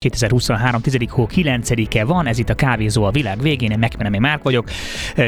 2023. 0.00 0.80
10. 0.80 0.96
hó 1.08 1.28
9-e 1.34 2.04
van, 2.04 2.26
ez 2.26 2.38
itt 2.38 2.48
a 2.48 2.54
Kávézó 2.54 3.04
a 3.04 3.10
világ 3.10 3.42
végén, 3.42 3.70
én 3.70 3.78
Megmenemi 3.78 4.18
Márk 4.18 4.42
vagyok. 4.42 4.70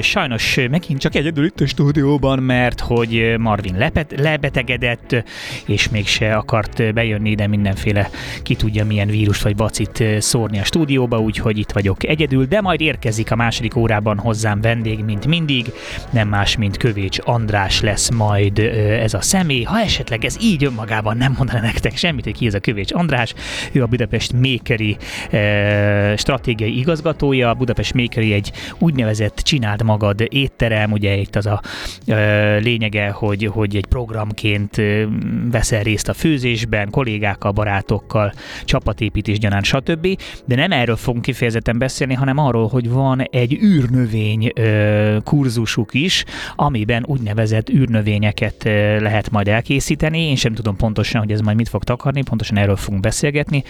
Sajnos 0.01 0.59
megint 0.71 1.01
csak 1.01 1.15
egyedül 1.15 1.45
itt 1.45 1.61
a 1.61 1.67
stúdióban, 1.67 2.43
mert 2.43 2.81
hogy 2.81 3.35
Marvin 3.39 3.77
lepet, 3.77 4.15
lebetegedett, 4.17 5.25
és 5.67 5.89
mégse 5.89 6.35
akart 6.35 6.95
bejönni, 6.95 7.35
de 7.35 7.47
mindenféle 7.47 8.11
ki 8.43 8.55
tudja 8.55 8.85
milyen 8.85 9.09
vírust 9.09 9.43
vagy 9.43 9.57
bacit 9.57 10.05
szórni 10.19 10.59
a 10.59 10.65
stúdióba, 10.65 11.19
úgyhogy 11.19 11.59
itt 11.59 11.73
vagyok 11.73 12.05
egyedül, 12.05 12.45
de 12.45 12.61
majd 12.61 12.81
érkezik 12.81 13.31
a 13.31 13.37
második 13.37 13.77
órában 13.77 14.19
hozzám 14.19 14.61
vendég, 14.61 15.05
mint 15.05 15.27
mindig, 15.27 15.73
nem 16.11 16.29
más, 16.29 16.57
mint 16.57 16.77
Kövécs 16.77 17.19
András 17.25 17.81
lesz 17.81 18.11
majd 18.11 18.59
ez 19.03 19.15
a 19.15 19.21
személy. 19.21 19.63
Ha 19.63 19.81
esetleg 19.81 20.25
ez 20.25 20.37
így 20.43 20.65
önmagában 20.65 21.17
nem 21.17 21.35
mondaná 21.39 21.61
nektek 21.61 21.97
semmit, 21.97 22.25
hogy 22.25 22.37
ki 22.37 22.47
ez 22.47 22.55
a 22.55 22.61
Kövécs 22.61 22.93
András, 22.93 23.35
ő 23.73 23.83
a 23.83 23.87
Budapest 23.87 24.33
még 24.33 24.59
Makeri 24.61 24.97
e, 25.31 26.17
stratégiai 26.17 26.79
igazgatója. 26.79 27.55
Budapest 27.55 27.95
Makeri 27.95 28.33
egy 28.33 28.53
úgynevezett 28.79 29.37
csináld 29.37 29.83
magad 29.83 30.27
étterem, 30.29 30.93
ugye 30.93 31.17
itt 31.17 31.37
az 31.37 31.47
a 31.47 31.61
e, 32.07 32.57
lényege, 32.57 33.11
hogy, 33.11 33.45
hogy 33.45 33.77
egy 33.77 33.87
programként 33.87 34.79
e, 34.79 35.07
veszel 35.51 35.83
részt 35.83 36.09
a 36.09 36.13
főzésben, 36.13 36.91
kollégákkal, 36.91 37.53
barátokkal, 37.53 38.33
csapatépítés 38.65 39.39
gyanán, 39.39 39.63
stb. 39.63 40.09
De 40.45 40.55
nem 40.55 40.73
erről 40.73 40.97
fogunk 40.97 41.25
kifejezetten 41.25 41.79
beszélni, 41.79 42.15
hanem 42.15 42.39
arról, 42.39 42.69
hogy 42.69 42.91
van 42.91 43.21
egy 43.21 43.53
űrnövény 43.63 44.53
e, 44.55 45.21
kurzusuk 45.25 45.95
is, 45.95 46.25
amiben 46.57 47.05
úgynevezett 47.07 47.69
űrnövényeket 47.69 48.63
lehet 49.01 49.31
majd 49.31 49.49
elkészíteni. 49.49 50.19
Én 50.29 50.37
sem 50.37 50.55
tudom 50.55 50.77
pontosan, 50.77 51.21
hogy 51.21 51.33
ez 51.33 51.41
majd 51.41 51.57
mit 51.57 51.69
fog 51.69 51.85
takarni, 51.85 52.23
pontosan 52.23 52.57
erről 52.57 52.77
fogunk 52.77 53.03
beszélgetni. 53.03 53.63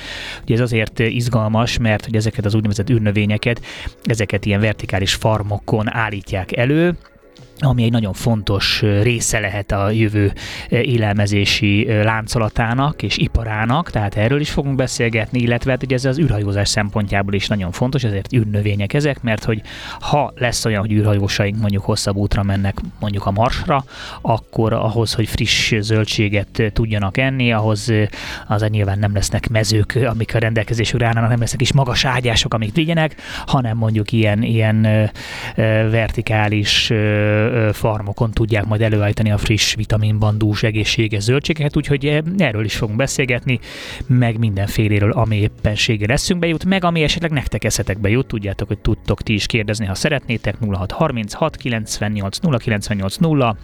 Ugye 0.42 0.54
ez 0.54 0.60
azért 0.60 0.79
azért 0.80 1.12
izgalmas, 1.14 1.78
mert 1.78 2.04
hogy 2.04 2.16
ezeket 2.16 2.44
az 2.44 2.54
úgynevezett 2.54 2.90
űrnövényeket, 2.90 3.60
ezeket 4.02 4.44
ilyen 4.44 4.60
vertikális 4.60 5.14
farmokon 5.14 5.94
állítják 5.94 6.56
elő, 6.56 6.96
ami 7.60 7.82
egy 7.82 7.90
nagyon 7.90 8.12
fontos 8.12 8.82
része 9.02 9.38
lehet 9.38 9.72
a 9.72 9.90
jövő 9.90 10.32
élelmezési 10.68 11.86
láncolatának 12.02 13.02
és 13.02 13.16
iparának, 13.16 13.90
tehát 13.90 14.16
erről 14.16 14.40
is 14.40 14.50
fogunk 14.50 14.76
beszélgetni, 14.76 15.38
illetve 15.40 15.70
hát, 15.70 15.80
hogy 15.80 15.92
ez 15.92 16.04
az 16.04 16.18
űrhajózás 16.18 16.68
szempontjából 16.68 17.34
is 17.34 17.48
nagyon 17.48 17.72
fontos, 17.72 18.04
ezért 18.04 18.32
űrnövények 18.32 18.92
ezek, 18.92 19.22
mert 19.22 19.44
hogy 19.44 19.62
ha 20.00 20.32
lesz 20.36 20.64
olyan, 20.64 20.80
hogy 20.80 20.92
űrhajósaink 20.92 21.60
mondjuk 21.60 21.84
hosszabb 21.84 22.16
útra 22.16 22.42
mennek 22.42 22.78
mondjuk 23.00 23.26
a 23.26 23.30
Marsra, 23.30 23.84
akkor 24.20 24.72
ahhoz, 24.72 25.14
hogy 25.14 25.28
friss 25.28 25.74
zöldséget 25.78 26.62
tudjanak 26.72 27.16
enni, 27.16 27.52
ahhoz 27.52 27.92
az 28.46 28.66
nyilván 28.68 28.98
nem 28.98 29.14
lesznek 29.14 29.48
mezők, 29.48 29.98
amik 30.06 30.34
a 30.34 30.38
rendelkezésükre 30.38 31.06
állnak, 31.06 31.28
nem 31.28 31.40
lesznek 31.40 31.60
is 31.60 31.72
magas 31.72 32.04
ágyások, 32.04 32.54
amik 32.54 32.74
vigyenek, 32.74 33.14
hanem 33.46 33.76
mondjuk 33.76 34.12
ilyen, 34.12 34.42
ilyen 34.42 35.10
vertikális 35.90 36.92
farmokon 37.72 38.30
tudják 38.30 38.66
majd 38.66 38.80
előállítani 38.80 39.30
a 39.30 39.38
friss 39.38 39.74
vitaminbandús 39.74 40.62
egészséges 40.62 41.22
zöldségeket, 41.22 41.76
úgyhogy 41.76 42.22
erről 42.38 42.64
is 42.64 42.76
fogunk 42.76 42.98
beszélgetni, 42.98 43.58
meg 44.06 44.38
mindenféléről, 44.38 45.10
ami 45.10 45.36
éppenséggel 45.36 46.10
eszünkbe 46.10 46.46
jut, 46.46 46.64
meg 46.64 46.84
ami 46.84 47.02
esetleg 47.02 47.30
nektek 47.30 47.64
eszetekbe 47.64 48.08
jut, 48.08 48.26
tudjátok, 48.26 48.68
hogy 48.68 48.78
tudtok 48.78 49.22
ti 49.22 49.32
is 49.32 49.46
kérdezni, 49.46 49.86
ha 49.86 49.94
szeretnétek, 49.94 50.56
0636 50.60 51.56
98 51.56 52.38
098 52.58 53.16
0 53.16 53.56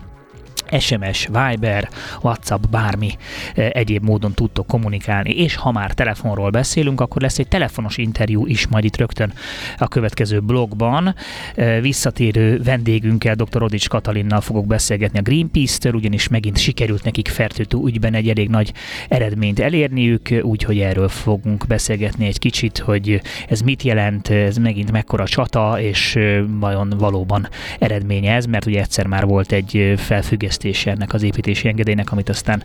SMS, 0.78 1.26
Viber, 1.26 1.88
WhatsApp, 2.22 2.62
bármi 2.70 3.10
e, 3.54 3.70
egyéb 3.72 4.04
módon 4.04 4.32
tudtok 4.34 4.66
kommunikálni, 4.66 5.30
és 5.30 5.56
ha 5.56 5.72
már 5.72 5.92
telefonról 5.92 6.50
beszélünk, 6.50 7.00
akkor 7.00 7.22
lesz 7.22 7.38
egy 7.38 7.48
telefonos 7.48 7.96
interjú 7.96 8.46
is 8.46 8.66
majd 8.66 8.84
itt 8.84 8.96
rögtön 8.96 9.32
a 9.78 9.88
következő 9.88 10.40
blogban. 10.40 11.14
E, 11.54 11.80
visszatérő 11.80 12.60
vendégünkkel, 12.62 13.34
dr. 13.34 13.58
Rodics 13.58 13.88
Katalinnal 13.88 14.40
fogok 14.40 14.66
beszélgetni 14.66 15.18
a 15.18 15.22
Greenpeace-től, 15.22 15.94
ugyanis 15.94 16.28
megint 16.28 16.58
sikerült 16.58 17.04
nekik 17.04 17.28
fertőtő 17.28 17.78
ügyben 17.84 18.14
egy 18.14 18.28
elég 18.28 18.48
nagy 18.48 18.72
eredményt 19.08 19.60
elérniük, 19.60 20.28
úgyhogy 20.42 20.78
erről 20.78 21.08
fogunk 21.08 21.66
beszélgetni 21.66 22.26
egy 22.26 22.38
kicsit, 22.38 22.78
hogy 22.78 23.20
ez 23.48 23.60
mit 23.60 23.82
jelent, 23.82 24.28
ez 24.28 24.56
megint 24.56 24.92
mekkora 24.92 25.26
csata, 25.26 25.80
és 25.80 26.16
e, 26.16 26.42
vajon 26.46 26.94
valóban 26.98 27.48
eredménye 27.78 28.34
ez, 28.34 28.46
mert 28.46 28.66
ugye 28.66 28.80
egyszer 28.80 29.06
már 29.06 29.26
volt 29.26 29.52
egy 29.52 29.94
felfüggesztés 29.96 30.45
fejlesztése 30.46 30.90
ennek 30.90 31.12
az 31.12 31.22
építési 31.22 31.68
engedélynek, 31.68 32.12
amit 32.12 32.28
aztán 32.28 32.62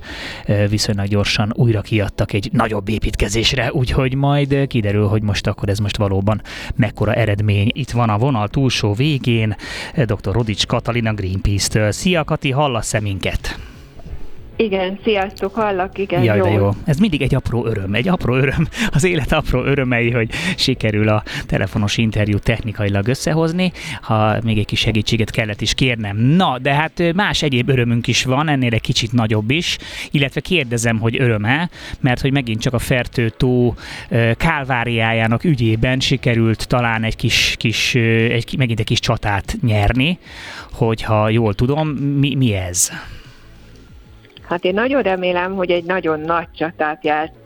viszonylag 0.70 1.08
gyorsan 1.08 1.52
újra 1.56 1.82
kiadtak 1.82 2.34
egy 2.34 2.50
nagyobb 2.52 2.90
építkezésre, 2.90 3.72
úgyhogy 3.74 4.16
majd 4.16 4.68
kiderül, 4.68 5.08
hogy 5.08 5.22
most 5.22 5.48
akkor 5.48 5.70
ez 5.70 5.80
most 5.80 5.98
valóban 5.98 6.42
mekkora 6.76 7.14
eredmény. 7.14 7.72
Itt 7.74 7.92
van 7.92 8.10
a 8.10 8.18
vonal 8.18 8.48
túlsó 8.48 8.94
végén 8.94 9.56
dr. 9.96 10.32
Rodics 10.34 10.66
Katalina 10.66 11.14
Greenpeace-től. 11.14 11.92
Szia 11.92 12.24
Kati, 12.24 12.52
hallasz-e 12.52 13.00
minket? 13.00 13.71
Igen, 14.62 15.00
sziasztok, 15.04 15.56
hallak, 15.56 15.98
igen, 15.98 16.24
Jaj, 16.24 16.38
jó. 16.38 16.44
de 16.44 16.50
jó. 16.50 16.70
Ez 16.86 16.98
mindig 16.98 17.22
egy 17.22 17.36
apró 17.36 17.66
öröm, 17.66 17.94
egy 17.94 18.08
apró 18.08 18.36
öröm, 18.36 18.68
az 18.96 19.04
élet 19.04 19.32
apró 19.32 19.64
örömei, 19.64 20.12
hogy 20.12 20.30
sikerül 20.56 21.08
a 21.10 21.24
telefonos 21.46 21.98
interjú 21.98 22.38
technikailag 22.38 23.08
összehozni, 23.08 23.72
ha 24.02 24.38
még 24.44 24.58
egy 24.58 24.66
kis 24.66 24.80
segítséget 24.80 25.30
kellett 25.30 25.62
is 25.62 25.74
kérnem. 25.74 26.18
Na, 26.18 26.58
de 26.60 26.74
hát 26.74 27.14
más 27.14 27.42
egyéb 27.42 27.70
örömünk 27.70 28.08
is 28.08 28.24
van, 28.24 28.50
ennél 28.50 28.74
egy 28.74 28.82
kicsit 28.82 29.12
nagyobb 29.12 29.52
is, 29.52 29.78
illetve 30.12 30.40
kérdezem, 30.40 31.00
hogy 31.00 31.22
öröme, 31.22 31.70
mert 32.00 32.22
hogy 32.22 32.32
megint 32.32 32.62
csak 32.62 32.74
a 32.74 32.80
Fertőtó 32.80 33.76
kálváriájának 34.38 35.44
ügyében 35.44 36.00
sikerült 36.00 36.68
talán 36.68 37.04
egy 37.04 37.16
kis, 37.16 37.56
kis 37.58 37.96
egy, 37.96 38.56
megint 38.58 38.80
egy 38.80 38.86
kis 38.86 39.00
csatát 39.00 39.58
nyerni, 39.62 40.18
hogyha 40.72 41.30
jól 41.30 41.54
tudom, 41.54 41.88
mi, 41.90 42.36
mi 42.36 42.54
ez? 42.54 42.92
Hát 44.52 44.66
én 44.66 44.74
nagyon 44.74 45.02
remélem, 45.02 45.56
hogy 45.56 45.72
egy 45.72 45.84
nagyon 45.84 46.20
nagy 46.20 46.48
csatát 46.56 47.04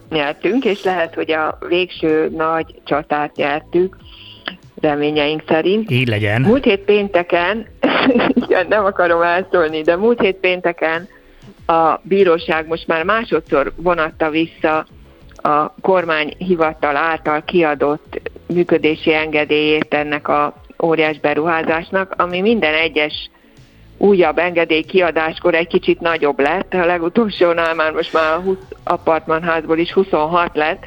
nyertünk, 0.09 0.65
és 0.65 0.83
lehet, 0.83 1.13
hogy 1.13 1.31
a 1.31 1.57
végső 1.67 2.29
nagy 2.29 2.65
csatát 2.83 3.35
nyertük, 3.35 3.97
reményeink 4.81 5.43
szerint. 5.47 5.91
Így 5.91 6.07
legyen. 6.07 6.41
Múlt 6.41 6.63
hét 6.63 6.79
pénteken, 6.79 7.67
igen, 8.45 8.65
nem 8.69 8.85
akarom 8.85 9.21
elszólni, 9.21 9.81
de 9.81 9.95
múlt 9.95 10.21
hét 10.21 10.35
pénteken 10.35 11.07
a 11.65 11.99
bíróság 12.01 12.67
most 12.67 12.87
már 12.87 13.03
másodszor 13.03 13.73
vonatta 13.75 14.29
vissza 14.29 14.85
a 15.35 15.73
kormányhivatal 15.81 16.95
által 16.95 17.43
kiadott 17.43 18.21
működési 18.53 19.13
engedélyét 19.13 19.93
ennek 19.93 20.27
a 20.27 20.53
óriás 20.83 21.19
beruházásnak, 21.19 22.13
ami 22.17 22.41
minden 22.41 22.73
egyes 22.73 23.29
újabb 23.97 24.37
engedély 24.37 24.81
kiadáskor 24.81 25.53
egy 25.55 25.67
kicsit 25.67 25.99
nagyobb 25.99 26.39
lett. 26.39 26.73
A 26.73 26.85
legutolsónál 26.85 27.73
már 27.73 27.91
most 27.91 28.13
már 28.13 28.33
a 28.33 28.39
20 28.39 28.57
apartmanházból 28.83 29.77
is 29.77 29.91
26 29.91 30.55
lett, 30.55 30.83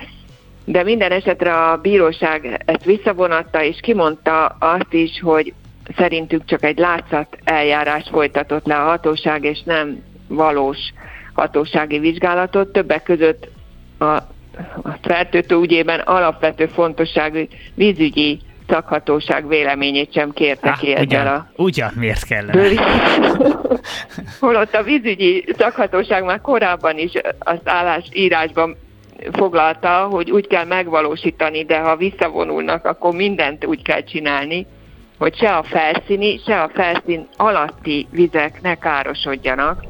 de 0.64 0.82
minden 0.82 1.10
esetre 1.10 1.54
a 1.54 1.76
bíróság 1.76 2.62
ezt 2.64 2.84
visszavonatta, 2.84 3.62
és 3.62 3.78
kimondta 3.80 4.46
azt 4.46 4.92
is, 4.92 5.20
hogy 5.20 5.54
szerintük 5.96 6.44
csak 6.44 6.64
egy 6.64 6.78
látszat 6.78 7.38
eljárás 7.44 8.08
folytatott 8.10 8.66
le 8.66 8.76
a 8.76 8.88
hatóság, 8.88 9.44
és 9.44 9.62
nem 9.64 10.02
valós 10.28 10.78
hatósági 11.32 11.98
vizsgálatot. 11.98 12.68
Többek 12.72 13.02
között 13.02 13.48
a, 13.98 14.04
a 14.04 14.98
fertőtő 15.02 15.56
ügyében 15.56 16.00
alapvető 16.00 16.66
fontosságú 16.66 17.38
vízügyi 17.74 18.40
szakhatóság 18.68 19.48
véleményét 19.48 20.12
sem 20.12 20.32
kérte 20.32 20.76
ki 20.80 20.94
ezzel 20.94 21.04
ugyan, 21.04 21.26
a... 21.26 21.46
Ugyan, 21.56 21.92
miért 21.94 22.24
kellene? 22.24 22.68
Holott 24.40 24.74
a 24.74 24.82
vízügyi 24.82 25.44
szakhatóság 25.58 26.24
már 26.24 26.40
korábban 26.40 26.98
is 26.98 27.12
az 27.38 27.58
állásírásban 27.64 28.76
foglalta, 29.32 30.08
hogy 30.10 30.30
úgy 30.30 30.46
kell 30.46 30.64
megvalósítani, 30.64 31.64
de 31.64 31.78
ha 31.78 31.96
visszavonulnak, 31.96 32.84
akkor 32.84 33.14
mindent 33.14 33.64
úgy 33.64 33.82
kell 33.82 34.02
csinálni, 34.02 34.66
hogy 35.18 35.36
se 35.36 35.56
a 35.56 35.62
felszíni, 35.62 36.40
se 36.46 36.62
a 36.62 36.70
felszín 36.74 37.28
alatti 37.36 38.06
vizek 38.10 38.62
ne 38.62 38.74
károsodjanak. 38.74 39.84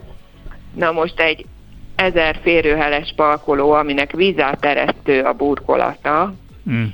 Na 0.74 0.92
most 0.92 1.20
egy 1.20 1.44
ezer 1.96 2.38
férőheles 2.42 3.12
parkoló, 3.16 3.70
aminek 3.70 4.12
vízáteresztő 4.12 5.22
a 5.22 5.32
burkolata, 5.32 6.34
mm 6.70 6.84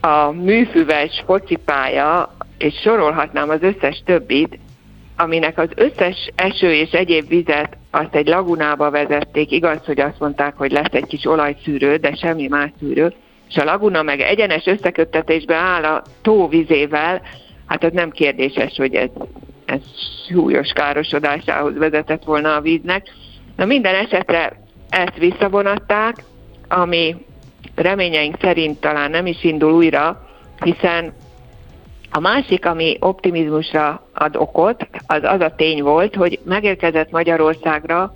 a 0.00 0.30
műfüves 0.30 1.22
focipálya, 1.26 2.36
és 2.58 2.74
sorolhatnám 2.82 3.48
az 3.48 3.62
összes 3.62 4.02
többit, 4.04 4.58
aminek 5.16 5.58
az 5.58 5.68
összes 5.74 6.30
eső 6.34 6.72
és 6.72 6.90
egyéb 6.90 7.28
vizet 7.28 7.76
azt 7.90 8.14
egy 8.14 8.26
lagunába 8.26 8.90
vezették, 8.90 9.50
igaz, 9.50 9.84
hogy 9.84 10.00
azt 10.00 10.18
mondták, 10.18 10.56
hogy 10.56 10.72
lesz 10.72 10.92
egy 10.92 11.06
kis 11.06 11.26
olajszűrő, 11.26 11.96
de 11.96 12.14
semmi 12.14 12.46
más 12.48 12.70
szűrő, 12.78 13.12
és 13.48 13.56
a 13.56 13.64
laguna 13.64 14.02
meg 14.02 14.20
egyenes 14.20 14.66
összeköttetésbe 14.66 15.54
áll 15.54 15.84
a 15.84 16.02
tó 16.22 16.48
vizével, 16.48 17.22
hát 17.66 17.84
az 17.84 17.92
nem 17.92 18.10
kérdéses, 18.10 18.76
hogy 18.76 18.94
ez, 18.94 19.08
ez 19.64 19.80
súlyos 20.28 20.72
károsodásához 20.72 21.76
vezetett 21.76 22.24
volna 22.24 22.54
a 22.54 22.60
víznek. 22.60 23.06
Na 23.56 23.64
minden 23.64 23.94
esetre 23.94 24.52
ezt 24.88 25.18
visszavonatták, 25.18 26.14
ami 26.68 27.16
reményeink 27.80 28.36
szerint 28.40 28.80
talán 28.80 29.10
nem 29.10 29.26
is 29.26 29.44
indul 29.44 29.72
újra, 29.72 30.28
hiszen 30.64 31.12
a 32.10 32.20
másik, 32.20 32.66
ami 32.66 32.96
optimizmusra 33.00 34.06
ad 34.14 34.36
okot, 34.36 34.86
az 35.06 35.22
az 35.22 35.40
a 35.40 35.54
tény 35.56 35.82
volt, 35.82 36.14
hogy 36.14 36.38
megérkezett 36.44 37.10
Magyarországra 37.10 38.14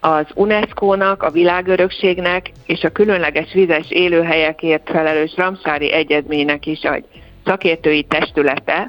az 0.00 0.26
UNESCO-nak, 0.34 1.22
a 1.22 1.30
világörökségnek 1.30 2.50
és 2.66 2.82
a 2.84 2.90
különleges 2.90 3.52
vizes 3.52 3.90
élőhelyekért 3.90 4.90
felelős 4.90 5.32
Ramsári 5.36 5.92
Egyezménynek 5.92 6.66
is 6.66 6.80
egy 6.80 7.04
szakértői 7.44 8.02
testülete, 8.02 8.88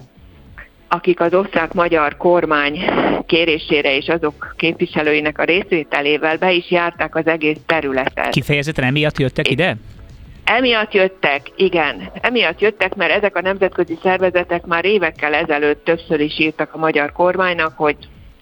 akik 0.87 1.19
az 1.19 1.33
osztrák-magyar 1.33 2.17
kormány 2.17 2.79
kérésére 3.25 3.95
és 3.95 4.07
azok 4.07 4.53
képviselőinek 4.57 5.39
a 5.39 5.43
részvételével 5.43 6.37
be 6.37 6.51
is 6.51 6.71
járták 6.71 7.15
az 7.15 7.27
egész 7.27 7.57
területet. 7.65 8.29
Kifejezetten 8.29 8.85
emiatt 8.85 9.19
jöttek 9.19 9.49
ide? 9.49 9.75
Emiatt 10.45 10.93
jöttek, 10.93 11.51
igen. 11.55 12.09
Emiatt 12.21 12.61
jöttek, 12.61 12.95
mert 12.95 13.11
ezek 13.11 13.35
a 13.35 13.41
nemzetközi 13.41 13.97
szervezetek 14.01 14.65
már 14.65 14.85
évekkel 14.85 15.33
ezelőtt 15.33 15.83
többször 15.83 16.19
is 16.19 16.39
írtak 16.39 16.73
a 16.73 16.77
magyar 16.77 17.11
kormánynak, 17.11 17.77
hogy 17.77 17.95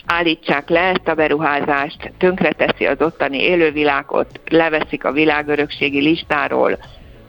állítsák 0.06 0.70
le 0.70 0.80
ezt 0.80 1.08
a 1.08 1.14
beruházást, 1.14 2.12
tönkreteszi 2.18 2.86
az 2.86 3.02
ottani 3.02 3.42
élővilágot, 3.42 4.40
leveszik 4.50 5.04
a 5.04 5.12
világörökségi 5.12 6.00
listáról, 6.00 6.78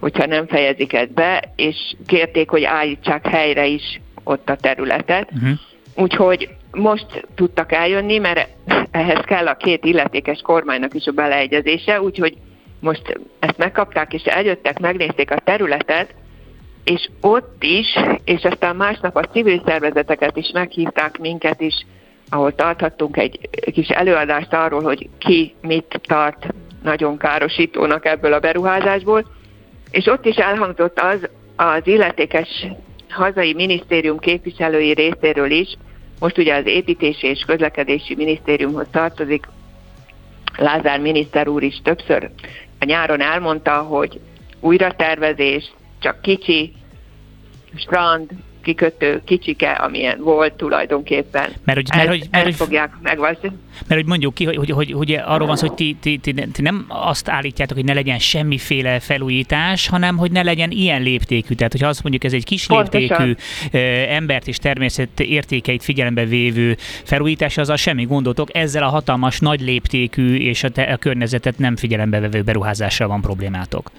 hogyha 0.01 0.27
nem 0.27 0.47
fejezik 0.47 0.93
ezt 0.93 1.13
be, 1.13 1.53
és 1.57 1.77
kérték, 2.07 2.51
hogy 2.51 2.65
állítsák 2.65 3.27
helyre 3.27 3.67
is 3.67 4.01
ott 4.25 4.51
a 4.51 4.57
területet. 4.57 5.31
Uh-huh. 5.33 5.59
Úgyhogy 5.97 6.49
most 6.71 7.27
tudtak 7.35 7.73
eljönni, 7.73 8.19
mert 8.19 8.49
ehhez 8.91 9.25
kell 9.25 9.47
a 9.47 9.57
két 9.57 9.85
illetékes 9.85 10.41
kormánynak 10.41 10.95
is 10.95 11.07
a 11.07 11.13
beleegyezése, 11.13 12.01
úgyhogy 12.01 12.37
most 12.85 13.21
ezt 13.39 13.59
megkapták, 13.59 14.13
és 14.13 14.23
eljöttek, 14.23 14.79
megnézték 14.79 15.31
a 15.31 15.39
területet, 15.45 16.15
és 16.85 17.09
ott 17.21 17.63
is, 17.63 17.87
és 18.25 18.45
aztán 18.45 18.77
másnap 18.77 19.17
a 19.17 19.23
civil 19.23 19.63
szervezeteket 19.67 20.37
is 20.37 20.51
meghívták 20.53 21.19
minket 21.19 21.61
is, 21.61 21.87
ahol 22.29 22.55
tarthattunk 22.55 23.17
egy 23.17 23.49
kis 23.73 23.89
előadást 23.89 24.53
arról, 24.53 24.83
hogy 24.83 25.09
ki 25.19 25.55
mit 25.61 26.01
tart 26.03 26.47
nagyon 26.83 27.19
károsítónak 27.19 28.07
ebből 28.07 28.33
a 28.33 28.39
beruházásból, 28.39 29.25
és 29.91 30.07
ott 30.07 30.27
is 30.27 30.37
elhangzott 30.37 31.01
az 31.01 31.29
az 31.57 31.87
illetékes 31.87 32.67
hazai 33.09 33.55
minisztérium 33.55 34.19
képviselői 34.19 34.93
részéről 34.93 35.51
is, 35.51 35.77
most 36.21 36.39
ugye 36.39 36.55
az 36.55 36.67
építési 36.67 37.27
és 37.27 37.45
közlekedési 37.47 38.15
minisztériumhoz 38.15 38.87
tartozik, 38.91 39.47
Lázár 40.57 41.01
miniszter 41.01 41.49
úr 41.49 41.63
is 41.63 41.81
többször 41.83 42.31
a 42.85 42.87
nyáron 42.87 43.21
elmondta, 43.21 43.83
hogy 43.83 44.21
újratervezés, 44.61 45.73
csak 45.99 46.21
kicsi 46.21 46.73
strand, 47.77 48.31
kikötő 48.65 49.23
kicsike, 49.25 49.71
amilyen 49.71 50.19
volt 50.21 50.53
tulajdonképpen. 50.53 51.51
Mert 51.65 51.79
hogy, 51.79 51.89
mert, 51.97 52.09
hogy, 52.09 52.29
mert, 52.31 52.47
ezt 52.47 52.57
fogják 52.57 52.93
megvalósítani. 53.03 53.55
Mert 53.87 54.01
hogy 54.01 54.07
mondjuk 54.07 54.35
ki, 54.35 54.45
hogy, 54.45 54.57
hogy, 54.57 54.71
hogy, 54.71 54.93
hogy 54.93 55.13
arról 55.25 55.47
van 55.47 55.57
szó, 55.57 55.67
hogy 55.67 55.77
ti, 55.77 55.97
ti, 56.01 56.19
ti, 56.19 56.33
ti 56.33 56.63
nem 56.63 56.85
azt 56.89 57.29
állítjátok, 57.29 57.77
hogy 57.77 57.87
ne 57.87 57.93
legyen 57.93 58.19
semmiféle 58.19 59.01
felújítás, 59.01 59.89
hanem 59.89 60.17
hogy 60.17 60.31
ne 60.31 60.43
legyen 60.43 60.71
ilyen 60.71 61.03
léptékű. 61.03 61.55
Tehát, 61.55 61.73
hogyha 61.73 61.89
azt 61.89 62.03
mondjuk 62.03 62.25
ez 62.25 62.33
egy 62.33 62.45
kis 62.45 62.67
Pontosan. 62.67 63.01
léptékű 63.01 63.35
embert 64.09 64.49
és 64.49 64.59
természet 64.59 65.21
értékeit 65.21 65.85
figyelembe 65.85 66.25
vévő 66.25 66.77
felújítás, 67.05 67.57
az 67.57 67.69
a 67.69 67.77
semmi 67.77 68.05
gondotok. 68.05 68.57
Ezzel 68.57 68.83
a 68.83 68.89
hatalmas, 68.89 69.41
nagy 69.41 69.61
léptékű 69.61 70.37
és 70.37 70.65
a, 70.65 70.69
te, 70.69 70.83
a 70.83 70.97
környezetet 70.97 71.59
nem 71.59 71.77
figyelembe 71.77 72.21
vevő 72.21 72.43
beruházással 72.43 73.09
van 73.09 73.21
problémátok. 73.21 73.91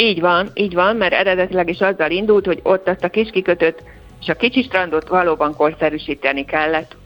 Így 0.00 0.20
van, 0.20 0.48
így 0.54 0.74
van, 0.74 0.96
mert 0.96 1.12
eredetileg 1.12 1.68
is 1.68 1.80
azzal 1.80 2.10
indult, 2.10 2.46
hogy 2.46 2.60
ott 2.62 2.88
azt 2.88 3.04
a 3.04 3.08
kis 3.08 3.30
kikötőt 3.30 3.82
és 4.20 4.28
a 4.28 4.34
kicsi 4.34 4.62
strandot 4.62 5.08
valóban 5.08 5.54
korszerűsíteni 5.54 6.44
kellett, 6.44 6.96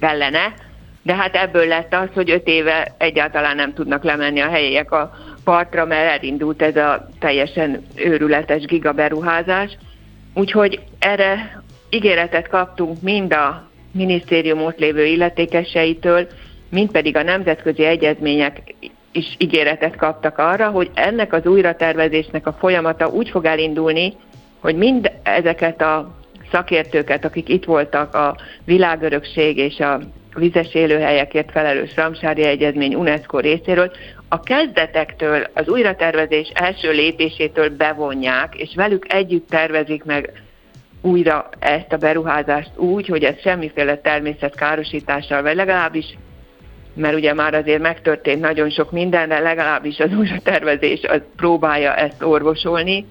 kellene, 0.00 0.54
de 1.02 1.14
hát 1.14 1.34
ebből 1.34 1.66
lett 1.66 1.94
az, 1.94 2.08
hogy 2.14 2.30
öt 2.30 2.46
éve 2.46 2.94
egyáltalán 2.98 3.56
nem 3.56 3.74
tudnak 3.74 4.04
lemenni 4.04 4.40
a 4.40 4.48
helyiek 4.48 4.92
a 4.92 5.10
partra, 5.44 5.84
mert 5.84 6.18
elindult 6.18 6.62
ez 6.62 6.76
a 6.76 7.08
teljesen 7.18 7.86
őrületes 7.94 8.64
gigaberuházás. 8.64 9.76
Úgyhogy 10.34 10.80
erre 10.98 11.62
ígéretet 11.90 12.48
kaptunk 12.48 13.02
mind 13.02 13.32
a 13.32 13.68
minisztérium 13.92 14.62
ott 14.62 14.78
lévő 14.78 15.04
illetékeseitől, 15.04 16.26
mind 16.70 16.90
pedig 16.90 17.16
a 17.16 17.22
nemzetközi 17.22 17.84
egyezmények 17.84 18.74
is 19.16 19.34
ígéretet 19.38 19.96
kaptak 19.96 20.38
arra, 20.38 20.68
hogy 20.68 20.90
ennek 20.94 21.32
az 21.32 21.46
újratervezésnek 21.46 22.46
a 22.46 22.52
folyamata 22.52 23.08
úgy 23.08 23.28
fog 23.28 23.44
elindulni, 23.44 24.12
hogy 24.60 24.76
mind 24.76 25.10
ezeket 25.22 25.82
a 25.82 26.14
szakértőket, 26.50 27.24
akik 27.24 27.48
itt 27.48 27.64
voltak 27.64 28.14
a 28.14 28.36
világörökség 28.64 29.58
és 29.58 29.80
a 29.80 30.00
vizes 30.34 30.74
élőhelyekért 30.74 31.50
felelős 31.50 31.96
Ramsári 31.96 32.42
Egyezmény 32.42 32.94
UNESCO 32.94 33.38
részéről, 33.38 33.90
a 34.28 34.40
kezdetektől, 34.40 35.46
az 35.54 35.68
újratervezés 35.68 36.50
első 36.54 36.90
lépésétől 36.90 37.68
bevonják, 37.76 38.54
és 38.56 38.74
velük 38.74 39.12
együtt 39.12 39.48
tervezik 39.48 40.04
meg 40.04 40.32
újra 41.02 41.48
ezt 41.58 41.92
a 41.92 41.96
beruházást 41.96 42.70
úgy, 42.76 43.06
hogy 43.06 43.24
ez 43.24 43.40
semmiféle 43.40 43.96
természetkárosítással, 43.96 45.42
vagy 45.42 45.54
legalábbis 45.54 46.16
mert 46.96 47.14
ugye 47.14 47.34
már 47.34 47.54
azért 47.54 47.80
megtörtént 47.80 48.40
nagyon 48.40 48.70
sok 48.70 48.92
minden, 48.92 49.28
de 49.28 49.38
legalábbis 49.38 49.98
az 49.98 50.10
tervezés 50.42 51.00
az 51.02 51.20
próbálja 51.36 51.94
ezt 51.94 52.22
orvosolni, 52.22 53.06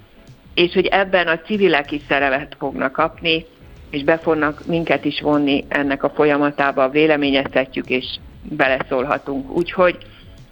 és 0.54 0.74
hogy 0.74 0.86
ebben 0.86 1.28
a 1.28 1.40
civilek 1.40 1.92
is 1.92 2.02
szerepet 2.08 2.56
fognak 2.60 2.92
kapni, 2.92 3.46
és 3.90 4.04
be 4.04 4.18
fognak 4.18 4.66
minket 4.66 5.06
is 5.06 5.22
vonni 5.22 5.66
ennek 5.68 6.04
a 6.04 6.10
folyamatába, 6.10 6.90
véleményezhetjük 6.90 7.90
és 7.90 8.06
beleszólhatunk. 8.42 9.52
Úgyhogy 9.52 9.98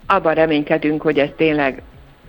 abban 0.08 0.34
reménykedünk, 0.34 1.02
hogy 1.02 1.20
ez 1.20 1.30
tényleg 1.38 1.82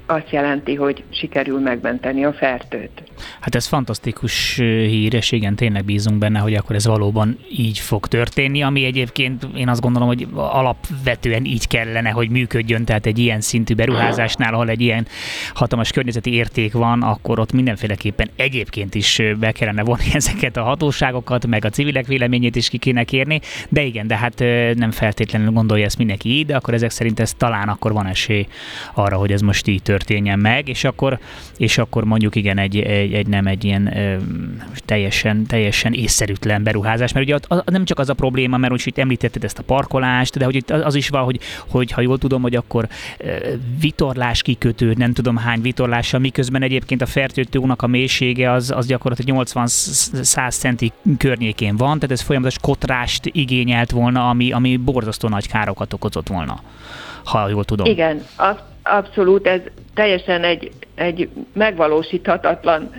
azt 0.06 0.30
jelenti, 0.30 0.74
hogy 0.74 1.04
sikerül 1.10 1.60
megmenteni 1.60 2.24
a 2.24 2.32
fertőt. 2.32 3.02
Hát 3.40 3.54
ez 3.54 3.66
fantasztikus 3.66 4.54
hír, 4.56 5.14
és 5.14 5.32
igen, 5.32 5.56
tényleg 5.56 5.84
bízunk 5.84 6.18
benne, 6.18 6.38
hogy 6.38 6.54
akkor 6.54 6.76
ez 6.76 6.86
valóban 6.86 7.38
így 7.50 7.78
fog 7.78 8.06
történni, 8.06 8.62
ami 8.62 8.84
egyébként 8.84 9.46
én 9.56 9.68
azt 9.68 9.80
gondolom, 9.80 10.08
hogy 10.08 10.26
alapvetően 10.34 11.44
így 11.44 11.66
kellene, 11.66 12.10
hogy 12.10 12.28
működjön, 12.30 12.84
tehát 12.84 13.06
egy 13.06 13.18
ilyen 13.18 13.40
szintű 13.40 13.74
beruházásnál, 13.74 14.54
ahol 14.54 14.68
egy 14.68 14.80
ilyen 14.80 15.06
hatalmas 15.54 15.90
környezeti 15.90 16.32
érték 16.32 16.72
van, 16.72 17.02
akkor 17.02 17.38
ott 17.38 17.52
mindenféleképpen 17.52 18.30
egyébként 18.36 18.94
is 18.94 19.22
be 19.38 19.52
kellene 19.52 19.82
vonni 19.82 20.14
ezeket 20.14 20.56
a 20.56 20.62
hatóságokat, 20.62 21.46
meg 21.46 21.64
a 21.64 21.70
civilek 21.70 22.06
véleményét 22.06 22.56
is 22.56 22.68
ki 22.68 22.78
kéne 22.78 23.04
kérni, 23.04 23.40
de 23.68 23.82
igen, 23.82 24.06
de 24.06 24.16
hát 24.16 24.38
nem 24.74 24.90
feltétlenül 24.90 25.50
gondolja 25.50 25.84
ezt 25.84 25.98
mindenki 25.98 26.28
így, 26.28 26.46
de 26.46 26.56
akkor 26.56 26.74
ezek 26.74 26.90
szerint 26.90 27.20
ez 27.20 27.32
talán 27.32 27.68
akkor 27.68 27.92
van 27.92 28.06
esély 28.06 28.46
arra, 28.94 29.16
hogy 29.16 29.32
ez 29.32 29.40
most 29.40 29.66
így 29.66 29.82
történjen 29.82 30.38
meg, 30.38 30.68
és 30.68 30.84
akkor, 30.84 31.18
és 31.56 31.78
akkor 31.78 32.04
mondjuk 32.04 32.34
igen, 32.36 32.58
egy, 32.58 32.76
egy, 33.04 33.12
egy 33.12 33.26
nem 33.26 33.46
egy 33.46 33.64
ilyen 33.64 33.96
ö, 33.96 34.16
teljesen, 34.84 35.46
teljesen 35.46 35.92
észszerűtlen 35.92 36.62
beruházás, 36.62 37.12
mert 37.12 37.26
ugye 37.26 37.38
az, 37.48 37.62
nem 37.64 37.84
csak 37.84 37.98
az 37.98 38.08
a 38.08 38.14
probléma, 38.14 38.56
mert 38.56 38.72
úgy 38.72 38.82
itt 38.84 38.98
említetted 38.98 39.44
ezt 39.44 39.58
a 39.58 39.62
parkolást, 39.62 40.38
de 40.38 40.44
hogy 40.44 40.54
itt 40.54 40.70
az 40.70 40.94
is 40.94 41.08
van, 41.08 41.24
hogy, 41.24 41.38
hogy 41.68 41.90
ha 41.90 42.00
jól 42.00 42.18
tudom, 42.18 42.42
hogy 42.42 42.56
akkor 42.56 42.88
ö, 43.18 43.36
vitorlás 43.80 44.42
kikötő, 44.42 44.94
nem 44.96 45.12
tudom 45.12 45.36
hány 45.36 45.60
vitorlással, 45.60 46.20
miközben 46.20 46.62
egyébként 46.62 47.02
a 47.02 47.06
fertőtőnek 47.06 47.82
a 47.82 47.86
mélysége 47.86 48.50
az, 48.50 48.70
az 48.70 48.86
gyakorlatilag 48.86 49.46
80-100 49.46 50.58
centi 50.58 50.92
környékén 51.18 51.76
van, 51.76 51.98
tehát 51.98 52.10
ez 52.10 52.20
folyamatos 52.20 52.58
kotrást 52.58 53.26
igényelt 53.26 53.90
volna, 53.90 54.28
ami, 54.28 54.52
ami 54.52 54.76
borzasztó 54.76 55.28
nagy 55.28 55.48
károkat 55.48 55.92
okozott 55.92 56.28
volna, 56.28 56.60
ha 57.24 57.48
jól 57.48 57.64
tudom. 57.64 57.86
Igen, 57.86 58.22
abszolút 58.82 59.46
ez 59.46 59.60
teljesen 59.94 60.42
egy, 60.44 60.70
egy 60.94 61.28
megvalósíthatatlan 61.52 62.90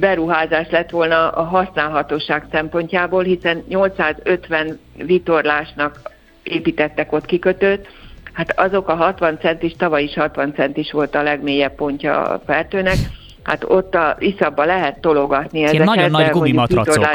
beruházás 0.00 0.66
lett 0.70 0.90
volna 0.90 1.28
a 1.28 1.42
használhatóság 1.42 2.46
szempontjából, 2.50 3.22
hiszen 3.22 3.64
850 3.68 4.78
vitorlásnak 4.96 6.00
építettek 6.42 7.12
ott 7.12 7.24
kikötőt, 7.24 7.88
hát 8.32 8.58
azok 8.58 8.88
a 8.88 8.94
60 8.94 9.38
centis, 9.38 9.72
tavaly 9.76 10.02
is 10.02 10.14
60 10.14 10.52
centis 10.54 10.92
volt 10.92 11.14
a 11.14 11.22
legmélyebb 11.22 11.74
pontja 11.74 12.22
a 12.22 12.42
fertőnek, 12.46 12.96
Hát 13.42 13.64
ott 13.64 13.94
a 13.94 14.16
iszabba 14.18 14.64
lehet 14.64 15.00
tologatni 15.00 15.62
ezeket. 15.62 15.74
Ilyen 15.74 15.94
nagyon 15.96 16.10
nagy 16.10 16.30
gumimatracok. 16.38 17.08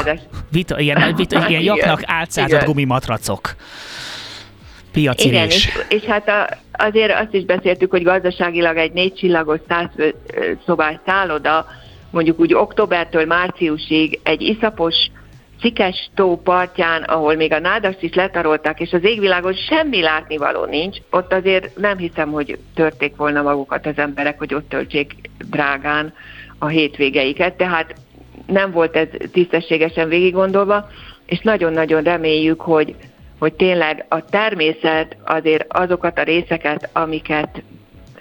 Vita, 0.50 0.80
ilyen, 0.80 1.14
vita, 1.16 1.48
ilyen 1.48 1.62
jaknak 1.62 2.00
átszázott 2.04 2.64
gumimatracok 2.64 3.54
piaci 5.00 5.28
Igen, 5.28 5.46
és, 5.46 5.68
és 5.88 6.02
hát 6.02 6.28
a, 6.28 6.48
azért 6.72 7.20
azt 7.20 7.34
is 7.34 7.44
beszéltük, 7.44 7.90
hogy 7.90 8.02
gazdaságilag 8.02 8.76
egy 8.76 8.92
négy 8.92 9.14
csillagos 9.14 9.60
száz 9.68 9.88
szobás 10.66 10.96
szálloda, 11.06 11.66
mondjuk 12.10 12.40
úgy 12.40 12.54
októbertől 12.54 13.24
márciusig 13.24 14.20
egy 14.22 14.42
iszapos 14.42 14.94
Szikes 15.60 16.10
tó 16.14 16.40
partján, 16.42 17.02
ahol 17.02 17.34
még 17.34 17.52
a 17.52 17.58
nádast 17.58 18.02
is 18.02 18.14
letarolták, 18.14 18.80
és 18.80 18.92
az 18.92 19.04
égvilágon 19.04 19.54
semmi 19.54 20.00
látnivaló 20.00 20.64
nincs, 20.64 20.98
ott 21.10 21.32
azért 21.32 21.76
nem 21.76 21.96
hiszem, 21.96 22.30
hogy 22.30 22.58
törték 22.74 23.16
volna 23.16 23.42
magukat 23.42 23.86
az 23.86 23.96
emberek, 23.96 24.38
hogy 24.38 24.54
ott 24.54 24.68
töltsék 24.68 25.12
drágán 25.50 26.14
a 26.58 26.66
hétvégeiket, 26.66 27.56
tehát 27.56 27.94
nem 28.46 28.70
volt 28.70 28.96
ez 28.96 29.08
tisztességesen 29.32 30.08
végiggondolva, 30.08 30.88
és 31.26 31.40
nagyon-nagyon 31.40 32.02
reméljük, 32.02 32.60
hogy, 32.60 32.94
hogy 33.38 33.52
tényleg 33.52 34.04
a 34.08 34.24
természet 34.24 35.16
azért 35.24 35.64
azokat 35.68 36.18
a 36.18 36.22
részeket, 36.22 36.88
amiket 36.92 37.62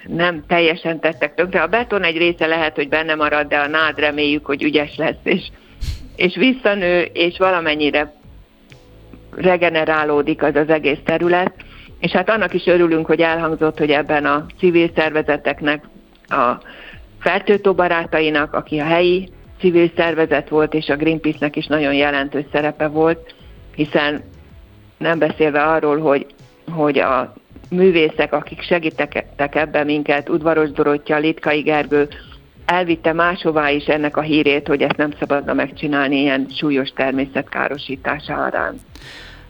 nem 0.07 0.43
teljesen 0.47 0.99
tettek 0.99 1.35
tönkre. 1.35 1.61
A 1.61 1.67
beton 1.67 2.03
egy 2.03 2.17
része 2.17 2.45
lehet, 2.45 2.75
hogy 2.75 2.89
benne 2.89 3.15
marad, 3.15 3.47
de 3.47 3.57
a 3.57 3.67
nád 3.67 3.99
reméljük, 3.99 4.45
hogy 4.45 4.63
ügyes 4.63 4.95
lesz, 4.95 5.19
és, 5.23 5.49
és 6.15 6.35
visszanő, 6.35 7.01
és 7.13 7.37
valamennyire 7.37 8.13
regenerálódik 9.35 10.43
az 10.43 10.55
az 10.55 10.69
egész 10.69 10.99
terület. 11.05 11.53
És 11.99 12.11
hát 12.11 12.29
annak 12.29 12.53
is 12.53 12.65
örülünk, 12.65 13.05
hogy 13.05 13.21
elhangzott, 13.21 13.77
hogy 13.77 13.91
ebben 13.91 14.25
a 14.25 14.45
civil 14.59 14.89
szervezeteknek, 14.95 15.83
a 16.27 16.61
fertőtó 17.19 17.73
barátainak, 17.73 18.53
aki 18.53 18.79
a 18.79 18.85
helyi 18.85 19.29
civil 19.59 19.91
szervezet 19.95 20.49
volt, 20.49 20.73
és 20.73 20.89
a 20.89 20.95
Greenpeace-nek 20.95 21.55
is 21.55 21.65
nagyon 21.65 21.93
jelentős 21.93 22.45
szerepe 22.51 22.87
volt, 22.87 23.35
hiszen 23.75 24.23
nem 24.97 25.19
beszélve 25.19 25.63
arról, 25.63 25.99
hogy, 25.99 26.25
hogy 26.71 26.99
a 26.99 27.33
művészek, 27.69 28.33
akik 28.33 28.61
segítettek 28.61 29.55
ebben 29.55 29.85
minket, 29.85 30.29
Udvaros 30.29 30.71
Dorottya, 30.71 31.17
Litkai 31.17 31.61
Gergő, 31.61 32.07
elvitte 32.65 33.13
máshová 33.13 33.69
is 33.69 33.85
ennek 33.85 34.17
a 34.17 34.21
hírét, 34.21 34.67
hogy 34.67 34.81
ezt 34.81 34.97
nem 34.97 35.13
szabadna 35.19 35.53
megcsinálni 35.53 36.19
ilyen 36.19 36.47
súlyos 36.57 36.89
természetkárosítása 36.89 38.33
arán. 38.33 38.79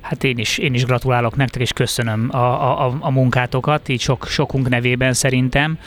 Hát 0.02 0.24
én 0.24 0.38
is, 0.38 0.58
én 0.58 0.74
is 0.74 0.86
gratulálok 0.86 1.36
nektek, 1.36 1.62
és 1.62 1.74
köszönöm 1.74 2.30
a, 2.32 2.86
a, 2.86 2.98
a 3.00 3.12
munkátokat, 3.12 3.90
így 3.90 4.00
sok, 4.00 4.26
sokunk 4.26 4.70
nevében 4.70 5.14
szerintem 5.14 5.80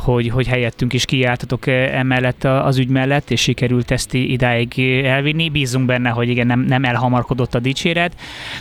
hogy, 0.00 0.28
hogy 0.28 0.46
helyettünk 0.46 0.92
is 0.92 1.04
kiálltatok 1.04 1.66
eh, 1.66 1.98
emellett 1.98 2.44
az 2.44 2.78
ügy 2.78 2.88
mellett, 2.88 3.30
és 3.30 3.40
sikerült 3.40 3.90
ezt 3.90 4.14
idáig 4.14 4.80
elvinni. 5.04 5.48
Bízunk 5.48 5.86
benne, 5.86 6.08
hogy 6.08 6.28
igen, 6.28 6.46
nem, 6.46 6.60
nem 6.60 6.84
elhamarkodott 6.84 7.54
a 7.54 7.58
dicséret, 7.58 8.12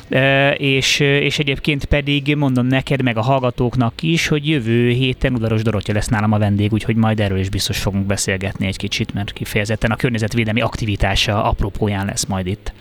eh, 0.10 0.62
és, 0.62 1.00
és 1.00 1.39
egyébként 1.39 1.86
pedig 1.86 2.36
mondom 2.36 2.65
neked, 2.65 3.01
meg 3.01 3.17
a 3.17 3.22
hallgatóknak 3.22 3.93
is, 4.01 4.27
hogy 4.27 4.48
jövő 4.48 4.89
héten 4.89 5.34
Udaros 5.34 5.62
Dorottya 5.62 5.93
lesz 5.93 6.08
nálam 6.08 6.31
a 6.31 6.38
vendég, 6.38 6.74
úgyhogy 6.74 6.96
majd 6.96 7.19
erről 7.19 7.39
is 7.39 7.50
biztos 7.50 7.77
fogunk 7.77 8.05
beszélgetni 8.05 8.67
egy 8.67 8.77
kicsit, 8.77 9.13
mert 9.13 9.34
kifejezetten 9.34 9.91
a 9.91 9.96
környezetvédelmi 9.96 10.62
aktivitása 10.62 11.43
apropóján 11.43 12.05
lesz 12.05 12.25
majd 12.25 12.48
itt. 12.48 12.74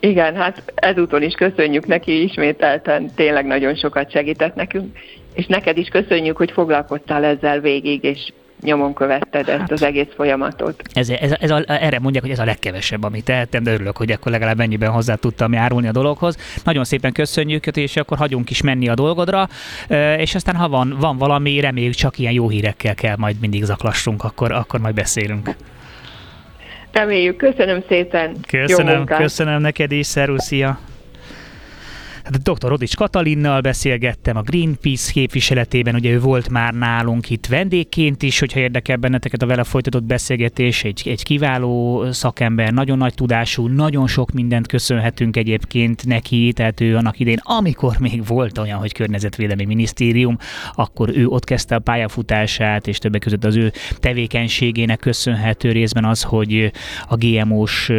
Igen, 0.00 0.34
hát 0.34 0.72
ezúton 0.74 1.22
is 1.22 1.34
köszönjük 1.34 1.86
neki 1.86 2.22
ismételten, 2.22 3.10
tényleg 3.14 3.46
nagyon 3.46 3.74
sokat 3.74 4.10
segített 4.10 4.54
nekünk, 4.54 4.96
és 5.40 5.46
neked 5.46 5.76
is 5.76 5.88
köszönjük, 5.88 6.36
hogy 6.36 6.50
foglalkoztál 6.50 7.24
ezzel 7.24 7.60
végig, 7.60 8.04
és 8.04 8.32
nyomon 8.62 8.94
követted 8.94 9.48
ezt 9.48 9.58
hát, 9.58 9.70
az 9.70 9.82
egész 9.82 10.06
folyamatot. 10.14 10.82
Ez, 10.92 11.10
ez, 11.10 11.32
ez 11.40 11.50
a, 11.50 11.62
erre 11.66 11.98
mondják, 11.98 12.22
hogy 12.22 12.32
ez 12.32 12.38
a 12.38 12.44
legkevesebb, 12.44 13.02
amit 13.02 13.24
tehettem, 13.24 13.62
de 13.62 13.72
örülök, 13.72 13.96
hogy 13.96 14.10
akkor 14.10 14.32
legalább 14.32 14.60
ennyiben 14.60 14.90
hozzá 14.90 15.14
tudtam 15.14 15.52
járulni 15.52 15.88
a 15.88 15.92
dologhoz. 15.92 16.60
Nagyon 16.64 16.84
szépen 16.84 17.12
köszönjük, 17.12 17.66
és 17.66 17.96
akkor 17.96 18.18
hagyunk 18.18 18.50
is 18.50 18.62
menni 18.62 18.88
a 18.88 18.94
dolgodra, 18.94 19.48
és 20.16 20.34
aztán 20.34 20.56
ha 20.56 20.68
van, 20.68 20.96
van 21.00 21.18
valami, 21.18 21.60
reméljük 21.60 21.94
csak 21.94 22.18
ilyen 22.18 22.32
jó 22.32 22.48
hírekkel 22.48 22.94
kell 22.94 23.16
majd 23.16 23.36
mindig 23.40 23.64
zaklassunk, 23.64 24.24
akkor, 24.24 24.52
akkor 24.52 24.80
majd 24.80 24.94
beszélünk. 24.94 25.50
Reméljük. 26.92 27.36
Köszönöm 27.36 27.82
szépen. 27.88 28.36
Köszönöm, 28.48 29.04
köszönöm 29.04 29.60
neked 29.60 29.92
is. 29.92 30.06
Szeruszia. 30.06 30.78
Hát 32.24 32.42
dr. 32.42 32.68
Rodics 32.68 32.96
Katalinnal 32.96 33.60
beszélgettem 33.60 34.36
a 34.36 34.42
Greenpeace 34.42 35.12
képviseletében, 35.12 35.94
ugye 35.94 36.10
ő 36.10 36.20
volt 36.20 36.48
már 36.48 36.72
nálunk 36.72 37.30
itt 37.30 37.46
vendégként 37.46 38.22
is, 38.22 38.38
hogyha 38.38 38.60
érdekel 38.60 38.96
benneteket 38.96 39.42
a 39.42 39.46
vele 39.46 39.64
folytatott 39.64 40.04
beszélgetés, 40.04 40.84
egy, 40.84 41.02
egy 41.04 41.22
kiváló 41.22 42.04
szakember, 42.12 42.72
nagyon 42.72 42.98
nagy 42.98 43.14
tudású, 43.14 43.66
nagyon 43.66 44.06
sok 44.06 44.32
mindent 44.32 44.66
köszönhetünk 44.66 45.36
egyébként 45.36 46.06
neki, 46.06 46.52
tehát 46.52 46.80
ő 46.80 46.96
annak 46.96 47.18
idén, 47.18 47.38
amikor 47.42 47.96
még 47.98 48.26
volt 48.26 48.58
olyan, 48.58 48.78
hogy 48.78 48.92
környezetvédelmi 48.92 49.64
minisztérium, 49.64 50.36
akkor 50.74 51.10
ő 51.16 51.26
ott 51.26 51.44
kezdte 51.44 51.74
a 51.74 51.78
pályafutását, 51.78 52.86
és 52.86 52.98
többek 52.98 53.20
között 53.20 53.44
az 53.44 53.56
ő 53.56 53.72
tevékenységének 53.94 54.98
köszönhető 54.98 55.72
részben 55.72 56.04
az, 56.04 56.22
hogy 56.22 56.72
a 57.08 57.16
GMO-s 57.16 57.92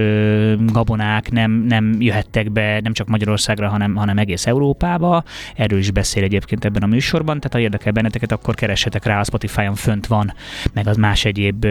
gabonák 0.65 1.31
nem, 1.31 1.51
nem 1.51 1.95
jöhettek 1.99 2.51
be 2.51 2.79
nem 2.83 2.93
csak 2.93 3.07
Magyarországra, 3.07 3.69
hanem, 3.69 3.95
hanem 3.95 4.10
egész 4.17 4.45
Európába. 4.45 5.23
Erről 5.55 5.79
is 5.79 5.91
beszél 5.91 6.23
egyébként 6.23 6.65
ebben 6.65 6.83
a 6.83 6.85
műsorban, 6.85 7.37
tehát 7.37 7.53
ha 7.53 7.59
érdekel 7.59 7.91
benneteket, 7.91 8.31
akkor 8.31 8.55
keressetek 8.55 9.05
rá, 9.05 9.19
a 9.19 9.23
Spotify-on 9.23 9.75
fönt 9.75 10.07
van, 10.07 10.33
meg 10.73 10.87
az 10.87 10.97
más 10.97 11.25
egyéb 11.25 11.65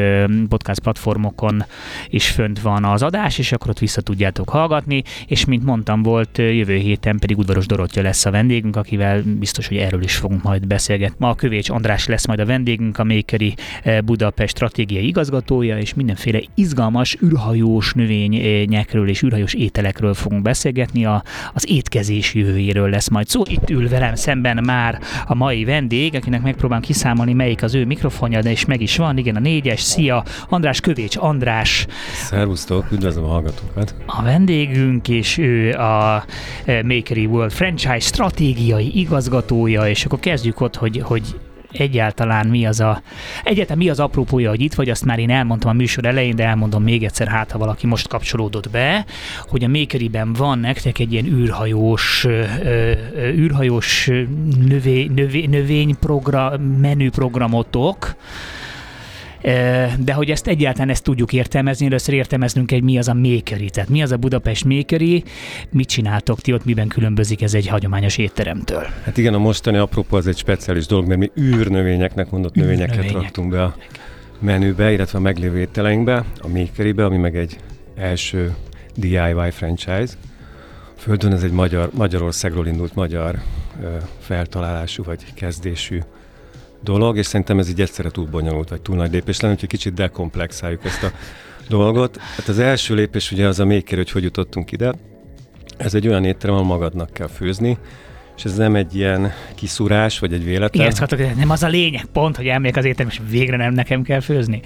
podcast 0.49 0.81
platformokon 0.81 1.65
is 2.09 2.29
fönt 2.29 2.61
van 2.61 2.85
az 2.85 3.03
adás, 3.03 3.39
és 3.39 3.53
akkor 3.53 3.71
ott 3.71 3.79
vissza 3.79 4.01
tudjátok 4.01 4.49
hallgatni, 4.49 5.03
és 5.27 5.45
mint 5.45 5.65
mondtam, 5.65 6.03
volt 6.03 6.39
jövő 6.39 6.77
héten 6.77 7.19
pedig 7.19 7.39
Udvaros 7.39 7.67
Dorottya 7.67 8.03
lesz 8.03 8.27
a 8.27 8.31
vendégünk, 8.31 8.77
akivel 8.77 9.23
biztos, 9.39 9.69
hogy 9.69 9.77
erről 9.77 10.03
is 10.03 10.17
fogunk 10.17 10.43
majd 10.43 10.67
beszélgetni. 10.67 11.17
Ma 11.19 11.29
a 11.29 11.35
Kövécs 11.35 11.71
András 11.71 12.07
lesz 12.07 12.27
majd 12.27 12.41
a 12.41 12.47
vendégünk, 12.47 12.99
a 12.99 13.05
Mékeri 13.05 13.55
Budapest 14.05 14.55
stratégiai 14.55 15.07
igazgatója, 15.07 15.79
és 15.79 15.95
mindenféle 15.95 16.41
izgalmas 16.55 17.17
űrhajós 17.25 17.93
növényekről 17.93 19.09
és 19.09 19.23
űrhajós 19.23 19.55
ételekről 19.55 20.15
fogunk 20.15 20.43
beszélgetni, 20.43 21.05
a, 21.05 21.23
az 21.53 21.71
étkezés 21.71 22.30
jövőjéről 22.35 22.91
lesz 22.91 23.09
majd 23.09 23.29
szó. 23.29 23.43
Itt 23.49 23.71
ül 23.71 23.89
velem 23.89 24.15
szemben 24.15 24.65
már 24.65 24.99
a 25.27 25.35
mai 25.35 25.65
vendég, 25.65 26.15
akinek 26.15 26.43
megpróbálom 26.43 26.83
kiszámolni, 26.83 27.33
melyik 27.33 27.63
az 27.63 27.75
ő 27.75 27.85
mikrofonja, 27.85 28.41
de 28.41 28.51
is 28.51 28.65
meg 28.65 28.81
is 28.81 28.97
van. 28.97 29.19
Igen, 29.19 29.37
a 29.37 29.41
négyes. 29.41 29.81
Szia! 29.81 30.25
András 30.49 30.81
Kövécs 30.81 31.17
András. 31.17 31.87
Szervusztok, 32.15 32.91
üdvözlöm 32.93 33.25
a 33.25 33.29
hallgatókat. 33.29 33.95
A 34.07 34.23
vendégünk, 34.23 35.09
és 35.09 35.39
ő 35.39 35.73
a 35.73 36.25
eh, 36.65 36.83
Makery 36.83 37.27
World 37.27 37.53
Franchise 37.53 38.01
stratégiai 38.01 38.99
igazgatója, 38.99 39.89
és 39.89 40.05
akkor 40.05 40.19
kezdjük 40.19 40.61
ott, 40.61 40.77
hogy, 40.77 41.01
hogy 41.05 41.23
egyáltalán 41.73 42.47
mi 42.47 42.67
az 42.67 42.81
a, 42.81 43.03
egyáltalán 43.45 43.79
mi 43.79 43.89
az 43.89 44.01
apropója, 44.01 44.49
hogy 44.49 44.61
itt 44.61 44.75
vagy, 44.75 44.91
azt 44.91 45.05
már 45.05 45.19
én 45.19 45.31
elmondtam 45.31 45.71
a 45.71 45.75
műsor 45.75 46.05
elején, 46.05 46.37
de 46.37 46.45
elmondom 46.45 46.83
még 46.83 47.05
egyszer, 47.05 47.29
hát 47.29 47.51
ha 47.51 47.59
valaki 47.59 47.87
most 47.87 48.09
kapcsolódott 48.09 48.71
be, 48.71 49.05
hogy 49.49 49.65
a 49.65 49.69
Makeriben 49.69 50.33
van 50.33 50.59
nektek 50.59 50.99
egy 50.99 51.13
ilyen 51.13 51.27
űrhajós, 51.27 52.27
űrhajós 53.17 54.11
növé, 54.67 55.11
növé, 55.15 55.47
növényprogram, 55.47 56.63
menüprogramotok, 56.63 58.15
de 59.99 60.13
hogy 60.13 60.31
ezt 60.31 60.47
egyáltalán 60.47 60.89
ezt 60.89 61.03
tudjuk 61.03 61.33
értelmezni, 61.33 61.87
először 61.87 62.15
értelmeznünk 62.15 62.73
egy 62.73 62.83
mi 62.83 62.99
az 62.99 63.09
a 63.09 63.15
Makeri, 63.15 63.71
tehát 63.71 63.89
mi 63.89 64.03
az 64.03 64.13
a 64.13 64.17
Budapest 64.17 64.65
Makeri, 64.65 65.25
mit 65.71 65.89
csináltok 65.89 66.41
ti 66.41 66.53
ott, 66.53 66.65
miben 66.65 66.89
különbözik 66.89 67.43
ez 67.43 67.55
egy 67.55 67.67
hagyományos 67.67 68.19
étteremtől? 68.19 68.87
Hát 69.05 69.17
igen, 69.19 69.35
a 69.35 69.39
mostani 69.39 69.77
apropó 69.77 70.17
az 70.17 70.27
egy 70.27 70.37
speciális 70.37 70.87
dolog, 70.87 71.07
mert 71.07 71.21
mi 71.21 71.31
űrnövényeknek 71.41 72.31
mondott 72.31 72.55
növényeket 72.55 72.97
Növények. 72.97 73.23
raktunk 73.23 73.51
be 73.51 73.63
a 73.63 73.77
menübe, 74.39 74.93
illetve 74.93 75.19
a 75.19 75.21
meglévő 75.21 75.59
ételeinkbe, 75.59 76.25
a 76.41 76.49
Makeribe, 76.49 77.05
ami 77.05 77.17
meg 77.17 77.37
egy 77.37 77.57
első 77.97 78.55
DIY 78.95 79.51
franchise. 79.51 80.13
Földön 80.97 81.33
ez 81.33 81.43
egy 81.43 81.53
magyar, 81.53 81.91
Magyarországról 81.95 82.67
indult 82.67 82.95
magyar 82.95 83.39
ö, 83.83 83.87
feltalálású 84.19 85.05
vagy 85.05 85.25
kezdésű 85.35 86.01
dolog, 86.83 87.17
és 87.17 87.27
szerintem 87.27 87.59
ez 87.59 87.69
így 87.69 87.81
egyszerre 87.81 88.11
túl 88.11 88.27
bonyolult, 88.27 88.69
vagy 88.69 88.81
túl 88.81 88.97
nagy 88.97 89.13
lépés 89.13 89.41
lenne, 89.41 89.57
hogy 89.59 89.69
kicsit 89.69 89.95
dekomplexáljuk 89.95 90.85
ezt 90.85 91.03
a 91.03 91.11
dolgot. 91.69 92.17
Hát 92.17 92.49
az 92.49 92.59
első 92.59 92.95
lépés 92.95 93.33
ugye 93.33 93.47
az 93.47 93.61
a 93.61 93.65
maker, 93.65 93.97
hogy 93.97 94.11
hogy 94.11 94.23
jutottunk 94.23 94.73
ide. 94.73 94.95
Ez 95.77 95.95
egy 95.95 96.09
olyan 96.09 96.25
étterem, 96.25 96.55
ahol 96.55 96.67
magadnak 96.67 97.13
kell 97.13 97.29
főzni, 97.29 97.79
és 98.37 98.45
ez 98.45 98.57
nem 98.57 98.75
egy 98.75 98.97
ilyen 98.97 99.33
kiszúrás, 99.55 100.19
vagy 100.19 100.33
egy 100.33 100.45
véletlen. 100.45 100.93
Igen, 101.11 101.37
nem 101.37 101.51
az 101.51 101.63
a 101.63 101.69
lényeg 101.69 102.05
pont, 102.05 102.37
hogy 102.37 102.47
elmegyek 102.47 102.77
az 102.77 102.85
étterem, 102.85 103.11
és 103.11 103.21
végre 103.29 103.57
nem 103.57 103.73
nekem 103.73 104.03
kell 104.03 104.21
főzni. 104.21 104.61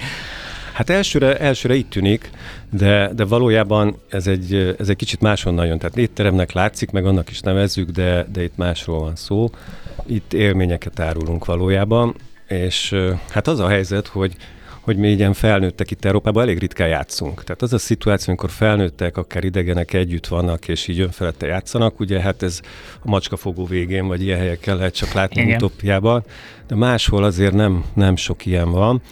Hát 0.74 0.90
elsőre, 0.90 1.38
elsőre 1.38 1.74
így 1.74 1.88
tűnik, 1.88 2.30
de, 2.70 3.10
de 3.14 3.24
valójában 3.24 3.96
ez 4.08 4.26
egy, 4.26 4.74
ez 4.78 4.88
egy 4.88 4.96
kicsit 4.96 5.20
máshonnan 5.20 5.66
jön. 5.66 5.78
Tehát 5.78 5.96
étteremnek 5.96 6.52
látszik, 6.52 6.90
meg 6.90 7.06
annak 7.06 7.30
is 7.30 7.40
nevezzük, 7.40 7.90
de, 7.90 8.26
de 8.32 8.42
itt 8.42 8.56
másról 8.56 8.98
van 8.98 9.16
szó. 9.16 9.50
Itt 10.06 10.32
élményeket 10.32 11.00
árulunk 11.00 11.44
valójában, 11.44 12.14
és 12.48 12.94
hát 13.30 13.48
az 13.48 13.58
a 13.58 13.68
helyzet, 13.68 14.06
hogy 14.06 14.36
hogy 14.80 14.96
mi 14.96 15.08
ilyen 15.08 15.32
felnőttek 15.32 15.90
itt 15.90 16.04
Európában 16.04 16.42
elég 16.42 16.58
ritkán 16.58 16.88
játszunk. 16.88 17.44
Tehát 17.44 17.62
az 17.62 17.72
a 17.72 17.78
szituáció, 17.78 18.26
amikor 18.28 18.50
felnőttek, 18.50 19.16
akár 19.16 19.44
idegenek 19.44 19.92
együtt 19.92 20.26
vannak, 20.26 20.68
és 20.68 20.88
így 20.88 21.00
önfelette 21.00 21.46
játszanak, 21.46 22.00
ugye 22.00 22.20
hát 22.20 22.42
ez 22.42 22.60
a 23.02 23.08
macskafogó 23.10 23.64
végén, 23.64 24.06
vagy 24.06 24.22
ilyen 24.22 24.38
helyekkel 24.38 24.76
lehet 24.76 24.94
csak 24.94 25.12
látni 25.12 25.42
Igen. 25.42 25.54
utópiában, 25.54 26.24
de 26.66 26.74
máshol 26.74 27.24
azért 27.24 27.52
nem, 27.52 27.84
nem 27.94 28.16
sok 28.16 28.46
ilyen 28.46 28.70
van, 28.70 29.02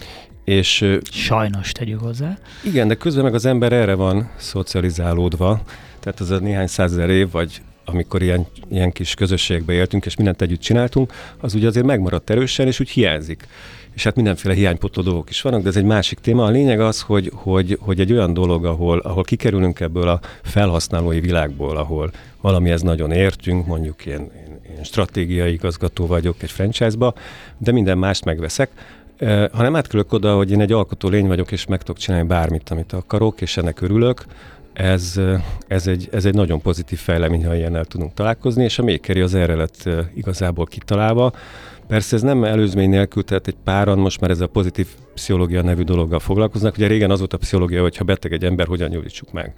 és, 0.43 0.85
Sajnos 1.11 1.71
tegyük 1.71 1.99
hozzá. 1.99 2.37
Igen, 2.63 2.87
de 2.87 2.95
közben 2.95 3.23
meg 3.23 3.33
az 3.33 3.45
ember 3.45 3.73
erre 3.73 3.93
van 3.93 4.31
szocializálódva, 4.37 5.61
tehát 5.99 6.19
az 6.19 6.29
a 6.29 6.39
néhány 6.39 6.67
százezer 6.67 7.09
év, 7.09 7.31
vagy 7.31 7.61
amikor 7.85 8.21
ilyen, 8.21 8.45
ilyen 8.69 8.91
kis 8.91 9.13
közösségbe 9.13 9.73
éltünk, 9.73 10.05
és 10.05 10.15
mindent 10.15 10.41
együtt 10.41 10.59
csináltunk, 10.59 11.13
az 11.39 11.53
ugye 11.53 11.67
azért 11.67 11.85
megmaradt 11.85 12.29
erősen, 12.29 12.67
és 12.67 12.79
úgy 12.79 12.89
hiányzik. 12.89 13.47
És 13.93 14.03
hát 14.03 14.15
mindenféle 14.15 14.53
hiánypotló 14.53 15.03
dolgok 15.03 15.29
is 15.29 15.41
vannak, 15.41 15.61
de 15.61 15.69
ez 15.69 15.75
egy 15.75 15.83
másik 15.83 16.19
téma. 16.19 16.45
A 16.45 16.49
lényeg 16.49 16.79
az, 16.79 17.01
hogy, 17.01 17.31
hogy, 17.33 17.77
hogy 17.81 17.99
egy 17.99 18.11
olyan 18.11 18.33
dolog, 18.33 18.65
ahol, 18.65 18.99
ahol 18.99 19.23
kikerülünk 19.23 19.79
ebből 19.79 20.07
a 20.07 20.19
felhasználói 20.43 21.19
világból, 21.19 21.77
ahol 21.77 22.11
valamihez 22.41 22.81
nagyon 22.81 23.11
értünk, 23.11 23.65
mondjuk 23.65 24.05
én, 24.05 24.19
én, 24.19 24.59
én 24.77 24.83
stratégiai 24.83 25.53
igazgató 25.53 26.05
vagyok 26.05 26.43
egy 26.43 26.51
franchise-ba, 26.51 27.13
de 27.57 27.71
minden 27.71 27.97
mást 27.97 28.25
megveszek, 28.25 28.69
ha 29.51 29.61
nem 29.61 29.75
átkerülök 29.75 30.13
oda, 30.13 30.35
hogy 30.35 30.51
én 30.51 30.61
egy 30.61 30.71
alkotó 30.71 31.09
lény 31.09 31.27
vagyok, 31.27 31.51
és 31.51 31.65
meg 31.65 31.79
tudok 31.79 31.97
csinálni 31.97 32.27
bármit, 32.27 32.69
amit 32.69 32.93
akarok, 32.93 33.41
és 33.41 33.57
ennek 33.57 33.81
örülök, 33.81 34.25
ez, 34.73 35.19
ez, 35.67 35.87
egy, 35.87 36.09
ez 36.11 36.25
egy 36.25 36.33
nagyon 36.33 36.61
pozitív 36.61 36.99
fejlemény, 36.99 37.45
ha 37.45 37.55
ilyennel 37.55 37.85
tudunk 37.85 38.13
találkozni, 38.13 38.63
és 38.63 38.79
a 38.79 38.83
Makeri 38.83 39.21
az 39.21 39.33
erre 39.33 39.55
lett 39.55 39.89
igazából 40.15 40.65
kitalálva. 40.65 41.33
Persze 41.87 42.15
ez 42.15 42.21
nem 42.21 42.43
előzmény 42.43 42.89
nélkül, 42.89 43.23
tehát 43.23 43.47
egy 43.47 43.55
páran 43.63 43.97
most 43.97 44.19
már 44.19 44.29
ez 44.29 44.41
a 44.41 44.47
pozitív 44.47 44.87
pszichológia 45.13 45.61
nevű 45.61 45.83
dologgal 45.83 46.19
foglalkoznak. 46.19 46.75
Ugye 46.75 46.87
régen 46.87 47.11
az 47.11 47.19
volt 47.19 47.33
a 47.33 47.37
pszichológia, 47.37 47.81
hogy 47.81 47.97
ha 47.97 48.03
beteg 48.03 48.33
egy 48.33 48.45
ember, 48.45 48.67
hogyan 48.67 48.89
gyógyítsuk 48.89 49.31
meg. 49.31 49.53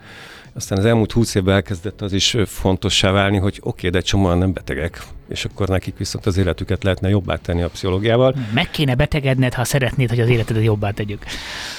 Aztán 0.58 0.78
az 0.78 0.86
elmúlt 0.86 1.12
húsz 1.12 1.36
évben 1.36 1.56
elkezdett 1.56 2.02
az 2.02 2.14
is 2.14 2.38
fontossá 2.46 3.12
válni, 3.12 3.38
hogy 3.38 3.58
oké, 3.60 3.88
okay, 3.88 3.90
de 3.90 4.06
csomóan 4.06 4.38
nem 4.38 4.54
betegek, 4.54 5.04
és 5.30 5.46
akkor 5.46 5.68
nekik 5.68 5.98
viszont 5.98 6.26
az 6.26 6.38
életüket 6.38 6.84
lehetne 6.84 7.10
jobbá 7.10 7.36
tenni 7.36 7.62
a 7.62 7.70
pszichológiával. 7.70 8.36
Meg 8.54 8.70
kéne 8.70 8.96
betegedned, 8.96 9.54
ha 9.54 9.64
szeretnéd, 9.64 10.10
hogy 10.10 10.20
az 10.20 10.30
életedet 10.30 10.64
jobbá 10.64 10.92
tegyük. 10.92 11.24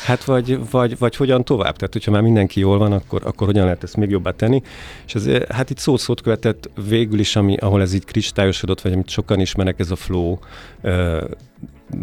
Hát 0.04 0.24
vagy, 0.24 0.70
vagy, 0.70 0.98
vagy 0.98 1.16
hogyan 1.16 1.44
tovább? 1.44 1.76
Tehát, 1.76 1.92
hogyha 1.92 2.10
már 2.10 2.22
mindenki 2.22 2.60
jól 2.60 2.78
van, 2.78 2.92
akkor, 2.92 3.20
akkor 3.24 3.46
hogyan 3.46 3.64
lehet 3.64 3.82
ezt 3.82 3.96
még 3.96 4.10
jobbá 4.10 4.30
tenni? 4.30 4.62
És 5.06 5.14
ez, 5.14 5.28
hát 5.48 5.70
itt 5.70 5.78
szót-szót 5.78 6.20
követett 6.20 6.70
végül 6.88 7.18
is, 7.18 7.36
ami, 7.36 7.56
ahol 7.56 7.80
ez 7.80 7.94
így 7.94 8.04
kristályosodott, 8.04 8.80
vagy 8.80 8.92
amit 8.92 9.08
sokan 9.08 9.40
ismernek, 9.40 9.78
ez 9.78 9.90
a 9.90 9.96
flow 9.96 10.38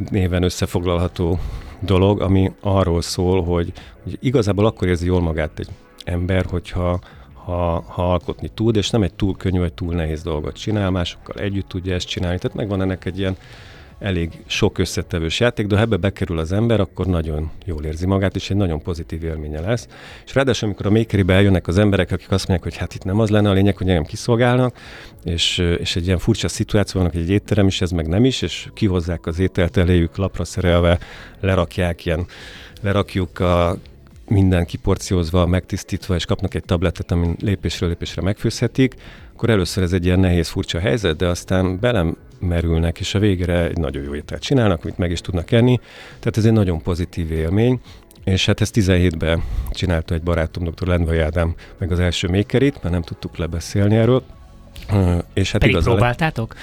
néven 0.10 0.44
összefoglalható 0.44 1.39
dolog, 1.80 2.22
ami 2.22 2.51
arról 2.62 3.01
szól, 3.01 3.44
hogy, 3.44 3.74
hogy 4.03 4.18
igazából 4.22 4.65
akkor 4.65 4.88
érzi 4.88 5.06
jól 5.06 5.22
magát 5.22 5.60
egy 5.60 5.68
ember, 6.05 6.45
hogyha 6.45 7.00
ha, 7.33 7.83
ha 7.88 8.12
alkotni 8.12 8.50
tud, 8.53 8.75
és 8.75 8.89
nem 8.89 9.03
egy 9.03 9.13
túl 9.13 9.38
könnyű 9.38 9.60
vagy 9.60 9.74
túl 9.74 9.93
nehéz 9.93 10.24
dolgot 10.24 10.55
csinál, 10.55 10.89
másokkal 10.89 11.36
együtt 11.36 11.67
tudja 11.67 11.93
ezt 11.93 12.07
csinálni. 12.07 12.38
Tehát 12.38 12.57
megvan 12.57 12.81
ennek 12.81 13.05
egy 13.05 13.19
ilyen 13.19 13.38
elég 14.00 14.43
sok 14.45 14.77
összetevős 14.77 15.39
játék, 15.39 15.67
de 15.67 15.75
ha 15.75 15.81
ebbe 15.81 15.98
bekerül 15.98 16.39
az 16.39 16.51
ember, 16.51 16.79
akkor 16.79 17.05
nagyon 17.05 17.51
jól 17.65 17.83
érzi 17.83 18.05
magát, 18.05 18.36
és 18.36 18.50
egy 18.50 18.57
nagyon 18.57 18.81
pozitív 18.81 19.24
élménye 19.24 19.60
lesz. 19.60 19.88
És 20.25 20.36
ráadásul, 20.36 20.67
amikor 20.67 20.86
a 20.86 20.89
makerybe 20.89 21.33
eljönnek 21.33 21.67
az 21.67 21.77
emberek, 21.77 22.12
akik 22.12 22.31
azt 22.31 22.48
mondják, 22.48 22.72
hogy 22.72 22.79
hát 22.79 22.95
itt 22.95 23.03
nem 23.03 23.19
az 23.19 23.29
lenne 23.29 23.50
a 23.50 23.53
lényeg, 23.53 23.77
hogy 23.77 23.89
engem 23.89 24.03
kiszolgálnak, 24.05 24.77
és, 25.24 25.57
és 25.57 25.95
egy 25.95 26.05
ilyen 26.05 26.17
furcsa 26.17 26.48
szituáció 26.48 27.01
van, 27.01 27.12
hogy 27.12 27.22
egy 27.22 27.29
étterem 27.29 27.67
is, 27.67 27.81
ez 27.81 27.91
meg 27.91 28.07
nem 28.07 28.25
is, 28.25 28.41
és 28.41 28.69
kihozzák 28.74 29.25
az 29.25 29.39
ételt 29.39 29.77
eléjük 29.77 30.17
lapra 30.17 30.43
szerelve, 30.43 31.00
lerakják 31.39 32.05
ilyen, 32.05 32.25
lerakjuk 32.81 33.39
a 33.39 33.77
minden 34.27 34.65
kiporciózva, 34.65 35.46
megtisztítva, 35.46 36.15
és 36.15 36.25
kapnak 36.25 36.53
egy 36.53 36.63
tabletet, 36.63 37.12
amin 37.12 37.36
lépésről 37.39 37.89
lépésre 37.89 38.22
megfőzhetik, 38.22 38.96
akkor 39.34 39.50
először 39.50 39.84
ez 39.84 39.94
egy 39.94 40.06
ilyen 40.06 40.20
nehéz, 40.20 40.48
furcsa 40.48 40.80
helyzet, 40.80 41.15
de 41.15 41.27
aztán 41.27 41.80
belem 41.80 42.18
merülnek, 42.39 43.00
és 43.00 43.15
a 43.15 43.20
végére 43.20 43.63
egy 43.63 43.77
nagyon 43.77 44.03
jó 44.03 44.15
ételt 44.15 44.42
csinálnak, 44.42 44.84
amit 44.84 44.98
meg 44.98 45.12
is 45.12 45.22
tudnak 45.22 45.51
enni. 45.51 45.80
Tehát 46.20 46.38
ez 46.38 46.46
egy 46.46 46.51
nagyon 46.51 46.82
pozitív 46.82 47.32
élmény, 47.32 47.80
és 48.24 48.46
hát 48.46 48.62
ezt 48.62 48.75
17-ben 48.80 49.44
csinálta 49.72 50.13
egy 50.13 50.24
barátom, 50.24 50.63
dr. 50.63 50.88
Lendvai 50.88 51.20
Ádám, 51.20 51.56
meg 51.77 51.92
az 51.92 52.00
első 52.00 52.27
mékerit, 52.27 52.74
mert 52.74 52.94
nem 52.94 53.01
tudtuk 53.01 53.38
lebeszélni 53.38 53.96
erről. 53.96 54.24
És 55.34 55.51
hát 55.51 55.62
Pedig 55.62 55.77
próbáltátok? 55.77 56.53
Le... 56.53 56.60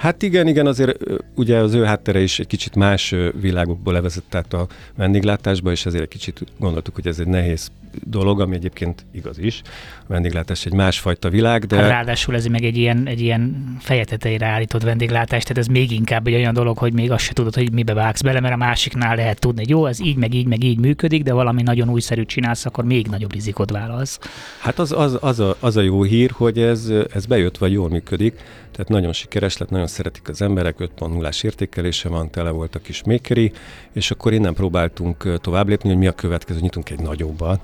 Hát 0.00 0.22
igen, 0.22 0.46
igen, 0.46 0.66
azért 0.66 0.98
ugye 1.34 1.56
az 1.56 1.74
ő 1.74 1.84
háttere 1.84 2.20
is 2.20 2.38
egy 2.38 2.46
kicsit 2.46 2.74
más 2.74 3.14
világokból 3.40 3.92
levezett 3.92 4.34
át 4.34 4.52
a 4.52 4.66
vendéglátásba, 4.96 5.70
és 5.70 5.86
ezért 5.86 6.02
egy 6.02 6.08
kicsit 6.08 6.44
gondoltuk, 6.58 6.94
hogy 6.94 7.06
ez 7.06 7.18
egy 7.18 7.26
nehéz 7.26 7.70
dolog, 8.04 8.40
ami 8.40 8.54
egyébként 8.54 9.06
igaz 9.12 9.38
is. 9.38 9.60
A 10.00 10.04
vendéglátás 10.06 10.66
egy 10.66 10.72
másfajta 10.72 11.28
világ, 11.28 11.64
de... 11.64 11.76
Hát 11.76 11.88
ráadásul 11.88 12.34
ez 12.34 12.46
meg 12.46 12.64
egy 12.64 12.76
ilyen, 12.76 13.06
egy 13.06 13.20
ilyen 13.20 13.76
fejeteteire 13.80 14.46
állított 14.46 14.82
vendéglátás, 14.82 15.42
tehát 15.42 15.58
ez 15.58 15.66
még 15.66 15.90
inkább 15.90 16.26
egy 16.26 16.34
olyan 16.34 16.54
dolog, 16.54 16.78
hogy 16.78 16.92
még 16.92 17.10
azt 17.10 17.24
se 17.24 17.32
tudod, 17.32 17.54
hogy 17.54 17.72
mibe 17.72 17.94
vágsz 17.94 18.22
bele, 18.22 18.40
mert 18.40 18.54
a 18.54 18.56
másiknál 18.56 19.16
lehet 19.16 19.40
tudni, 19.40 19.60
hogy 19.60 19.70
jó, 19.70 19.86
ez 19.86 20.00
így, 20.00 20.16
meg 20.16 20.34
így, 20.34 20.46
meg 20.46 20.64
így 20.64 20.78
működik, 20.78 21.22
de 21.22 21.32
valami 21.32 21.62
nagyon 21.62 21.88
újszerű 21.88 22.24
csinálsz, 22.24 22.66
akkor 22.66 22.84
még 22.84 23.06
nagyobb 23.06 23.32
rizikot 23.32 23.70
vállalsz. 23.70 24.18
Hát 24.58 24.78
az, 24.78 24.92
az, 24.92 25.18
az, 25.20 25.40
a, 25.40 25.56
az 25.60 25.76
a 25.76 25.80
jó 25.80 26.02
hír, 26.02 26.30
hogy 26.30 26.58
ez, 26.58 26.92
ez 27.14 27.26
bejött, 27.26 27.58
vagy 27.58 27.72
jól 27.72 27.88
működik, 27.88 28.34
tehát 28.80 28.94
nagyon 28.94 29.12
sikeres 29.12 29.56
lett, 29.56 29.70
nagyon 29.70 29.86
szeretik 29.86 30.28
az 30.28 30.42
emberek, 30.42 30.76
5.0-ás 30.78 31.44
értékelése 31.44 32.08
van, 32.08 32.30
tele 32.30 32.50
volt 32.50 32.74
a 32.74 32.78
kis 32.78 33.02
makeri, 33.04 33.52
és 33.92 34.10
akkor 34.10 34.32
innen 34.32 34.54
próbáltunk 34.54 35.40
tovább 35.40 35.68
lépni, 35.68 35.88
hogy 35.88 35.98
mi 35.98 36.06
a 36.06 36.12
következő, 36.12 36.60
nyitunk 36.60 36.90
egy 36.90 37.00
nagyobbat. 37.00 37.60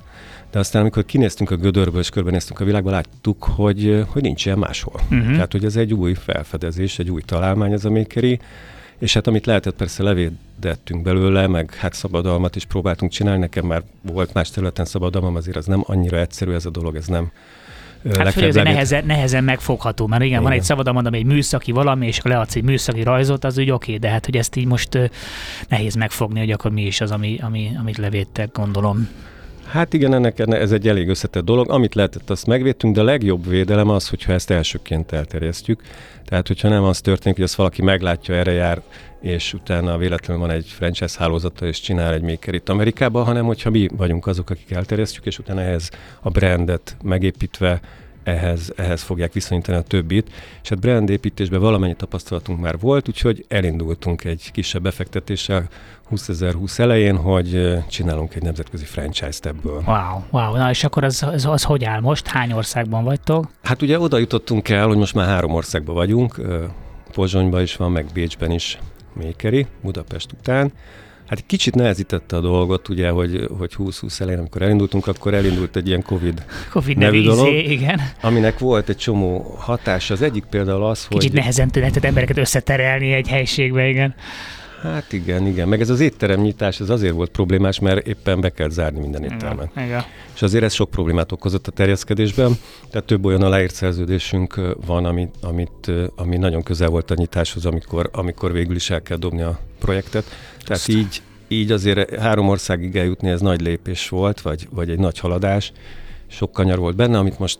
De 0.51 0.59
aztán, 0.59 0.81
amikor 0.81 1.05
kinéztünk 1.05 1.51
a 1.51 1.55
gödörből 1.55 1.99
és 1.99 2.09
körbenéztünk 2.09 2.59
a 2.59 2.63
világba, 2.63 2.91
láttuk, 2.91 3.43
hogy, 3.43 4.05
hogy 4.07 4.21
nincs 4.21 4.45
ilyen 4.45 4.57
máshol. 4.57 5.01
Uh-huh. 5.11 5.31
Tehát, 5.31 5.51
hogy 5.51 5.65
ez 5.65 5.75
egy 5.75 5.93
új 5.93 6.13
felfedezés, 6.13 6.99
egy 6.99 7.09
új 7.09 7.21
találmány 7.21 7.71
ez 7.71 7.85
a 7.85 7.89
makeri, 7.89 8.39
és 8.97 9.13
hát 9.13 9.27
amit 9.27 9.45
lehetett, 9.45 9.75
persze 9.75 10.03
levédettünk 10.03 11.01
belőle, 11.01 11.47
meg 11.47 11.73
hát 11.73 11.93
szabadalmat 11.93 12.55
is 12.55 12.65
próbáltunk 12.65 13.11
csinálni. 13.11 13.39
Nekem 13.39 13.65
már 13.65 13.83
volt 14.01 14.33
más 14.33 14.49
területen 14.49 14.85
szabadalmam, 14.85 15.35
azért 15.35 15.57
az 15.57 15.65
nem 15.65 15.83
annyira 15.85 16.19
egyszerű 16.19 16.51
ez 16.51 16.65
a 16.65 16.69
dolog, 16.69 16.95
ez 16.95 17.07
nem 17.07 17.31
Hát 18.17 18.33
főleg 18.33 18.47
ez 18.47 18.55
nehezen, 18.55 19.05
nehezen 19.05 19.43
megfogható, 19.43 20.07
mert 20.07 20.21
igen, 20.21 20.31
igen. 20.31 20.43
van 20.43 20.51
egy 20.51 20.63
szabadalom, 20.63 21.05
ami 21.05 21.17
egy 21.17 21.25
műszaki 21.25 21.71
valami, 21.71 22.07
és 22.07 22.19
akkor 22.19 22.31
leadsz 22.31 22.55
egy 22.55 22.63
műszaki 22.63 23.03
rajzot, 23.03 23.43
az 23.43 23.57
úgy 23.57 23.71
oké, 23.71 23.97
de 23.97 24.09
hát 24.09 24.25
hogy 24.25 24.37
ezt 24.37 24.55
így 24.55 24.65
most 24.65 25.11
nehéz 25.67 25.95
megfogni, 25.95 26.39
hogy 26.39 26.51
akkor 26.51 26.71
mi 26.71 26.85
is 26.85 27.01
az, 27.01 27.11
ami, 27.11 27.39
ami, 27.41 27.71
amit 27.79 27.97
levédtek, 27.97 28.49
gondolom. 28.51 29.09
Hát 29.67 29.93
igen, 29.93 30.13
ennek 30.13 30.39
ez 30.39 30.71
egy 30.71 30.87
elég 30.87 31.09
összetett 31.09 31.45
dolog. 31.45 31.71
Amit 31.71 31.95
lehetett, 31.95 32.29
azt 32.29 32.47
megvédtünk, 32.47 32.95
de 32.95 33.01
a 33.01 33.03
legjobb 33.03 33.47
védelem 33.47 33.89
az, 33.89 34.09
hogyha 34.09 34.33
ezt 34.33 34.49
elsőként 34.49 35.11
elterjesztjük. 35.11 35.81
Tehát, 36.25 36.47
hogyha 36.47 36.69
nem 36.69 36.83
az 36.83 37.01
történik, 37.01 37.37
hogy 37.37 37.45
azt 37.45 37.55
valaki 37.55 37.81
meglátja, 37.81 38.35
erre 38.35 38.51
jár, 38.51 38.81
és 39.21 39.53
utána 39.53 39.97
véletlenül 39.97 40.41
van 40.41 40.51
egy 40.51 40.65
franchise 40.67 41.19
hálózata, 41.19 41.65
és 41.65 41.79
csinál 41.79 42.13
egy 42.13 42.21
maker 42.21 42.53
itt 42.53 42.69
Amerikában, 42.69 43.25
hanem 43.25 43.45
hogyha 43.45 43.69
mi 43.69 43.87
vagyunk 43.97 44.27
azok, 44.27 44.49
akik 44.49 44.71
elterjesztjük, 44.71 45.25
és 45.25 45.39
utána 45.39 45.61
ehhez 45.61 45.89
a 46.21 46.29
brandet 46.29 46.97
megépítve 47.03 47.79
ehhez, 48.27 48.73
ehhez 48.75 49.01
fogják 49.01 49.33
viszonyítani 49.33 49.77
a 49.77 49.81
többit. 49.81 50.31
És 50.63 50.69
hát 50.69 50.79
brand 50.79 51.09
építésben 51.09 51.59
valamennyi 51.59 51.95
tapasztalatunk 51.95 52.59
már 52.59 52.79
volt, 52.79 53.07
úgyhogy 53.07 53.45
elindultunk 53.47 54.23
egy 54.23 54.49
kisebb 54.53 54.81
befektetéssel 54.81 55.67
2020 56.09 56.79
elején, 56.79 57.17
hogy 57.17 57.77
csinálunk 57.89 58.35
egy 58.35 58.41
nemzetközi 58.41 58.85
franchise-t 58.85 59.45
ebből. 59.45 59.83
Wow, 59.85 60.21
wow. 60.31 60.55
Na 60.55 60.69
és 60.69 60.83
akkor 60.83 61.03
az, 61.03 61.23
az, 61.23 61.45
az 61.45 61.63
hogy 61.63 61.83
áll 61.83 61.99
most? 61.99 62.27
Hány 62.27 62.51
országban 62.51 63.03
vagytok? 63.03 63.49
Hát 63.63 63.81
ugye 63.81 63.99
oda 63.99 64.17
jutottunk 64.17 64.69
el, 64.69 64.87
hogy 64.87 64.97
most 64.97 65.13
már 65.13 65.27
három 65.27 65.53
országban 65.53 65.95
vagyunk. 65.95 66.41
Pozsonyban 67.11 67.61
is 67.61 67.75
van, 67.75 67.91
meg 67.91 68.05
Bécsben 68.13 68.51
is 68.51 68.79
Mékeri, 69.13 69.65
Budapest 69.81 70.31
után. 70.31 70.71
Hát 71.27 71.43
kicsit 71.45 71.75
nehezítette 71.75 72.35
a 72.35 72.39
dolgot, 72.39 72.89
ugye, 72.89 73.09
hogy, 73.09 73.47
hogy 73.57 73.73
20-20 73.77 74.19
elején, 74.19 74.39
amikor 74.39 74.61
elindultunk, 74.61 75.07
akkor 75.07 75.33
elindult 75.33 75.75
egy 75.75 75.87
ilyen 75.87 76.03
Covid, 76.03 76.45
COVID 76.71 76.97
nevű 76.97 77.23
dolog, 77.23 77.47
igen. 77.47 78.01
aminek 78.21 78.59
volt 78.59 78.89
egy 78.89 78.97
csomó 78.97 79.55
hatása. 79.57 80.13
Az 80.13 80.21
egyik 80.21 80.43
például 80.49 80.83
az, 80.83 81.05
hogy... 81.05 81.17
Kicsit 81.17 81.33
nehezen 81.33 81.69
lehetett 81.73 82.03
embereket 82.03 82.37
összeterelni 82.37 83.11
egy 83.13 83.27
helységbe, 83.27 83.87
igen. 83.87 84.15
Hát 84.81 85.13
igen, 85.13 85.47
igen. 85.47 85.67
Meg 85.67 85.81
ez 85.81 85.89
az 85.89 85.99
étterem 85.99 86.41
nyitás, 86.41 86.79
ez 86.79 86.89
azért 86.89 87.13
volt 87.13 87.29
problémás, 87.29 87.79
mert 87.79 88.07
éppen 88.07 88.41
be 88.41 88.49
kell 88.49 88.69
zárni 88.69 88.99
minden 88.99 89.23
éttermet. 89.23 89.69
Igen, 89.71 89.85
igen. 89.85 90.03
És 90.35 90.41
azért 90.41 90.63
ez 90.63 90.73
sok 90.73 90.89
problémát 90.89 91.31
okozott 91.31 91.67
a 91.67 91.71
terjeszkedésben. 91.71 92.57
Tehát 92.89 93.07
több 93.07 93.25
olyan 93.25 93.41
aláírt 93.41 93.73
szerződésünk 93.73 94.75
van, 94.85 95.05
amit, 95.05 95.35
amit, 95.41 95.91
ami 96.15 96.37
nagyon 96.37 96.63
közel 96.63 96.89
volt 96.89 97.11
a 97.11 97.15
nyitáshoz, 97.17 97.65
amikor, 97.65 98.09
amikor 98.13 98.51
végül 98.51 98.75
is 98.75 98.89
el 98.89 99.01
kell 99.01 99.17
dobni 99.17 99.41
a 99.41 99.59
projektet. 99.79 100.23
Tehát 100.63 100.69
Azt. 100.69 100.87
így, 100.89 101.21
így 101.47 101.71
azért 101.71 102.15
három 102.15 102.49
országig 102.49 102.95
eljutni, 102.95 103.29
ez 103.29 103.41
nagy 103.41 103.61
lépés 103.61 104.09
volt, 104.09 104.41
vagy, 104.41 104.67
vagy 104.71 104.89
egy 104.89 104.99
nagy 104.99 105.19
haladás. 105.19 105.71
Sok 106.27 106.51
kanyar 106.51 106.77
volt 106.77 106.95
benne, 106.95 107.17
amit 107.17 107.39
most 107.39 107.59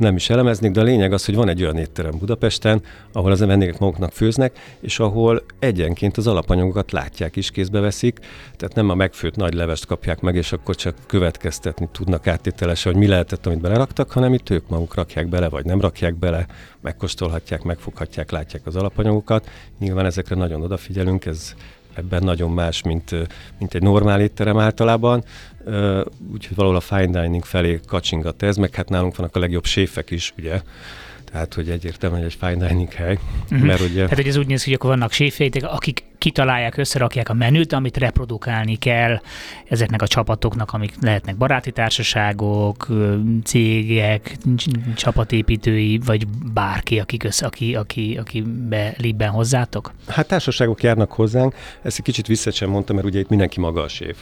nem 0.00 0.16
is 0.16 0.30
elemeznék, 0.30 0.70
de 0.70 0.80
a 0.80 0.84
lényeg 0.84 1.12
az, 1.12 1.24
hogy 1.24 1.34
van 1.34 1.48
egy 1.48 1.62
olyan 1.62 1.76
étterem 1.76 2.18
Budapesten, 2.18 2.82
ahol 3.12 3.30
az 3.30 3.40
vendégek 3.40 3.78
maguknak 3.78 4.12
főznek, 4.12 4.58
és 4.80 4.98
ahol 4.98 5.42
egyenként 5.58 6.16
az 6.16 6.26
alapanyagokat 6.26 6.92
látják 6.92 7.36
is, 7.36 7.50
kézbe 7.50 7.80
veszik, 7.80 8.18
tehát 8.56 8.74
nem 8.74 8.88
a 8.88 8.94
megfőtt 8.94 9.36
nagy 9.36 9.54
levest 9.54 9.86
kapják 9.86 10.20
meg, 10.20 10.34
és 10.34 10.52
akkor 10.52 10.74
csak 10.74 10.94
következtetni 11.06 11.88
tudnak 11.92 12.26
áttételesen, 12.26 12.92
hogy 12.92 13.00
mi 13.00 13.08
lehetett, 13.08 13.46
amit 13.46 13.60
beleraktak, 13.60 14.10
hanem 14.10 14.34
itt 14.34 14.50
ők 14.50 14.68
maguk 14.68 14.94
rakják 14.94 15.28
bele, 15.28 15.48
vagy 15.48 15.64
nem 15.64 15.80
rakják 15.80 16.14
bele, 16.14 16.46
megkóstolhatják, 16.80 17.62
megfoghatják, 17.62 18.30
látják 18.30 18.66
az 18.66 18.76
alapanyagokat. 18.76 19.48
Nyilván 19.78 20.06
ezekre 20.06 20.36
nagyon 20.36 20.62
odafigyelünk, 20.62 21.24
ez 21.24 21.54
ebben 21.94 22.22
nagyon 22.22 22.50
más, 22.50 22.82
mint, 22.82 23.10
mint 23.58 23.74
egy 23.74 23.82
normál 23.82 24.20
étterem 24.20 24.58
általában, 24.58 25.24
úgyhogy 26.32 26.56
valahol 26.56 26.76
a 26.76 26.80
fine 26.80 27.22
dining 27.22 27.44
felé 27.44 27.80
kacsingat 27.86 28.42
ez, 28.42 28.56
meg 28.56 28.74
hát 28.74 28.88
nálunk 28.88 29.16
vannak 29.16 29.36
a 29.36 29.38
legjobb 29.38 29.64
séfek 29.64 30.10
is, 30.10 30.34
ugye, 30.38 30.60
tehát, 31.32 31.54
hogy 31.54 31.70
egyértelműen 31.70 32.24
egy 32.24 32.36
fine 32.40 32.66
dining 32.68 32.92
hely. 32.92 33.18
Uh-huh. 33.42 33.66
Mert 33.66 33.80
ugye... 33.80 34.02
Tehát, 34.02 34.16
hogy 34.16 34.26
ez 34.26 34.36
úgy 34.36 34.46
néz 34.46 34.62
ki, 34.62 34.68
hogy 34.68 34.78
akkor 34.78 34.90
vannak 34.90 35.12
séfjeitek, 35.12 35.62
akik 35.64 36.04
kitalálják, 36.18 36.76
összerakják 36.76 37.28
a 37.28 37.34
menüt, 37.34 37.72
amit 37.72 37.96
reprodukálni 37.96 38.76
kell 38.76 39.20
ezeknek 39.68 40.02
a 40.02 40.06
csapatoknak, 40.06 40.72
amik 40.72 40.92
lehetnek 41.00 41.36
baráti 41.36 41.70
társaságok, 41.70 42.88
cégek, 43.44 44.36
csapatépítői, 44.96 46.00
vagy 46.04 46.26
bárki, 46.52 46.98
akik 46.98 47.24
össze, 47.24 47.46
aki, 47.46 47.74
aki, 47.74 48.16
aki 48.20 48.42
belibben 48.68 49.30
hozzátok? 49.30 49.92
Hát 50.06 50.26
társaságok 50.26 50.82
járnak 50.82 51.12
hozzánk, 51.12 51.54
ezt 51.82 51.98
egy 51.98 52.04
kicsit 52.04 52.26
vissza 52.26 52.50
sem 52.50 52.70
mondtam, 52.70 52.96
mert 52.96 53.08
ugye 53.08 53.18
itt 53.18 53.28
mindenki 53.28 53.60
maga 53.60 53.82
a 53.82 53.88
séf. 53.88 54.16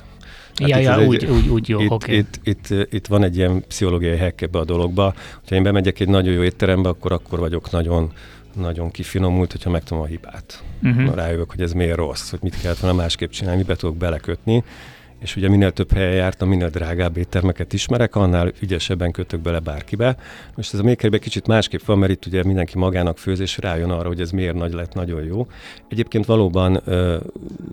Hát 0.59 0.69
ja, 0.69 0.79
ja, 0.79 1.07
úgy, 1.07 1.25
egy, 1.25 1.31
úgy, 1.31 1.49
úgy 1.49 1.69
jó, 1.69 1.81
itt, 1.81 1.91
okay. 1.91 2.17
itt, 2.17 2.41
itt, 2.43 2.93
itt, 2.93 3.07
van 3.07 3.23
egy 3.23 3.37
ilyen 3.37 3.65
pszichológiai 3.69 4.19
hack 4.19 4.41
ebbe 4.41 4.59
a 4.59 4.65
dologba. 4.65 5.15
Ha 5.49 5.55
én 5.55 5.63
bemegyek 5.63 6.01
egy 6.01 6.09
nagyon 6.09 6.33
jó 6.33 6.43
étterembe, 6.43 6.89
akkor 6.89 7.13
akkor 7.13 7.39
vagyok 7.39 7.71
nagyon 7.71 8.13
nagyon 8.57 8.91
kifinomult, 8.91 9.53
hogyha 9.53 9.71
megtudom 9.71 10.03
a 10.03 10.07
hibát. 10.07 10.63
Uh-huh. 10.83 11.15
Rájövök, 11.15 11.51
hogy 11.51 11.61
ez 11.61 11.73
miért 11.73 11.97
rossz, 11.97 12.31
hogy 12.31 12.39
mit 12.43 12.61
kellett 12.61 12.79
volna 12.79 12.97
másképp 12.97 13.31
csinálni, 13.31 13.61
mibe 13.61 13.77
tudok 13.77 13.97
belekötni 13.97 14.65
és 15.19 15.37
ugye 15.37 15.49
minél 15.49 15.73
több 15.73 15.93
helyen 15.93 16.15
jártam, 16.15 16.49
minél 16.49 16.69
drágább 16.69 17.17
éttermeket 17.17 17.73
ismerek, 17.73 18.17
annál 18.17 18.53
ügyesebben 18.61 19.11
kötök 19.13 19.41
bele 19.41 19.59
bárkibe. 19.59 20.17
Most 20.57 20.75
ez 20.75 20.81
a 20.81 20.83
makerben 20.83 21.21
kicsit 21.21 21.47
másképp 21.47 21.85
van, 21.85 21.99
mert 21.99 22.13
itt 22.13 22.27
ugye 22.27 22.45
mindenki 22.45 22.79
magának 22.79 23.19
főz, 23.19 23.41
és 23.41 23.59
rájön 23.59 23.91
arra, 23.91 24.09
hogy 24.09 24.21
ez 24.21 24.31
miért 24.31 24.55
nagy 24.55 24.73
lett, 24.73 24.95
nagyon 24.95 25.25
jó. 25.25 25.47
Egyébként 25.89 26.25
valóban 26.27 26.83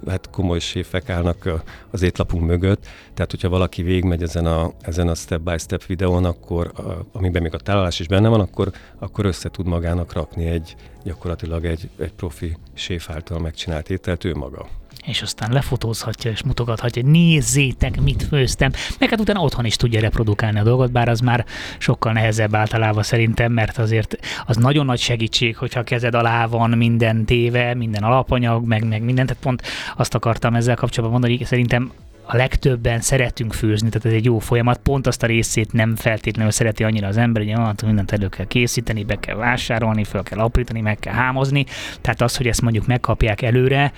hát 0.08 0.29
komoly 0.29 0.60
séfek 0.60 1.10
állnak 1.10 1.49
az 1.91 2.01
étlapunk 2.01 2.45
mögött, 2.45 2.86
tehát 3.13 3.31
hogyha 3.31 3.49
valaki 3.49 3.84
végigmegy 3.84 4.23
ezen 4.23 4.45
a, 4.45 4.71
ezen 4.81 5.08
a 5.08 5.15
step-by-step 5.15 5.86
videón, 5.86 6.25
akkor, 6.25 6.71
amiben 7.12 7.41
még 7.41 7.53
a 7.53 7.58
tálalás 7.58 7.99
is 7.99 8.08
benne 8.08 8.27
van, 8.27 8.39
akkor, 8.39 8.71
akkor 8.99 9.25
össze 9.25 9.49
tud 9.49 9.67
magának 9.67 10.13
rakni 10.13 10.45
egy 10.45 10.75
gyakorlatilag 11.03 11.65
egy, 11.65 11.89
egy 11.99 12.13
profi 12.13 12.58
séf 12.73 13.10
által 13.10 13.39
megcsinált 13.39 13.89
ételt 13.89 14.23
ő 14.23 14.34
maga 14.34 14.67
és 15.05 15.21
aztán 15.21 15.51
lefotózhatja 15.51 16.31
és 16.31 16.43
mutogathatja, 16.43 17.01
hogy 17.01 17.11
nézzétek, 17.11 18.01
mit 18.01 18.23
főztem, 18.23 18.71
meg 18.99 19.09
hát 19.09 19.19
utána 19.19 19.41
otthon 19.41 19.65
is 19.65 19.75
tudja 19.75 19.99
reprodukálni 19.99 20.59
a 20.59 20.63
dolgot, 20.63 20.91
bár 20.91 21.09
az 21.09 21.19
már 21.19 21.45
sokkal 21.77 22.13
nehezebb 22.13 22.55
általában 22.55 23.03
szerintem, 23.03 23.51
mert 23.51 23.77
azért 23.77 24.17
az 24.45 24.57
nagyon 24.57 24.85
nagy 24.85 24.99
segítség, 24.99 25.57
hogyha 25.57 25.79
a 25.79 25.83
kezed 25.83 26.15
alá 26.15 26.45
van 26.45 26.69
minden 26.69 27.25
téve, 27.25 27.73
minden 27.73 28.03
alapanyag, 28.03 28.65
meg, 28.65 28.87
meg 28.87 29.01
minden, 29.01 29.25
tehát 29.25 29.41
pont 29.41 29.61
azt 29.95 30.15
akartam 30.15 30.55
ezzel 30.55 30.75
kapcsolatban 30.75 31.19
mondani, 31.19 31.37
hogy 31.37 31.47
szerintem 31.47 31.91
a 32.27 32.35
legtöbben 32.35 33.01
szeretünk 33.01 33.53
főzni, 33.53 33.89
tehát 33.89 34.05
ez 34.05 34.13
egy 34.13 34.25
jó 34.25 34.39
folyamat, 34.39 34.77
pont 34.77 35.07
azt 35.07 35.23
a 35.23 35.27
részét 35.27 35.73
nem 35.73 35.95
feltétlenül 35.95 36.51
szereti 36.51 36.83
annyira 36.83 37.07
az 37.07 37.17
ember, 37.17 37.43
hogy 37.43 37.51
ah, 37.51 37.73
mindent 37.85 38.11
elő 38.11 38.29
kell 38.29 38.45
készíteni, 38.45 39.03
be 39.03 39.19
kell 39.19 39.35
vásárolni, 39.35 40.03
fel 40.03 40.23
kell 40.23 40.39
aprítani, 40.39 40.81
meg 40.81 40.99
kell 40.99 41.13
hámozni, 41.13 41.65
tehát 42.01 42.21
az, 42.21 42.37
hogy 42.37 42.47
ezt 42.47 42.61
mondjuk 42.61 42.87
megkapják 42.87 43.41
előre, 43.41 43.91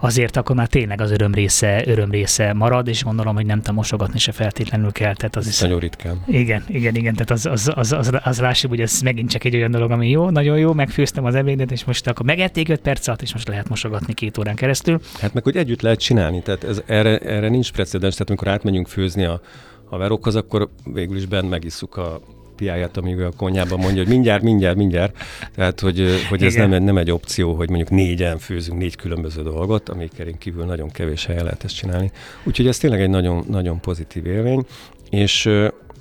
azért 0.00 0.36
akkor 0.36 0.56
már 0.56 0.66
tényleg 0.66 1.00
az 1.00 1.10
öröm 1.10 1.34
része, 1.34 1.82
öröm 1.86 2.10
része 2.10 2.52
marad, 2.52 2.88
és 2.88 3.04
gondolom, 3.04 3.34
hogy 3.34 3.46
nem 3.46 3.58
tudom, 3.58 3.74
mosogatni 3.74 4.18
se 4.18 4.32
feltétlenül 4.32 4.92
kell. 4.92 5.14
Tehát 5.14 5.36
az 5.36 5.46
is, 5.46 5.60
nagyon 5.60 5.78
ritkán. 5.78 6.22
Igen, 6.26 6.64
igen, 6.68 6.94
igen, 6.94 7.14
tehát 7.14 7.30
az, 7.30 7.46
az, 7.46 7.72
az, 7.74 7.92
az, 7.92 8.10
az 8.22 8.40
lássuk, 8.40 8.70
hogy 8.70 8.80
ez 8.80 9.00
megint 9.00 9.30
csak 9.30 9.44
egy 9.44 9.54
olyan 9.54 9.70
dolog, 9.70 9.90
ami 9.90 10.08
jó, 10.08 10.30
nagyon 10.30 10.58
jó, 10.58 10.72
megfőztem 10.72 11.24
az 11.24 11.34
ebédet, 11.34 11.70
és 11.70 11.84
most 11.84 12.06
akkor 12.06 12.26
megették 12.26 12.68
5 12.68 12.80
perc 12.80 13.06
alatt, 13.06 13.22
és 13.22 13.32
most 13.32 13.48
lehet 13.48 13.68
mosogatni 13.68 14.14
két 14.14 14.38
órán 14.38 14.54
keresztül. 14.54 15.00
Hát 15.20 15.34
meg, 15.34 15.42
hogy 15.42 15.56
együtt 15.56 15.82
lehet 15.82 16.00
csinálni, 16.00 16.42
tehát 16.42 16.64
ez, 16.64 16.82
erre, 16.86 17.18
erre 17.18 17.48
nincs 17.48 17.72
precedens, 17.72 18.12
tehát 18.12 18.28
amikor 18.28 18.48
átmegyünk 18.48 18.88
főzni 18.88 19.24
a 19.24 19.40
haverokhoz, 19.84 20.34
akkor 20.34 20.70
végül 20.84 21.16
is 21.16 21.26
bent 21.26 21.50
megisszuk 21.50 21.96
a 21.96 22.20
piáját, 22.60 22.96
amíg 22.96 23.20
a 23.20 23.30
konyhában 23.36 23.78
mondja, 23.78 24.02
hogy 24.02 24.12
mindjárt, 24.12 24.42
mindjárt, 24.42 24.76
mindjárt. 24.76 25.16
Tehát, 25.54 25.80
hogy, 25.80 26.06
hogy 26.28 26.42
ez 26.42 26.54
nem, 26.54 26.82
nem 26.82 26.98
egy 26.98 27.10
opció, 27.10 27.54
hogy 27.54 27.68
mondjuk 27.68 27.90
négyen 27.90 28.38
főzünk 28.38 28.78
négy 28.78 28.96
különböző 28.96 29.42
dolgot, 29.42 29.88
amikkel 29.88 30.26
kívül 30.38 30.64
nagyon 30.64 30.90
kevés 30.90 31.26
helyen 31.26 31.44
lehet 31.44 31.64
ezt 31.64 31.76
csinálni. 31.76 32.10
Úgyhogy 32.44 32.66
ez 32.66 32.78
tényleg 32.78 33.00
egy 33.00 33.08
nagyon, 33.08 33.44
nagyon 33.48 33.80
pozitív 33.80 34.26
élmény, 34.26 34.64
és, 35.10 35.50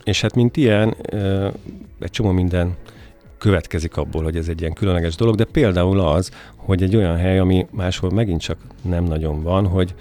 és 0.04 0.22
hát 0.22 0.36
mint 0.36 0.58
ilyen, 0.58 0.96
egy 2.00 2.12
csomó 2.12 2.32
minden 2.32 2.76
következik 3.38 3.98
abból, 3.98 4.24
hogy 4.24 4.36
ez 4.36 4.48
egy 4.48 4.62
ilyen 4.62 4.74
különleges 4.74 5.16
dolog, 5.16 5.36
de 5.36 5.44
például 5.44 6.00
az, 6.00 6.32
hogy 6.56 6.84
egy 6.84 6.96
olyan 6.96 7.18
hely, 7.18 7.40
ami 7.40 7.68
máshol 7.72 8.12
megint 8.12 8.42
csak 8.42 8.58
nem 8.82 9.04
nagyon 9.04 9.44
van, 9.44 9.68
hogy, 9.68 9.94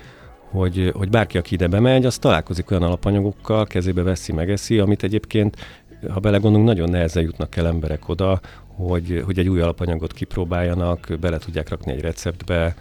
hogy, 0.51 0.92
hogy 0.94 1.09
bárki, 1.09 1.38
aki 1.38 1.55
ide 1.55 1.66
bemegy, 1.66 2.07
az 2.07 2.18
találkozik 2.18 2.71
olyan 2.71 2.83
alapanyagokkal, 2.83 3.66
kezébe 3.66 4.03
veszi, 4.03 4.33
megeszi, 4.33 4.79
amit 4.79 5.03
egyébként 5.03 5.57
ha 6.09 6.21
belegondolunk, 6.21 6.69
nagyon 6.69 6.91
nehezen 6.91 7.23
jutnak 7.23 7.57
el 7.57 7.67
emberek 7.67 8.09
oda, 8.09 8.41
hogy, 8.67 9.23
hogy 9.25 9.39
egy 9.39 9.49
új 9.49 9.61
alapanyagot 9.61 10.13
kipróbáljanak, 10.13 11.09
bele 11.21 11.39
tudják 11.39 11.69
rakni 11.69 11.93
egy 11.93 12.01
receptbe, 12.01 12.75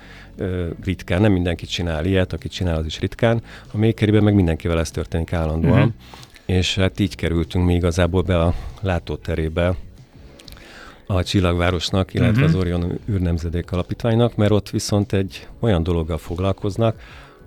ritkán, 0.84 1.22
nem 1.22 1.32
mindenki 1.32 1.66
csinál 1.66 2.06
ilyet, 2.06 2.34
aki 2.34 2.48
csinál, 2.48 2.78
az 2.78 2.86
is 2.86 3.00
ritkán. 3.00 3.42
A 3.74 3.78
Makeriben 3.78 4.24
meg 4.24 4.34
mindenkivel 4.34 4.80
ez 4.80 4.92
történik 4.92 5.34
állandóan, 5.34 5.78
uh-huh. 5.78 5.94
és 6.46 6.76
hát 6.76 7.00
így 7.00 7.16
kerültünk 7.16 7.66
mi 7.66 7.74
igazából 7.74 8.22
be 8.22 8.40
a 8.40 8.54
látóterébe 8.82 9.76
a 11.08 11.24
Csillagvárosnak, 11.24 12.14
illetve 12.14 12.44
uh-huh. 12.44 12.56
az 12.56 12.56
Orion 12.56 13.00
űrnemzedék 13.10 13.72
alapítványnak, 13.72 14.36
mert 14.36 14.52
ott 14.52 14.70
viszont 14.70 15.14
egy 15.14 15.48
olyan 15.60 15.84
dologgal 15.84 16.18
foglalkoznak, 16.18 17.00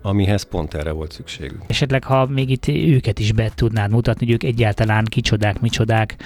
amihez 0.03 0.43
pont 0.43 0.75
erre 0.75 0.91
volt 0.91 1.13
szükségünk. 1.13 1.63
Esetleg, 1.67 2.05
ha 2.05 2.27
még 2.27 2.51
itt 2.51 2.69
őket 2.69 3.19
is 3.19 3.33
be 3.33 3.51
tudnád 3.55 3.91
mutatni, 3.91 4.27
hogy 4.27 4.35
ők 4.35 4.43
egyáltalán 4.43 5.05
kicsodák, 5.05 5.61
micsodák, 5.61 6.17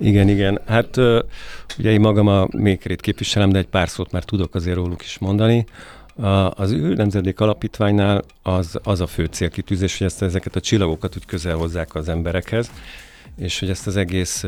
igen, 0.00 0.28
igen. 0.28 0.60
Hát 0.66 0.96
ugye 1.78 1.90
én 1.90 2.00
magam 2.00 2.26
a 2.26 2.48
Makerit 2.50 3.00
képviselem, 3.00 3.50
de 3.50 3.58
egy 3.58 3.66
pár 3.66 3.88
szót 3.88 4.12
már 4.12 4.24
tudok 4.24 4.54
azért 4.54 4.76
róluk 4.76 5.02
is 5.02 5.18
mondani. 5.18 5.64
Az 6.50 6.70
ő 6.70 6.94
nemzedék 6.94 7.40
alapítványnál 7.40 8.24
az, 8.42 8.78
az 8.82 9.00
a 9.00 9.06
fő 9.06 9.24
célkitűzés, 9.24 9.98
hogy 9.98 10.06
ezt, 10.06 10.22
ezeket 10.22 10.56
a 10.56 10.60
csillagokat 10.60 11.16
úgy 11.16 11.26
közel 11.26 11.56
hozzák 11.56 11.94
az 11.94 12.08
emberekhez, 12.08 12.70
és 13.36 13.58
hogy 13.58 13.70
ezt 13.70 13.86
az 13.86 13.96
egész 13.96 14.44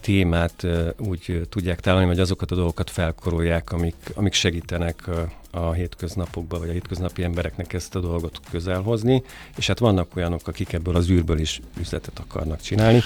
témát 0.00 0.66
úgy 0.98 1.40
tudják 1.48 1.80
találni, 1.80 2.06
hogy 2.06 2.20
azokat 2.20 2.50
a 2.50 2.54
dolgokat 2.54 2.90
felkorolják, 2.90 3.72
amik, 3.72 3.94
amik 4.14 4.32
segítenek 4.32 5.08
a 5.56 5.72
hétköznapokban, 5.72 6.60
vagy 6.60 6.68
a 6.68 6.72
hétköznapi 6.72 7.22
embereknek 7.22 7.72
ezt 7.72 7.94
a 7.94 8.00
dolgot 8.00 8.40
közel 8.50 8.80
hozni, 8.80 9.22
és 9.56 9.66
hát 9.66 9.78
vannak 9.78 10.16
olyanok, 10.16 10.48
akik 10.48 10.72
ebből 10.72 10.96
az 10.96 11.10
űrből 11.10 11.38
is 11.38 11.60
üzletet 11.80 12.18
akarnak 12.18 12.60
csinálni, 12.60 13.00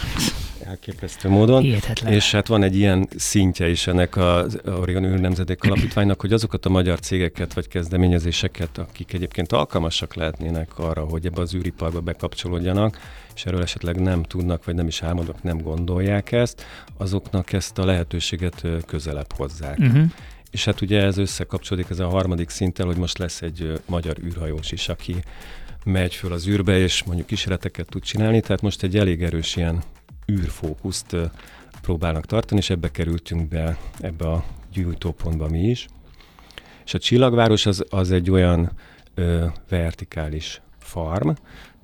elképesztő 0.64 1.28
módon. 1.28 1.62
Hihetetlen. 1.62 2.12
És 2.12 2.30
hát 2.30 2.46
van 2.46 2.62
egy 2.62 2.76
ilyen 2.76 3.08
szintje 3.16 3.68
is 3.68 3.86
ennek 3.86 4.16
az 4.16 4.60
Oregon 4.66 5.04
űr 5.04 5.20
nemzedék 5.20 5.64
alapítványnak, 5.64 6.20
hogy 6.20 6.32
azokat 6.32 6.66
a 6.66 6.68
magyar 6.68 7.00
cégeket 7.00 7.54
vagy 7.54 7.68
kezdeményezéseket, 7.68 8.78
akik 8.78 9.12
egyébként 9.12 9.52
alkalmasak 9.52 10.14
lehetnének 10.14 10.78
arra, 10.78 11.04
hogy 11.04 11.26
ebbe 11.26 11.40
az 11.40 11.54
űriparba 11.54 12.00
bekapcsolódjanak, 12.00 12.98
és 13.34 13.46
erről 13.46 13.62
esetleg 13.62 14.00
nem 14.00 14.22
tudnak, 14.22 14.64
vagy 14.64 14.74
nem 14.74 14.86
is 14.86 15.02
álmodnak, 15.02 15.42
nem 15.42 15.58
gondolják 15.58 16.32
ezt, 16.32 16.64
azoknak 16.96 17.52
ezt 17.52 17.78
a 17.78 17.84
lehetőséget 17.84 18.66
közelebb 18.86 19.32
hozzák. 19.32 19.78
Uh-huh. 19.78 20.10
És 20.50 20.64
hát 20.64 20.80
ugye 20.80 21.02
ez 21.02 21.18
összekapcsolódik 21.18 21.90
ez 21.90 21.98
a 21.98 22.08
harmadik 22.08 22.48
szinttel, 22.48 22.86
hogy 22.86 22.96
most 22.96 23.18
lesz 23.18 23.42
egy 23.42 23.80
magyar 23.86 24.16
űrhajós 24.24 24.72
is, 24.72 24.88
aki 24.88 25.16
megy 25.84 26.14
föl 26.14 26.32
az 26.32 26.48
űrbe, 26.48 26.78
és 26.78 27.02
mondjuk 27.02 27.26
kísérleteket 27.26 27.88
tud 27.88 28.02
csinálni, 28.02 28.40
tehát 28.40 28.62
most 28.62 28.82
egy 28.82 28.96
elég 28.96 29.22
erős 29.22 29.56
ilyen 29.56 29.82
űrfókuszt 30.32 31.16
próbálnak 31.82 32.26
tartani, 32.26 32.60
és 32.60 32.70
ebbe 32.70 32.90
kerültünk 32.90 33.48
be 33.48 33.78
ebbe 34.00 34.30
a 34.30 34.44
gyújtópontba 34.72 35.48
mi 35.48 35.60
is. 35.60 35.86
És 36.84 36.94
a 36.94 36.98
csillagváros 36.98 37.66
az, 37.66 37.84
az 37.88 38.10
egy 38.10 38.30
olyan 38.30 38.70
ö, 39.14 39.46
vertikális 39.68 40.60
farm, 40.78 41.30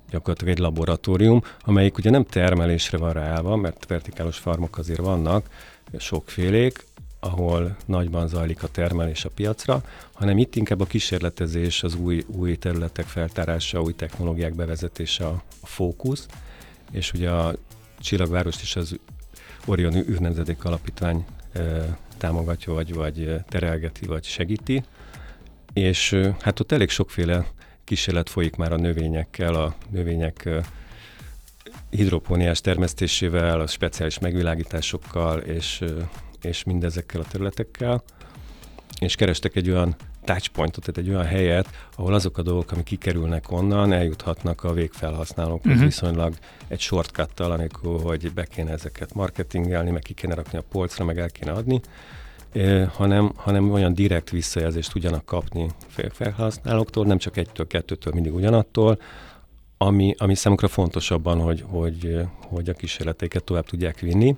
gyakorlatilag 0.09 0.53
egy 0.53 0.59
laboratórium, 0.59 1.41
amelyik 1.59 1.97
ugye 1.97 2.09
nem 2.09 2.23
termelésre 2.23 2.97
van 2.97 3.13
ráállva, 3.13 3.55
mert 3.55 3.85
vertikális 3.85 4.37
farmok 4.37 4.77
azért 4.77 4.99
vannak, 4.99 5.49
sokfélék, 5.97 6.85
ahol 7.19 7.75
nagyban 7.85 8.27
zajlik 8.27 8.63
a 8.63 8.67
termelés 8.67 9.25
a 9.25 9.29
piacra, 9.29 9.83
hanem 10.13 10.37
itt 10.37 10.55
inkább 10.55 10.79
a 10.79 10.85
kísérletezés, 10.85 11.83
az 11.83 11.95
új, 11.95 12.23
új 12.27 12.55
területek 12.55 13.05
feltárása, 13.05 13.81
új 13.81 13.93
technológiák 13.93 14.55
bevezetése 14.55 15.25
a, 15.25 15.43
a 15.61 15.67
fókusz, 15.67 16.27
és 16.91 17.13
ugye 17.13 17.29
a 17.29 17.55
Csillagvárost 17.99 18.61
is 18.61 18.75
az 18.75 18.99
Orion 19.65 19.95
űrnemzedék 19.95 20.63
alapítvány 20.63 21.25
e, 21.51 21.97
támogatja, 22.17 22.73
vagy, 22.73 22.93
vagy 22.93 23.35
terelgeti, 23.49 24.05
vagy 24.05 24.23
segíti, 24.23 24.83
és 25.73 26.11
e, 26.11 26.35
hát 26.41 26.59
ott 26.59 26.71
elég 26.71 26.89
sokféle 26.89 27.45
kísérlet 27.83 28.29
folyik 28.29 28.55
már 28.55 28.73
a 28.73 28.77
növényekkel, 28.77 29.53
a 29.53 29.75
növények 29.89 30.45
e, 30.45 30.61
hidropóniás 31.89 32.61
termesztésével, 32.61 33.59
a 33.59 33.67
speciális 33.67 34.19
megvilágításokkal, 34.19 35.39
és 35.39 35.83
és 36.41 36.63
mindezekkel 36.63 37.21
a 37.21 37.25
területekkel. 37.31 38.03
és 38.99 39.15
kerestek 39.15 39.55
egy 39.55 39.69
olyan 39.69 39.95
touchpointot, 40.27 40.83
tehát 40.83 40.97
egy 40.97 41.09
olyan 41.09 41.25
helyet, 41.25 41.67
ahol 41.95 42.13
azok 42.13 42.37
a 42.37 42.41
dolgok, 42.41 42.71
amik 42.71 42.83
kikerülnek 42.83 43.51
onnan, 43.51 43.93
eljuthatnak 43.93 44.63
a 44.63 44.73
végfelhasználókhoz 44.73 45.71
uh-huh. 45.71 45.85
viszonylag 45.85 46.33
egy 46.67 46.79
shortcuttal, 46.79 47.51
amikor 47.51 48.01
hogy 48.01 48.33
be 48.33 48.43
kéne 48.43 48.71
ezeket 48.71 49.13
marketingelni, 49.13 49.89
meg 49.89 50.01
ki 50.01 50.13
kéne 50.13 50.33
rakni 50.33 50.57
a 50.57 50.63
polcra, 50.71 51.05
meg 51.05 51.19
el 51.19 51.29
kéne 51.29 51.51
adni, 51.51 51.81
eh, 52.51 52.89
hanem, 52.93 53.31
hanem 53.35 53.71
olyan 53.71 53.93
direkt 53.93 54.29
visszajelzést 54.29 54.91
tudjanak 54.91 55.25
kapni 55.25 55.69
felhasználóktól, 56.11 57.05
nem 57.05 57.17
csak 57.17 57.37
egytől, 57.37 57.67
kettőtől, 57.67 58.13
mindig 58.13 58.33
ugyanattól, 58.33 58.99
ami, 59.77 60.15
ami 60.17 60.35
számukra 60.35 60.67
fontosabban, 60.67 61.39
hogy, 61.39 61.63
hogy, 61.67 62.19
hogy 62.39 62.69
a 62.69 62.73
kísérleteiket 62.73 63.43
tovább 63.43 63.65
tudják 63.65 63.99
vinni, 63.99 64.37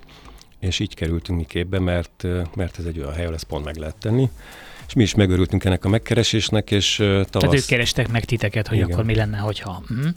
és 0.60 0.80
így 0.80 0.96
kerültünk 0.96 1.40
mi 1.40 1.46
képbe, 1.46 1.80
mert, 1.80 2.26
mert 2.56 2.80
ez 2.80 2.86
egy 2.86 3.00
olyan 3.00 3.14
hely, 3.14 3.24
ahol 3.24 3.36
ezt 3.36 3.44
pont 3.44 3.66
meg 3.66 3.76
lehet 3.76 3.96
tenni. 3.96 4.30
És 4.88 4.94
mi 4.94 5.04
is 5.04 5.16
megörültünk 5.16 5.64
ennek 5.64 5.86
a 5.86 5.90
megkeresésnek, 5.90 6.72
és 6.72 6.96
tavasz... 6.96 7.28
Tehát 7.30 7.54
ők 7.54 7.66
kerestek 7.66 8.12
meg 8.12 8.26
titeket, 8.26 8.68
hogy 8.68 8.78
Igen. 8.78 8.92
akkor 8.92 9.04
mi 9.04 9.16
lenne, 9.16 9.38
hogyha... 9.38 9.84
Hm? 9.88 10.08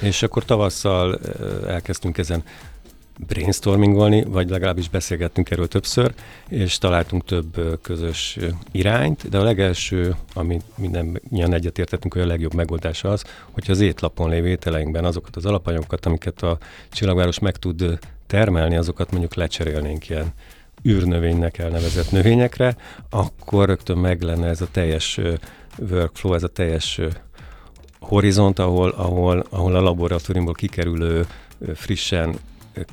És 0.00 0.22
akkor 0.22 0.44
tavasszal 0.44 1.20
elkezdtünk 1.66 2.18
ezen 2.18 2.42
brainstormingolni, 3.26 4.24
vagy 4.24 4.48
legalábbis 4.48 4.88
beszélgettünk 4.88 5.50
erről 5.50 5.68
többször, 5.68 6.14
és 6.48 6.78
találtunk 6.78 7.24
több 7.24 7.78
közös 7.82 8.38
irányt, 8.70 9.28
de 9.28 9.38
a 9.38 9.42
legelső, 9.42 10.14
ami 10.34 10.60
minden 10.76 11.20
ilyen 11.30 11.54
egyetértettünk, 11.54 12.12
hogy 12.12 12.22
a 12.22 12.26
legjobb 12.26 12.54
megoldás 12.54 13.04
az, 13.04 13.24
hogyha 13.50 13.72
az 13.72 13.80
étlapon 13.80 14.30
lévő 14.30 14.48
ételeinkben 14.48 15.04
azokat 15.04 15.36
az 15.36 15.46
alapanyagokat, 15.46 16.06
amiket 16.06 16.42
a 16.42 16.58
csillagváros 16.90 17.38
meg 17.38 17.56
tud 17.56 17.98
termelni, 18.30 18.76
azokat 18.76 19.10
mondjuk 19.10 19.34
lecserélnénk 19.34 20.08
ilyen 20.08 20.32
űrnövénynek 20.88 21.58
elnevezett 21.58 22.10
növényekre, 22.10 22.76
akkor 23.10 23.66
rögtön 23.66 23.98
meg 23.98 24.22
lenne 24.22 24.48
ez 24.48 24.60
a 24.60 24.70
teljes 24.70 25.20
workflow, 25.90 26.34
ez 26.34 26.42
a 26.42 26.48
teljes 26.48 27.00
horizont, 28.00 28.58
ahol, 28.58 28.90
ahol, 28.90 29.46
ahol 29.50 29.74
a 29.74 29.80
laboratóriumból 29.80 30.54
kikerülő 30.54 31.26
frissen 31.74 32.36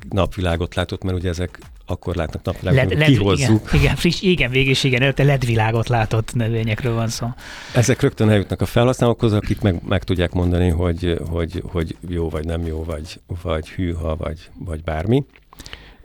napvilágot 0.08 0.74
látott, 0.74 1.02
mert 1.02 1.16
ugye 1.16 1.28
ezek 1.28 1.58
akkor 1.90 2.14
látnak 2.14 2.42
napvilágot, 2.42 2.90
led, 2.90 2.98
led, 2.98 3.08
kihozzuk. 3.08 3.60
Igen, 3.66 3.80
igen, 3.80 3.96
friss, 3.96 4.22
igen, 4.22 4.50
végig 4.50 4.78
igen, 4.82 5.02
előtte 5.02 5.24
ledvilágot 5.24 5.88
látott 5.88 6.34
növényekről 6.34 6.94
van 6.94 7.08
szó. 7.08 7.26
Ezek 7.74 8.00
rögtön 8.00 8.30
eljutnak 8.30 8.60
a 8.60 8.66
felhasználókhoz, 8.66 9.32
akik 9.32 9.60
meg, 9.60 9.80
meg 9.88 10.04
tudják 10.04 10.32
mondani, 10.32 10.68
hogy, 10.68 11.18
hogy, 11.30 11.62
hogy 11.66 11.96
jó 12.08 12.28
vagy 12.28 12.44
nem 12.44 12.66
jó, 12.66 12.84
vagy, 12.84 13.20
vagy 13.42 13.68
hűha, 13.68 14.16
vagy, 14.16 14.38
vagy 14.58 14.82
bármi. 14.82 15.24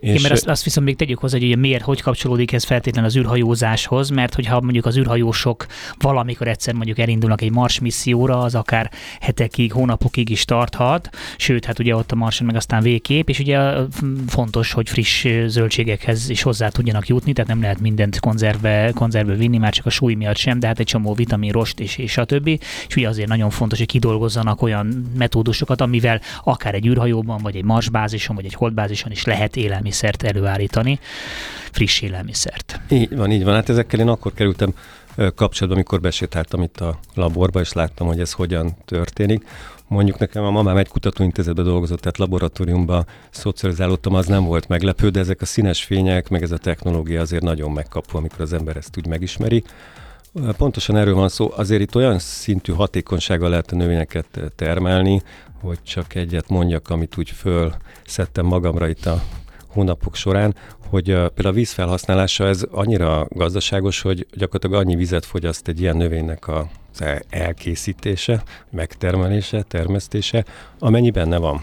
És 0.04 0.10
Igen, 0.10 0.22
mert 0.22 0.34
azt, 0.34 0.48
azt 0.48 0.64
viszont 0.64 0.86
még 0.86 0.96
tegyük 0.96 1.20
hozzá, 1.20 1.38
hogy 1.38 1.46
ugye 1.46 1.56
miért, 1.56 1.84
hogy 1.84 2.02
kapcsolódik 2.02 2.52
ez 2.52 2.64
feltétlenül 2.64 3.10
az 3.10 3.18
űrhajózáshoz, 3.18 4.10
mert 4.10 4.36
hogyha 4.36 4.62
mondjuk 4.62 4.86
az 4.86 4.98
űrhajósok 4.98 5.66
valamikor 5.98 6.48
egyszer 6.48 6.74
mondjuk 6.74 7.00
elindulnak 7.00 7.42
egy 7.42 7.52
Mars 7.52 7.80
misszióra, 7.80 8.40
az 8.40 8.56
akár 8.56 8.92
hetekig, 9.20 9.72
hónapokig 9.72 10.30
is 10.30 10.46
tarthat, 10.46 11.10
sőt, 11.38 11.66
hát 11.66 11.80
ugye 11.80 11.96
ott 11.96 12.12
a 12.12 12.16
Marson 12.16 12.46
meg 12.48 12.56
aztán 12.56 12.82
végkép, 12.82 13.30
és 13.30 13.40
ugye 13.40 13.74
fontos, 14.28 14.72
hogy 14.72 14.90
friss 14.90 15.28
zöldségekhez 15.46 16.30
is 16.30 16.42
hozzá 16.42 16.68
tudjanak 16.68 17.08
jutni, 17.08 17.34
tehát 17.34 17.50
nem 17.50 17.62
lehet 17.62 17.80
mindent 17.80 18.20
konzervbe, 18.20 18.92
konzervbe 18.96 19.34
vinni, 19.34 19.58
már 19.58 19.74
csak 19.74 19.86
a 19.86 19.90
súly 19.90 20.14
miatt 20.14 20.38
sem, 20.38 20.60
de 20.60 20.68
hát 20.68 20.80
egy 20.80 20.86
csomó 20.86 21.14
vitamin, 21.14 21.52
rost 21.52 21.80
és, 21.80 21.98
és 21.98 22.18
a 22.18 22.26
többi. 22.26 22.60
És 22.88 22.96
ugye 22.96 23.08
azért 23.08 23.28
nagyon 23.28 23.50
fontos, 23.50 23.78
hogy 23.78 23.88
kidolgozzanak 23.88 24.62
olyan 24.62 25.12
metódusokat, 25.18 25.82
amivel 25.82 26.22
akár 26.44 26.74
egy 26.74 26.88
űrhajóban, 26.88 27.42
vagy 27.42 27.56
egy 27.56 27.64
Mars 27.64 27.90
bázison, 27.90 28.36
vagy 28.36 28.46
egy 28.46 28.54
holdbázison 28.54 29.12
is 29.12 29.24
lehet 29.24 29.56
élelmi 29.56 29.92
élelmiszert 29.94 30.24
előállítani, 30.24 31.00
friss 31.72 32.02
élelmiszert. 32.02 32.80
Így 32.90 33.16
van, 33.16 33.32
így 33.32 33.44
van. 33.44 33.54
Hát 33.54 33.70
ezekkel 33.70 34.00
én 34.00 34.08
akkor 34.08 34.34
kerültem 34.34 34.74
kapcsolatban, 35.16 35.72
amikor 35.72 36.02
besétáltam 36.02 36.62
itt 36.62 36.80
a 36.80 37.00
laborba, 37.14 37.60
és 37.60 37.74
láttam, 37.74 38.08
hogy 38.08 38.20
ez 38.20 38.32
hogyan 38.32 38.76
történik. 38.86 39.46
Mondjuk 39.88 40.18
nekem 40.18 40.44
a 40.44 40.52
mamám 40.52 40.78
egy 40.78 40.88
kutatóintézetben 40.88 41.66
dolgozott, 41.66 42.00
tehát 42.00 42.18
laboratóriumban 42.18 43.06
szocializálódtam, 43.30 44.14
az 44.14 44.26
nem 44.26 44.44
volt 44.44 44.68
meglepő, 44.68 45.10
de 45.10 45.20
ezek 45.20 45.42
a 45.42 45.46
színes 45.46 45.84
fények, 45.84 46.30
meg 46.30 46.42
ez 46.42 46.52
a 46.52 46.58
technológia 46.58 47.22
azért 47.22 47.44
nagyon 47.44 47.72
megkapó, 47.72 48.18
amikor 48.18 48.42
az 48.42 48.54
ember 48.54 48.78
ezt 48.78 48.98
úgy 48.98 49.08
megismeri. 49.08 49.64
Pontosan 50.58 50.98
erről 50.98 51.16
van 51.16 51.30
szó, 51.30 51.52
azért 51.56 51.82
itt 51.82 51.96
olyan 51.96 52.20
szintű 52.20 52.74
hatékonysággal 52.74 53.50
lehet 53.50 53.72
a 53.72 53.76
növényeket 53.76 54.40
termelni, 54.56 55.22
hogy 55.62 55.78
csak 55.84 56.16
egyet 56.16 56.50
mondjak, 56.50 56.90
amit 56.90 57.18
úgy 57.18 57.30
fölszedtem 57.30 58.46
magamra 58.46 58.88
itt 58.88 59.06
a 59.06 59.24
hónapok 59.74 60.16
során, 60.16 60.56
hogy 60.90 61.06
például 61.06 61.48
a 61.48 61.52
vízfelhasználása 61.52 62.48
ez 62.48 62.66
annyira 62.72 63.28
gazdaságos, 63.30 64.02
hogy 64.02 64.28
gyakorlatilag 64.34 64.86
annyi 64.86 64.96
vizet 64.96 65.26
fogyaszt 65.26 65.68
egy 65.68 65.82
ilyen 65.82 65.98
növénynek 65.98 66.48
a 66.48 66.70
elkészítése, 67.30 68.44
megtermelése, 68.70 69.62
termesztése, 69.62 70.46
amennyi 70.80 71.12
benne 71.12 71.38
van. 71.38 71.62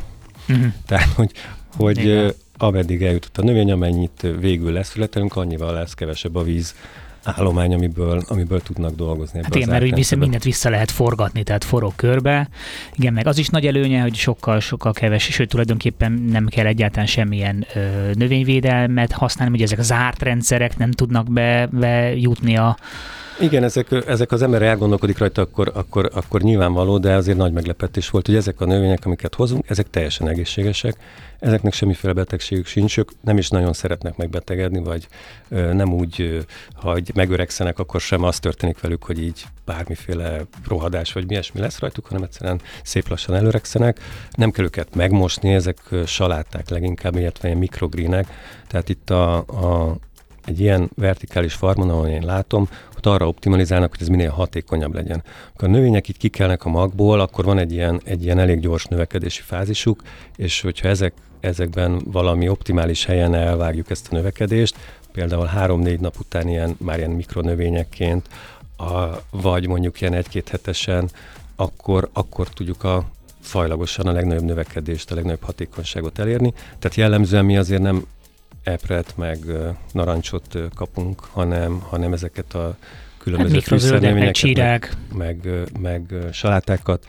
Uh-huh. 0.49 0.73
Tehát, 0.87 1.09
hogy, 1.09 1.31
hogy 1.77 2.07
uh, 2.07 2.29
ameddig 2.57 3.03
eljutott 3.03 3.39
a 3.39 3.43
növény, 3.43 3.73
amennyit 3.73 4.27
végül 4.39 4.73
lesz 4.73 4.89
születelünk, 4.89 5.37
annyival 5.37 5.73
lesz 5.73 5.95
kevesebb 5.95 6.35
a 6.35 6.43
víz 6.43 6.75
állomány, 7.25 7.75
amiből, 7.75 8.23
amiből 8.29 8.61
tudnak 8.61 8.95
dolgozni. 8.95 9.41
Hát 9.43 9.55
igen, 9.55 9.69
mert 9.69 9.83
úgy 9.83 9.95
vissza, 9.95 10.17
mindent 10.17 10.43
vissza 10.43 10.71
lehet 10.71 10.91
forgatni, 10.91 11.43
tehát 11.43 11.65
forog 11.65 11.93
körbe. 11.97 12.49
Igen, 12.97 13.13
meg 13.13 13.27
az 13.27 13.39
is 13.39 13.49
nagy 13.49 13.67
előnye, 13.67 14.01
hogy 14.01 14.15
sokkal, 14.15 14.61
sokkal 14.61 14.93
keves, 14.93 15.23
sőt 15.23 15.49
tulajdonképpen 15.49 16.13
nem 16.13 16.47
kell 16.47 16.67
egyáltalán 16.67 17.07
semmilyen 17.07 17.67
ö, 17.75 18.11
növényvédelmet 18.15 19.13
használni, 19.13 19.53
hogy 19.53 19.63
ezek 19.63 19.81
zárt 19.81 20.23
rendszerek 20.23 20.77
nem 20.77 20.91
tudnak 20.91 21.33
be, 21.33 21.69
bejutni 21.73 22.57
a 22.57 22.77
igen, 23.41 23.65
ezek, 23.65 23.91
ezek 24.07 24.33
az 24.33 24.43
ember 24.43 24.63
elgondolkodik 24.63 25.19
rajta, 25.19 25.43
akkor, 25.43 25.71
akkor, 25.75 26.11
akkor 26.15 26.41
nyilvánvaló, 26.41 26.99
de 26.99 27.15
azért 27.15 27.37
nagy 27.37 27.53
meglepetés 27.53 28.11
volt, 28.11 28.27
hogy 28.27 28.37
ezek 28.37 28.61
a 28.61 28.65
növények, 28.65 29.05
amiket 29.05 29.35
hozunk, 29.35 29.65
ezek 29.69 29.91
teljesen 29.91 30.29
egészségesek, 30.29 30.97
ezeknek 31.39 31.73
semmiféle 31.73 32.13
betegségük 32.13 32.67
sincs, 32.67 32.99
ők 32.99 33.11
nem 33.21 33.39
is 33.39 33.49
nagyon 33.49 33.73
szeretnek 33.73 34.17
megbetegedni, 34.17 34.79
vagy 34.79 35.09
nem 35.49 35.93
úgy, 35.93 36.45
ha 36.75 36.99
megöregszenek, 37.15 37.79
akkor 37.79 38.01
sem 38.01 38.23
az 38.23 38.39
történik 38.39 38.81
velük, 38.81 39.05
hogy 39.05 39.23
így 39.23 39.45
bármiféle 39.65 40.41
rohadás 40.69 41.13
vagy 41.13 41.27
mi 41.27 41.33
ilyesmi 41.33 41.61
lesz 41.61 41.79
rajtuk, 41.79 42.07
hanem 42.07 42.23
egyszerűen 42.23 42.61
szép 42.83 43.09
lassan 43.09 43.35
előregszenek. 43.35 44.01
Nem 44.31 44.51
kell 44.51 44.65
őket 44.65 44.95
megmosni, 44.95 45.55
ezek 45.55 45.79
saláták 46.07 46.69
leginkább, 46.69 47.17
illetve 47.17 47.49
ilyen 47.49 47.61
mikrogrínek. 47.61 48.27
Tehát 48.67 48.89
itt 48.89 49.11
a, 49.11 49.37
a, 49.37 49.97
egy 50.51 50.61
ilyen 50.61 50.91
vertikális 50.95 51.55
farmon, 51.55 51.91
ahol 51.91 52.07
én 52.07 52.25
látom, 52.25 52.69
ott 52.97 53.07
arra 53.07 53.29
optimalizálnak, 53.29 53.91
hogy 53.91 54.01
ez 54.01 54.09
minél 54.09 54.31
hatékonyabb 54.31 54.95
legyen. 54.95 55.23
Akkor 55.55 55.69
a 55.69 55.71
növények 55.71 56.09
itt 56.09 56.17
kikelnek 56.17 56.65
a 56.65 56.69
magból, 56.69 57.21
akkor 57.21 57.45
van 57.45 57.59
egy 57.59 57.73
ilyen, 57.73 58.01
egy 58.05 58.25
ilyen 58.25 58.39
elég 58.39 58.61
gyors 58.61 58.85
növekedési 58.85 59.43
fázisuk, 59.43 60.03
és 60.37 60.61
hogyha 60.61 60.89
ezek, 60.89 61.13
ezekben 61.41 62.01
valami 62.05 62.49
optimális 62.49 63.05
helyen 63.05 63.35
elvágjuk 63.35 63.91
ezt 63.91 64.09
a 64.11 64.15
növekedést, 64.15 64.77
például 65.13 65.47
három-négy 65.47 66.01
nap 66.01 66.19
után 66.19 66.49
ilyen, 66.49 66.77
már 66.79 66.99
ilyen 66.99 67.11
mikronövényekként, 67.11 68.29
a, 68.77 69.23
vagy 69.31 69.67
mondjuk 69.67 70.01
ilyen 70.01 70.15
egy-két 70.15 70.49
hetesen, 70.49 71.11
akkor, 71.57 72.09
akkor 72.13 72.49
tudjuk 72.49 72.85
a 72.85 73.05
fajlagosan 73.41 74.07
a 74.07 74.13
legnagyobb 74.13 74.45
növekedést, 74.45 75.11
a 75.11 75.15
legnagyobb 75.15 75.43
hatékonyságot 75.43 76.19
elérni. 76.19 76.53
Tehát 76.79 76.97
jellemzően 76.97 77.45
mi 77.45 77.57
azért 77.57 77.83
nem 77.83 78.05
epret, 78.71 79.17
meg 79.17 79.39
narancsot 79.93 80.59
kapunk, 80.75 81.21
hanem, 81.21 81.81
hanem 81.89 82.13
ezeket 82.13 82.55
a 82.55 82.77
különböző 83.19 83.55
hát 83.55 83.63
fűszernövényeket, 83.63 84.57
meg, 84.57 84.97
meg, 85.15 85.69
meg 85.79 86.15
salátákat, 86.33 87.07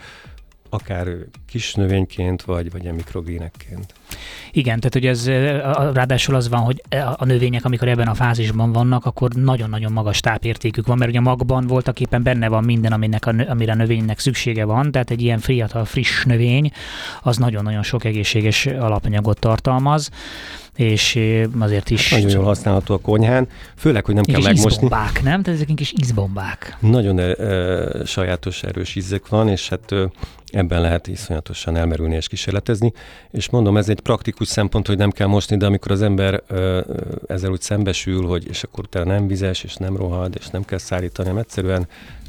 akár 0.72 1.08
kis 1.46 1.74
növényként, 1.74 2.42
vagy, 2.42 2.70
vagy 2.70 2.82
ilyen 2.82 2.94
mikrogénekként. 2.94 3.94
Igen, 4.52 4.80
tehát 4.80 4.92
hogy 4.92 5.06
ez 5.06 5.28
ráadásul 5.94 6.34
az 6.34 6.48
van, 6.48 6.60
hogy 6.60 6.82
a 7.16 7.24
növények, 7.24 7.64
amikor 7.64 7.88
ebben 7.88 8.08
a 8.08 8.14
fázisban 8.14 8.72
vannak, 8.72 9.06
akkor 9.06 9.30
nagyon-nagyon 9.32 9.92
magas 9.92 10.20
tápértékük 10.20 10.86
van, 10.86 10.98
mert 10.98 11.10
ugye 11.10 11.18
a 11.18 11.22
magban 11.22 11.66
voltak 11.66 12.00
éppen 12.00 12.22
benne 12.22 12.48
van 12.48 12.64
minden, 12.64 12.92
aminek 12.92 13.26
a, 13.26 13.34
amire 13.48 13.72
a 13.72 13.74
növénynek 13.76 14.18
szüksége 14.18 14.64
van, 14.64 14.90
tehát 14.90 15.10
egy 15.10 15.22
ilyen 15.22 15.38
fiatal, 15.38 15.84
friss 15.84 16.24
növény, 16.24 16.72
az 17.22 17.36
nagyon-nagyon 17.36 17.82
sok 17.82 18.04
egészséges 18.04 18.66
alapanyagot 18.66 19.38
tartalmaz 19.38 20.10
és 20.76 21.18
azért 21.58 21.90
is... 21.90 22.10
Nagyon 22.10 22.30
jól 22.30 22.44
használható 22.44 22.94
a 22.94 22.98
konyhán, 22.98 23.48
főleg, 23.76 24.04
hogy 24.04 24.14
nem 24.14 24.24
kell 24.24 24.40
megmosni. 24.42 24.70
Ízbombák, 24.72 25.22
nem? 25.22 25.42
Tehát 25.42 25.60
ezek 25.60 25.74
kis 25.74 25.94
ízbombák. 26.02 26.76
Nagyon 26.80 27.18
e, 27.18 28.04
sajátos, 28.04 28.62
erős 28.62 28.94
ízek 28.94 29.28
van, 29.28 29.48
és 29.48 29.68
hát 29.68 29.92
e, 29.92 30.10
ebben 30.46 30.80
lehet 30.80 31.06
iszonyatosan 31.06 31.76
elmerülni 31.76 32.14
és 32.14 32.28
kísérletezni. 32.28 32.92
És 33.30 33.50
mondom, 33.50 33.76
ez 33.76 33.88
egy 33.88 34.00
praktikus 34.00 34.48
szempont, 34.48 34.86
hogy 34.86 34.96
nem 34.96 35.10
kell 35.10 35.26
mosni, 35.26 35.56
de 35.56 35.66
amikor 35.66 35.90
az 35.90 36.02
ember 36.02 36.42
e, 36.48 36.84
ezzel 37.26 37.50
úgy 37.50 37.60
szembesül, 37.60 38.26
hogy 38.26 38.48
és 38.48 38.62
akkor 38.62 38.84
utána 38.84 39.12
nem 39.12 39.26
vizes, 39.26 39.62
és 39.62 39.74
nem 39.74 39.96
rohad, 39.96 40.34
és 40.38 40.46
nem 40.46 40.64
kell 40.64 40.78
szállítani, 40.78 41.28
hanem 41.28 41.42
egyszerűen 41.42 41.88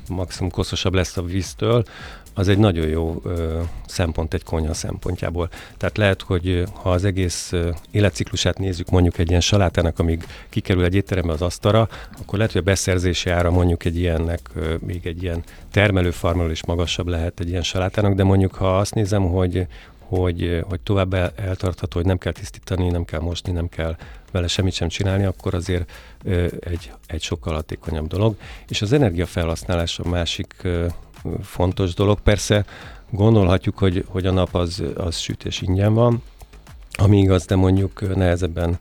maximum 0.09 0.51
koszosabb 0.51 0.93
lesz 0.93 1.17
a 1.17 1.21
víztől, 1.21 1.83
az 2.33 2.47
egy 2.47 2.57
nagyon 2.57 2.87
jó 2.87 3.21
ö, 3.23 3.61
szempont 3.85 4.33
egy 4.33 4.43
konyha 4.43 4.73
szempontjából. 4.73 5.49
Tehát 5.77 5.97
lehet, 5.97 6.21
hogy 6.21 6.63
ha 6.73 6.91
az 6.91 7.05
egész 7.05 7.51
ö, 7.51 7.69
életciklusát 7.91 8.57
nézzük 8.57 8.89
mondjuk 8.89 9.17
egy 9.17 9.29
ilyen 9.29 9.41
salátának, 9.41 9.99
amíg 9.99 10.25
kikerül 10.49 10.83
egy 10.83 10.95
étterembe 10.95 11.33
az 11.33 11.41
asztalra, 11.41 11.89
akkor 12.21 12.37
lehet, 12.37 12.53
hogy 12.53 12.61
a 12.61 12.65
beszerzési 12.65 13.29
ára 13.29 13.51
mondjuk 13.51 13.85
egy 13.85 13.97
ilyennek, 13.97 14.39
ö, 14.55 14.75
még 14.79 15.05
egy 15.05 15.23
ilyen 15.23 15.43
termelőfarmról 15.71 16.51
is 16.51 16.65
magasabb 16.65 17.07
lehet 17.07 17.39
egy 17.39 17.49
ilyen 17.49 17.63
salátának, 17.63 18.13
de 18.13 18.23
mondjuk 18.23 18.55
ha 18.55 18.77
azt 18.77 18.93
nézem, 18.93 19.23
hogy, 19.23 19.67
hogy, 19.99 20.63
hogy 20.69 20.79
tovább 20.79 21.13
eltartható, 21.35 21.97
hogy 21.97 22.05
nem 22.05 22.17
kell 22.17 22.31
tisztítani, 22.31 22.89
nem 22.89 23.05
kell 23.05 23.19
mosni, 23.19 23.51
nem 23.51 23.69
kell 23.69 23.95
vele 24.31 24.47
semmit 24.47 24.73
sem 24.73 24.87
csinálni, 24.87 25.23
akkor 25.23 25.53
azért 25.53 25.91
ö, 26.23 26.47
egy, 26.59 26.91
egy 27.07 27.21
sokkal 27.21 27.53
hatékonyabb 27.53 28.07
dolog. 28.07 28.35
És 28.67 28.81
az 28.81 28.93
energiafelhasználás 28.93 29.99
a 29.99 30.09
másik 30.09 30.53
ö, 30.61 30.85
fontos 31.41 31.93
dolog. 31.93 32.19
Persze 32.19 32.65
gondolhatjuk, 33.09 33.77
hogy, 33.77 34.05
hogy 34.07 34.25
a 34.25 34.31
nap 34.31 34.55
az, 34.55 34.83
az 34.95 35.17
sütés 35.17 35.61
ingyen 35.61 35.93
van, 35.93 36.21
ami 36.91 37.19
igaz, 37.19 37.45
de 37.45 37.55
mondjuk 37.55 38.15
nehezebben 38.15 38.79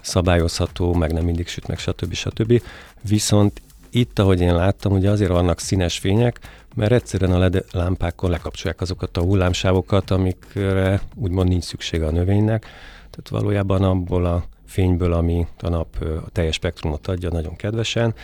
szabályozható, 0.00 0.94
meg 0.94 1.12
nem 1.12 1.24
mindig 1.24 1.48
süt, 1.48 1.66
meg 1.66 1.78
stb. 1.78 2.12
stb. 2.12 2.62
Viszont 3.00 3.62
itt, 3.90 4.18
ahogy 4.18 4.40
én 4.40 4.54
láttam, 4.54 4.92
ugye 4.92 5.10
azért 5.10 5.30
vannak 5.30 5.60
színes 5.60 5.98
fények, 5.98 6.38
mert 6.74 6.92
egyszerűen 6.92 7.32
a 7.32 7.38
LED 7.38 7.64
lámpákon 7.72 8.30
lekapcsolják 8.30 8.80
azokat 8.80 9.16
a 9.16 9.22
hullámsávokat, 9.22 10.10
amikre 10.10 11.00
úgymond 11.14 11.48
nincs 11.48 11.64
szüksége 11.64 12.06
a 12.06 12.10
növénynek. 12.10 12.62
Tehát 13.10 13.28
valójában 13.28 13.82
abból 13.82 14.24
a 14.24 14.44
fényből, 14.66 15.12
ami 15.12 15.46
a 15.60 15.68
nap 15.68 15.96
a 16.00 16.30
teljes 16.32 16.54
spektrumot 16.54 17.06
adja, 17.06 17.30
nagyon 17.30 17.56
kedvesen, 17.56 18.14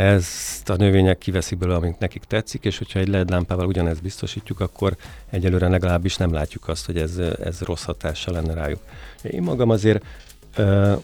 ezt 0.00 0.70
a 0.70 0.76
növények 0.76 1.18
kiveszik 1.18 1.58
belőle, 1.58 1.78
amint 1.78 1.98
nekik 1.98 2.24
tetszik, 2.24 2.64
és 2.64 2.78
hogyha 2.78 2.98
egy 2.98 3.08
LED 3.08 3.30
lámpával 3.30 3.66
ugyanezt 3.66 4.02
biztosítjuk, 4.02 4.60
akkor 4.60 4.96
egyelőre 5.30 5.68
legalábbis 5.68 6.16
nem 6.16 6.32
látjuk 6.32 6.68
azt, 6.68 6.86
hogy 6.86 6.96
ez, 6.96 7.18
ez 7.18 7.60
rossz 7.60 7.84
hatással 7.84 8.34
lenne 8.34 8.54
rájuk. 8.54 8.80
Én 9.22 9.42
magam 9.42 9.70
azért 9.70 10.04
uh, 10.58 11.02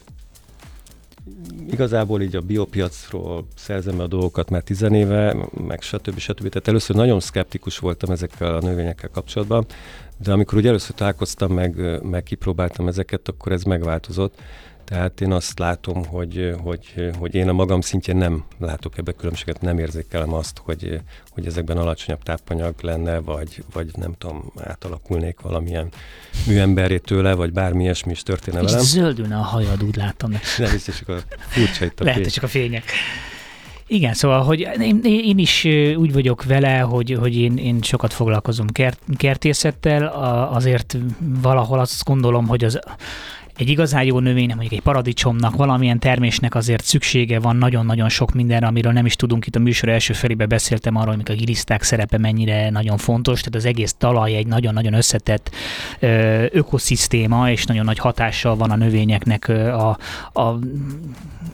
igazából 1.71 2.23
így 2.23 2.37
a 2.37 2.41
biopiacról 2.41 3.47
szerzem 3.57 4.01
a 4.01 4.07
dolgokat 4.07 4.51
már 4.51 4.63
tizenéve, 4.63 5.37
meg 5.67 5.83
stb. 5.83 6.19
stb. 6.19 6.49
Tehát 6.49 6.69
először 6.69 6.97
nagyon 6.97 7.21
szkeptikus 7.21 7.79
voltam 7.79 8.11
ezekkel 8.11 8.55
a 8.55 8.61
növényekkel 8.61 9.11
kapcsolatban, 9.13 9.67
de 10.17 10.33
amikor 10.33 10.59
ugye 10.59 10.69
először 10.69 10.95
találkoztam, 10.95 11.53
meg, 11.53 12.03
meg 12.03 12.23
kipróbáltam 12.23 12.89
ezeket, 12.89 13.29
akkor 13.29 13.53
ez 13.53 13.63
megváltozott. 13.63 14.35
Tehát 14.87 15.21
én 15.21 15.33
azt 15.33 15.59
látom, 15.59 16.05
hogy, 16.05 16.55
hogy, 16.63 17.11
hogy 17.19 17.35
én 17.35 17.49
a 17.49 17.53
magam 17.53 17.81
szintjén 17.81 18.17
nem 18.17 18.45
látok 18.59 18.99
ebbe 18.99 19.13
különbséget, 19.13 19.61
nem 19.61 19.79
érzékelem 19.79 20.33
azt, 20.33 20.61
hogy, 20.65 21.01
hogy 21.31 21.47
ezekben 21.47 21.77
alacsonyabb 21.77 22.23
tápanyag 22.23 22.75
lenne, 22.81 23.19
vagy, 23.19 23.63
vagy 23.73 23.91
nem 23.97 24.15
tudom, 24.19 24.53
átalakulnék 24.65 25.41
valamilyen 25.41 25.89
műemberét 26.47 27.03
tőle, 27.03 27.35
vagy 27.35 27.53
bármi 27.53 27.83
ilyesmi 27.83 28.11
is 28.11 28.23
történne 28.23 28.63
velem. 28.63 28.81
zöldülne 28.81 29.37
a 29.37 29.43
hajad, 29.43 29.83
úgy 29.83 29.97
látom. 29.97 30.31
Nem, 30.31 30.71
ez 30.75 30.99
csak 30.99 31.09
a 31.09 31.17
furcsa 31.39 31.85
itt 31.85 32.01
a 32.01 32.05
Lehet, 32.05 32.21
fény. 32.21 32.31
csak 32.31 32.45
a 32.45 32.49
fények. 32.49 32.85
Igen, 33.87 34.15
szóval, 34.15 34.43
hogy 34.43 34.61
én, 34.81 35.01
én 35.05 35.39
is 35.39 35.65
úgy 35.97 36.13
vagyok 36.13 36.45
vele, 36.45 36.79
hogy, 36.79 37.17
hogy 37.21 37.37
én, 37.37 37.57
én 37.57 37.83
sokat 37.83 38.13
foglalkozom 38.13 38.67
kert, 38.67 38.99
kertészettel, 39.17 40.07
azért 40.53 40.97
valahol 41.19 41.79
azt 41.79 42.05
gondolom, 42.05 42.47
hogy 42.47 42.65
az 42.65 42.79
egy 43.57 43.69
igazán 43.69 44.05
jó 44.05 44.19
növénynek, 44.19 44.57
mondjuk 44.57 44.73
egy 44.73 44.85
paradicsomnak, 44.85 45.57
valamilyen 45.57 45.99
termésnek 45.99 46.55
azért 46.55 46.85
szüksége 46.85 47.41
van 47.41 47.57
nagyon-nagyon 47.57 48.09
sok 48.09 48.33
mindenre, 48.33 48.67
amiről 48.67 48.93
nem 48.93 49.07
is 49.07 49.17
tudunk. 49.17 49.47
Itt 49.47 49.57
a 49.57 49.59
műsor 49.59 49.89
első 49.89 50.13
felébe 50.13 50.47
beszéltem 50.47 50.97
arról, 50.97 51.15
hogy 51.15 51.31
a 51.31 51.35
giliszták 51.35 51.83
szerepe 51.83 52.19
mennyire 52.19 52.71
nagyon 52.71 52.97
fontos, 52.97 53.39
tehát 53.39 53.55
az 53.55 53.65
egész 53.65 53.95
talaj 53.99 54.35
egy 54.35 54.47
nagyon-nagyon 54.47 54.93
összetett 54.93 55.51
ö, 55.99 56.45
ökoszisztéma, 56.51 57.51
és 57.51 57.65
nagyon 57.65 57.85
nagy 57.85 57.99
hatással 57.99 58.57
van 58.57 58.71
a 58.71 58.77
növényeknek 58.77 59.49
a, 59.49 59.99
a 60.33 60.59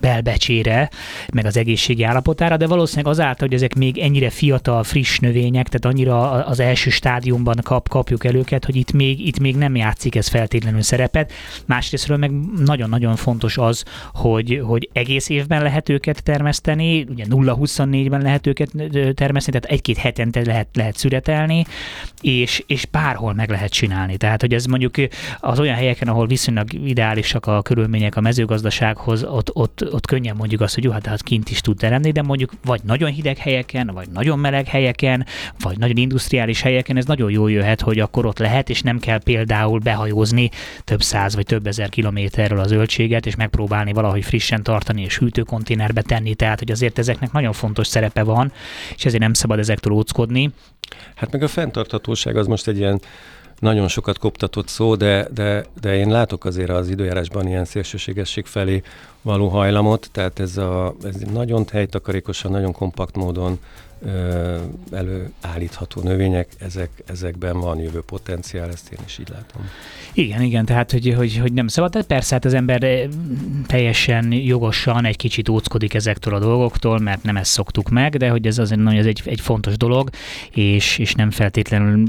belbecsére, 0.01 0.91
meg 1.33 1.47
az 1.47 1.57
egészségi 1.57 2.03
állapotára, 2.03 2.57
de 2.57 2.67
valószínűleg 2.67 3.13
azáltal, 3.13 3.49
hogy 3.49 3.57
ezek 3.57 3.75
még 3.75 3.99
ennyire 3.99 4.31
fiatal, 4.31 4.83
friss 4.83 5.19
növények, 5.19 5.69
tehát 5.69 5.95
annyira 5.95 6.31
az 6.31 6.61
első 6.61 6.91
stádiumban 6.91 7.59
kap, 7.63 7.89
kapjuk 7.89 8.25
el 8.25 8.35
őket, 8.35 8.65
hogy 8.65 8.77
itt 8.77 8.93
még, 8.93 9.27
itt 9.27 9.39
még 9.39 9.57
nem 9.57 9.77
játszik 9.77 10.15
ez 10.15 10.29
feltétlenül 10.29 10.83
szerepet. 10.83 11.33
Más 11.67 11.92
másrésztről 11.93 12.17
meg 12.17 12.65
nagyon-nagyon 12.65 13.17
fontos 13.17 13.59
az, 13.59 13.85
hogy, 14.13 14.63
hogy 14.65 14.89
egész 14.93 15.29
évben 15.29 15.63
lehet 15.63 15.89
őket 15.89 16.23
termeszteni, 16.23 17.07
ugye 17.11 17.25
0-24-ben 17.29 18.23
lehet 18.23 18.47
őket 18.47 18.71
termeszteni, 19.15 19.59
tehát 19.59 19.77
egy-két 19.77 19.97
hetente 19.97 20.43
lehet, 20.45 20.69
lehet 20.73 20.97
szüretelni, 20.97 21.65
és, 22.21 22.63
és 22.67 22.87
bárhol 22.87 23.35
meg 23.35 23.51
lehet 23.51 23.71
csinálni. 23.71 24.17
Tehát, 24.17 24.41
hogy 24.41 24.55
ez 24.55 24.65
mondjuk 24.65 24.95
az 25.41 25.61
olyan 25.61 25.75
helyeken, 25.75 26.09
ahol 26.09 26.27
viszonylag 26.27 26.73
ideálisak 26.73 27.47
a 27.47 27.63
körülmények 27.63 28.17
a 28.17 28.21
mezőgazdasághoz, 28.21 29.25
ott, 29.25 29.55
ott, 29.55 29.93
ott 29.93 30.07
könnyen 30.07 30.37
mondjuk 30.37 30.61
azt, 30.61 30.75
hogy 30.75 30.85
jó, 30.85 30.91
hát, 30.91 31.07
hát 31.07 31.23
kint 31.23 31.51
is 31.51 31.61
tud 31.61 31.77
teremni, 31.77 32.11
de 32.11 32.23
mondjuk 32.23 32.53
vagy 32.65 32.81
nagyon 32.85 33.11
hideg 33.11 33.39
helyeken, 33.39 33.91
vagy 33.95 34.09
nagyon 34.13 34.39
meleg 34.39 34.67
helyeken, 34.67 35.27
vagy 35.61 35.79
nagyon 35.79 35.97
industriális 35.97 36.61
helyeken, 36.61 36.97
ez 36.97 37.05
nagyon 37.05 37.31
jól 37.31 37.51
jöhet, 37.51 37.81
hogy 37.81 37.99
akkor 37.99 38.27
ott 38.27 38.39
lehet, 38.39 38.71
és 38.71 38.83
nem 38.83 38.99
kell 38.99 39.19
például 39.23 39.79
behajózni 39.79 40.51
több 40.85 41.03
száz 41.03 41.35
vagy 41.35 41.47
több 41.47 41.67
ezer 41.67 41.82
ezer 41.83 41.95
kilométerről 41.95 42.59
a 42.59 42.67
zöldséget, 42.67 43.27
és 43.27 43.37
megpróbálni 43.37 43.93
valahogy 43.93 44.25
frissen 44.25 44.63
tartani 44.63 45.03
és 45.03 45.19
hűtőkonténerbe 45.19 46.03
tenni, 46.03 46.35
tehát 46.35 46.59
hogy 46.59 46.71
azért 46.71 46.99
ezeknek 46.99 47.33
nagyon 47.33 47.53
fontos 47.53 47.87
szerepe 47.87 48.23
van, 48.23 48.53
és 48.97 49.05
ezért 49.05 49.23
nem 49.23 49.33
szabad 49.33 49.59
ezektől 49.59 49.93
óckodni. 49.93 50.51
Hát 51.15 51.33
meg 51.33 51.43
a 51.43 51.49
fenntarthatóság 51.49 52.37
az 52.37 52.47
most 52.47 52.69
egy 52.69 52.79
ilyen 52.79 53.01
nagyon 53.59 53.89
sokat 53.89 54.19
koptatott 54.19 54.69
szó, 54.69 54.95
de, 54.95 55.29
de, 55.35 55.65
de 55.81 55.97
én 55.97 56.09
látok 56.09 56.45
azért 56.45 56.71
az 56.71 56.89
időjárásban 56.89 57.47
ilyen 57.47 57.65
szélsőségesség 57.65 58.47
felé 58.47 58.83
való 59.23 59.49
hajlamot, 59.49 60.09
tehát 60.13 60.41
ez, 60.41 60.57
a, 60.57 60.95
ez 61.05 61.17
nagyon 61.33 61.65
helytakarékosan, 61.73 62.51
nagyon 62.51 62.73
kompakt 62.73 63.17
módon 63.17 63.59
előállítható 64.93 66.03
növények, 66.03 66.49
ezek, 66.59 66.91
ezekben 67.07 67.61
van 67.61 67.79
jövő 67.79 68.01
potenciál, 68.01 68.69
ezt 68.69 68.93
én 68.93 68.99
is 69.07 69.19
így 69.19 69.29
látom. 69.29 69.69
Igen, 70.13 70.43
igen, 70.43 70.65
tehát 70.65 70.91
hogy, 70.93 71.15
hogy, 71.17 71.37
hogy 71.37 71.53
nem 71.53 71.67
szabad, 71.67 71.93
de 71.93 72.03
persze 72.03 72.35
hát 72.35 72.45
az 72.45 72.55
ember 72.55 73.09
teljesen 73.67 74.33
jogosan 74.33 75.05
egy 75.05 75.17
kicsit 75.17 75.49
óckodik 75.49 75.95
ezektől 75.95 76.35
a 76.35 76.39
dolgoktól, 76.39 76.99
mert 76.99 77.23
nem 77.23 77.37
ezt 77.37 77.51
szoktuk 77.51 77.89
meg, 77.89 78.17
de 78.17 78.31
hogy 78.31 78.47
ez 78.47 78.59
azért 78.59 78.81
ez 78.87 79.07
egy, 79.07 79.23
egy 79.25 79.41
fontos 79.41 79.77
dolog, 79.77 80.11
és, 80.51 80.99
és 80.99 81.15
nem 81.15 81.31
feltétlenül 81.31 82.09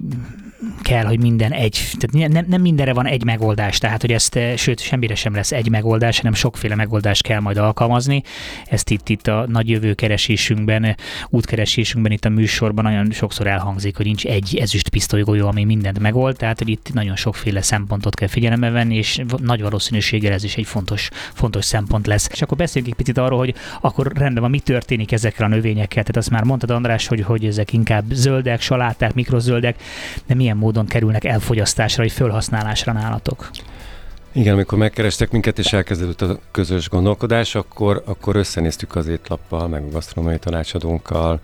kell, 0.82 1.06
hogy 1.06 1.20
minden 1.20 1.52
egy, 1.52 1.80
tehát 1.98 2.32
nem, 2.32 2.46
nem 2.48 2.62
mindenre 2.62 2.94
van 2.94 3.08
egy 3.08 3.24
megoldás, 3.24 3.78
tehát 3.78 4.02
hogy 4.02 4.12
ezt, 4.12 4.40
sőt, 4.56 4.80
semmire 4.80 5.16
sem 5.16 5.34
lesz 5.36 5.52
egy 5.52 5.70
megoldás, 5.70 6.18
hanem 6.18 6.34
sokféle 6.34 6.76
megoldást 6.76 7.24
kell 7.24 7.40
majd 7.40 7.58
alkalmazni. 7.58 8.24
Ezt 8.66 8.90
itt, 8.90 9.10
itt 9.10 9.28
a 9.28 9.46
nagy 9.48 9.70
jövő 9.70 9.94
keresésünkben, 9.94 10.96
útkeresésünkben 11.30 12.12
itt 12.12 12.26
a 12.26 12.30
műsorban 12.30 12.84
nagyon 12.84 13.12
sokszor 13.12 13.48
elhangzik, 13.48 13.96
hogy 13.96 14.06
nincs 14.06 14.26
egy 14.26 14.58
ezüst 14.62 14.90
pisztolygolyó, 14.90 15.48
ami 15.48 15.64
mindent 15.64 16.00
megold, 16.00 16.36
tehát 16.36 16.58
hogy 16.58 16.70
itt 16.70 16.90
nagyon 16.94 17.16
sokféle 17.16 17.62
szempontot 17.62 18.16
kell 18.16 18.28
figyelembe 18.28 18.70
venni, 18.70 18.96
és 18.96 19.22
nagy 19.38 19.62
valószínűséggel 19.62 20.34
ez 20.34 20.44
is 20.44 20.56
egy 20.56 20.66
fontos, 20.66 21.10
fontos 21.34 21.66
szempont 21.66 22.08
lesz. 22.08 22.30
És 22.32 22.42
akkor 22.42 22.58
beszéljünk 22.58 22.94
egy 22.94 23.06
picit 23.06 23.18
arról, 23.18 23.38
hogy 23.38 23.56
akkor 23.82 24.12
rendben 24.16 24.42
van, 24.42 24.52
mi 24.52 24.60
történik 24.60 25.12
ezekkel 25.12 25.46
a 25.46 25.50
növényekkel. 25.50 26.04
Tehát 26.04 26.18
azt 26.18 26.30
már 26.30 26.44
mondtad, 26.44 26.70
András, 26.70 27.08
hogy, 27.08 27.22
hogy 27.22 27.46
ezek 27.46 27.74
inkább 27.74 28.04
zöldek, 28.12 28.62
saláták, 28.62 29.14
mikrozöldek, 29.14 29.82
de 30.26 30.36
milyen 30.36 30.53
módon 30.58 30.86
kerülnek 30.86 31.24
elfogyasztásra 31.24 32.04
vagy 32.04 32.12
felhasználásra 32.12 32.92
nálatok? 32.92 33.50
Igen, 34.32 34.54
amikor 34.54 34.78
megkerestek 34.78 35.32
minket, 35.32 35.60
és 35.60 35.74
elkezdődött 35.74 36.22
a 36.22 36.40
közös 36.52 36.90
gondolkodás, 36.90 37.56
akkor, 37.56 38.04
akkor 38.06 38.36
összenéztük 38.36 38.96
az 38.96 39.08
étlappal, 39.08 39.68
meg 39.68 39.84
a 39.84 39.90
gasztronómiai 39.90 40.40
tanácsadónkkal, 40.40 41.40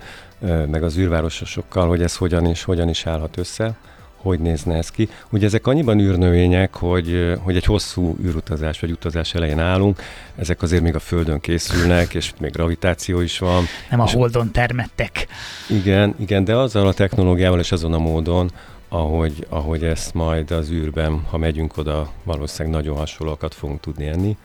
meg 0.72 0.84
az 0.84 0.98
űrvárososokkal, 0.98 1.88
hogy 1.88 2.02
ez 2.02 2.16
hogyan 2.16 2.46
is, 2.46 2.64
hogyan 2.64 2.90
is 2.90 3.06
állhat 3.06 3.38
össze, 3.38 3.78
hogy 4.22 4.40
nézne 4.40 4.76
ez 4.76 4.90
ki. 4.90 5.10
Ugye 5.30 5.46
ezek 5.46 5.68
annyiban 5.68 6.00
űrnövények, 6.00 6.76
hogy, 6.76 7.36
hogy 7.40 7.56
egy 7.56 7.66
hosszú 7.66 8.16
űrutazás 8.24 8.80
vagy 8.80 8.92
utazás 8.92 9.34
elején 9.34 9.60
állunk, 9.60 10.02
ezek 10.36 10.62
azért 10.62 10.82
még 10.82 10.96
a 10.96 11.00
Földön 11.00 11.40
készülnek, 11.40 12.14
és 12.14 12.34
még 12.40 12.52
gravitáció 12.52 13.20
is 13.20 13.40
van. 13.40 13.64
Nem 13.90 14.00
a 14.00 14.10
Holdon 14.10 14.52
termettek. 14.52 15.28
Igen, 15.68 16.16
igen, 16.20 16.44
de 16.44 16.56
azzal 16.56 16.88
a 16.88 16.94
technológiával 16.94 17.60
és 17.60 17.72
azon 17.72 17.94
a 17.94 18.00
módon, 18.00 18.52
ahogy, 18.90 19.46
ahogy 19.50 19.84
ezt 19.84 20.14
majd 20.14 20.52
az 20.52 20.70
űrben, 20.70 21.24
ha 21.30 21.38
megyünk 21.38 21.78
oda, 21.78 22.12
valószínűleg 22.24 22.78
nagyon 22.78 22.98
hasonlókat 22.98 23.54
fogunk 23.54 23.80
tudni 23.80 24.06
enni. 24.06 24.38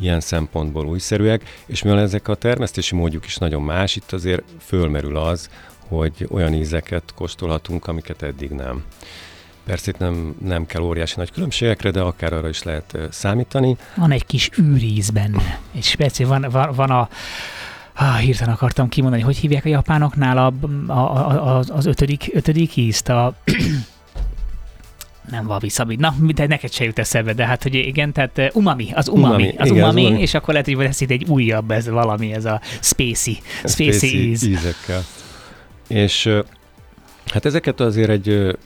Ilyen 0.00 0.20
szempontból 0.20 0.86
újszerűek, 0.86 1.62
és 1.66 1.82
mivel 1.82 2.00
ezek 2.00 2.28
a 2.28 2.34
termesztési 2.34 2.94
módjuk 2.94 3.26
is 3.26 3.36
nagyon 3.36 3.62
más, 3.62 3.96
itt 3.96 4.12
azért 4.12 4.42
fölmerül 4.60 5.16
az, 5.16 5.50
hogy 5.88 6.28
olyan 6.30 6.54
ízeket 6.54 7.12
kóstolhatunk, 7.14 7.86
amiket 7.86 8.22
eddig 8.22 8.50
nem. 8.50 8.84
Persze 9.64 9.90
itt 9.90 9.98
nem, 9.98 10.36
nem 10.44 10.66
kell 10.66 10.82
óriási 10.82 11.14
nagy 11.16 11.30
különbségekre, 11.30 11.90
de 11.90 12.00
akár 12.00 12.32
arra 12.32 12.48
is 12.48 12.62
lehet 12.62 12.98
számítani. 13.10 13.76
Van 13.96 14.10
egy 14.10 14.26
kis 14.26 14.50
űríz 14.60 15.10
benne. 15.10 15.60
Egy 15.74 15.82
speciál, 15.82 16.28
van, 16.28 16.50
van, 16.50 16.72
van 16.74 16.90
a 16.90 17.08
Ah, 17.94 18.18
hirtelen 18.18 18.54
akartam 18.54 18.88
kimondani, 18.88 19.22
hogy 19.22 19.36
hívják 19.36 19.64
a 19.64 19.68
japánoknál 19.68 20.38
a, 20.38 20.52
a, 20.92 20.98
a, 20.98 21.58
az 21.68 21.86
ötödik, 21.86 22.30
ötödik 22.32 22.76
ízt, 22.76 23.08
a 23.08 23.34
nem 25.30 25.46
wabi 25.46 25.68
sabi. 25.68 25.96
Na, 25.96 26.14
de 26.34 26.46
neked 26.46 26.72
se 26.72 26.84
jut 26.84 26.98
eszembe, 26.98 27.32
de 27.32 27.46
hát, 27.46 27.62
hogy 27.62 27.74
igen, 27.74 28.12
tehát 28.12 28.50
umami, 28.52 28.88
az 28.94 29.08
umami, 29.08 29.24
umami 29.26 29.54
az 29.56 29.68
igen, 29.68 29.82
umami, 29.82 30.06
umami, 30.06 30.20
és 30.20 30.34
akkor 30.34 30.54
lehet, 30.54 30.66
hogy 30.68 30.76
lesz 30.76 31.00
itt 31.00 31.10
egy 31.10 31.24
újabb, 31.24 31.70
ez 31.70 31.88
valami, 31.88 32.32
ez 32.32 32.44
a 32.44 32.60
spacey, 32.80 33.38
spacey 33.64 34.28
íz. 34.28 34.42
ízekkel. 34.42 35.02
És 35.88 36.28
hát 37.26 37.44
ezeket 37.44 37.80
azért 37.80 38.10
egy 38.10 38.56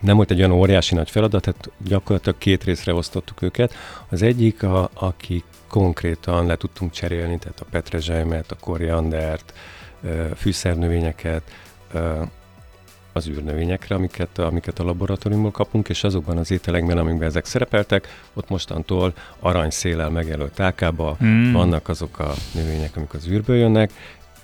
nem 0.00 0.16
volt 0.16 0.30
egy 0.30 0.38
olyan 0.38 0.52
óriási 0.52 0.94
nagy 0.94 1.10
feladat, 1.10 1.42
tehát 1.42 1.70
gyakorlatilag 1.84 2.38
két 2.38 2.64
részre 2.64 2.94
osztottuk 2.94 3.42
őket. 3.42 3.74
Az 4.08 4.22
egyik, 4.22 4.62
a, 4.62 4.90
aki 4.94 5.44
konkrétan 5.68 6.46
le 6.46 6.56
tudtunk 6.56 6.92
cserélni, 6.92 7.38
tehát 7.38 7.60
a 7.60 7.66
petrezselymet, 7.70 8.50
a 8.50 8.56
koriandert, 8.60 9.52
fűszernövényeket, 10.36 11.42
az 13.12 13.28
űrnövényekre, 13.28 13.94
amiket, 13.94 14.38
amiket 14.38 14.78
a 14.78 14.84
laboratóriumból 14.84 15.50
kapunk, 15.50 15.88
és 15.88 16.04
azokban 16.04 16.36
az 16.36 16.50
ételekben, 16.50 16.98
amikben 16.98 17.28
ezek 17.28 17.44
szerepeltek, 17.44 18.08
ott 18.34 18.48
mostantól 18.48 19.12
aranyszélel 19.40 20.10
megjelölt 20.10 20.52
tákába 20.52 21.16
mm. 21.24 21.52
vannak 21.52 21.88
azok 21.88 22.18
a 22.18 22.32
növények, 22.54 22.96
amik 22.96 23.14
az 23.14 23.28
űrből 23.28 23.56
jönnek, 23.56 23.92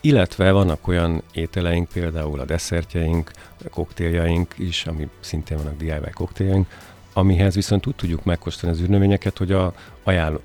illetve 0.07 0.51
vannak 0.51 0.89
olyan 0.89 1.23
ételeink, 1.33 1.89
például 1.89 2.41
a 2.41 2.45
desszertjeink, 2.45 3.31
a 3.65 3.69
koktéljaink 3.69 4.55
is, 4.57 4.87
ami 4.87 5.09
szintén 5.21 5.57
vannak 5.57 5.77
DIY 5.77 6.11
koktéljaink, 6.15 6.67
amihez 7.13 7.55
viszont 7.55 7.87
úgy 7.87 7.95
tudjuk 7.95 8.25
megkóstolni 8.25 8.77
az 8.77 8.83
űrnövényeket, 8.83 9.39
hogy 9.39 9.53
a 9.53 9.75
ajánló, 10.05 10.41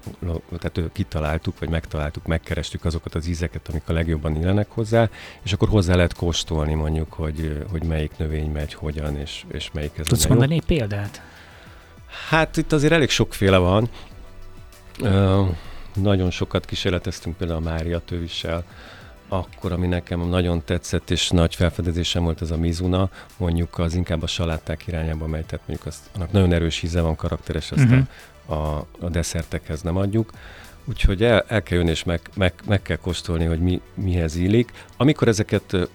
tehát 0.60 0.92
kitaláltuk, 0.92 1.60
vagy 1.60 1.70
megtaláltuk, 1.70 2.26
megkerestük 2.26 2.86
azokat 2.86 3.16
az 3.16 3.28
ízeket, 3.28 3.68
amik 3.68 3.82
a 3.86 3.94
legjobban 3.94 4.36
illenek 4.36 4.68
hozzá, 4.70 5.10
és 5.44 5.54
akkor 5.54 5.70
hozzá 5.70 5.96
lehet 5.96 6.14
kóstolni 6.14 6.74
mondjuk, 6.74 7.14
hogy, 7.14 7.66
hogy 7.72 7.84
melyik 7.84 8.12
növény 8.18 8.52
megy, 8.52 8.74
hogyan, 8.74 9.18
és, 9.18 9.44
és 9.52 9.70
melyik 9.74 9.98
ez 9.98 10.06
Tudsz 10.06 10.26
mondani 10.26 10.54
egy 10.54 10.66
példát? 10.66 11.22
Hát 12.30 12.58
itt 12.58 12.72
azért 12.72 12.94
elég 12.94 13.10
sokféle 13.10 13.58
van. 13.58 13.90
Uh, 15.00 15.48
nagyon 15.96 16.32
sokat 16.32 16.66
kísérleteztünk 16.66 17.38
például 17.38 17.66
a 17.66 17.70
Mária 17.70 18.00
tövissel, 18.00 18.66
akkor, 19.32 19.72
ami 19.72 19.88
nekem 19.88 20.30
nagyon 20.30 20.62
tetszett, 20.66 21.10
és 21.10 21.30
nagy 21.30 21.56
felfedezésem 21.56 22.24
volt 22.24 22.42
ez 22.42 22.52
a 22.52 22.58
Mizuna, 22.58 23.10
mondjuk 23.38 23.80
az 23.80 23.96
inkább 23.96 24.24
a 24.24 24.28
saláták 24.28 24.88
irányába 24.88 25.28
megy, 25.28 25.46
tehát 25.46 25.68
mondjuk 25.68 25.88
az, 25.88 26.00
annak 26.16 26.32
nagyon 26.32 26.54
erős 26.54 26.84
íze 26.84 27.02
van, 27.02 27.16
karakteres, 27.16 27.72
ezt 27.72 27.84
uh-huh. 27.84 28.06
a, 28.46 28.54
a, 28.54 28.86
a 29.00 29.10
desszertekhez 29.10 29.82
nem 29.82 29.98
adjuk. 29.98 30.32
Úgyhogy 30.86 31.24
el, 31.24 31.46
el 31.48 31.64
kell 31.64 31.78
jönni, 31.78 31.90
és 31.90 32.04
meg, 32.04 32.22
meg, 32.36 32.54
meg 32.68 32.82
kell 32.82 32.98
kóstolni, 32.98 33.46
hogy 33.46 33.60
mi, 33.60 33.82
mihez 33.94 34.36
illik. 34.36 34.72
Amikor 34.98 35.28
ezeket 35.28 35.90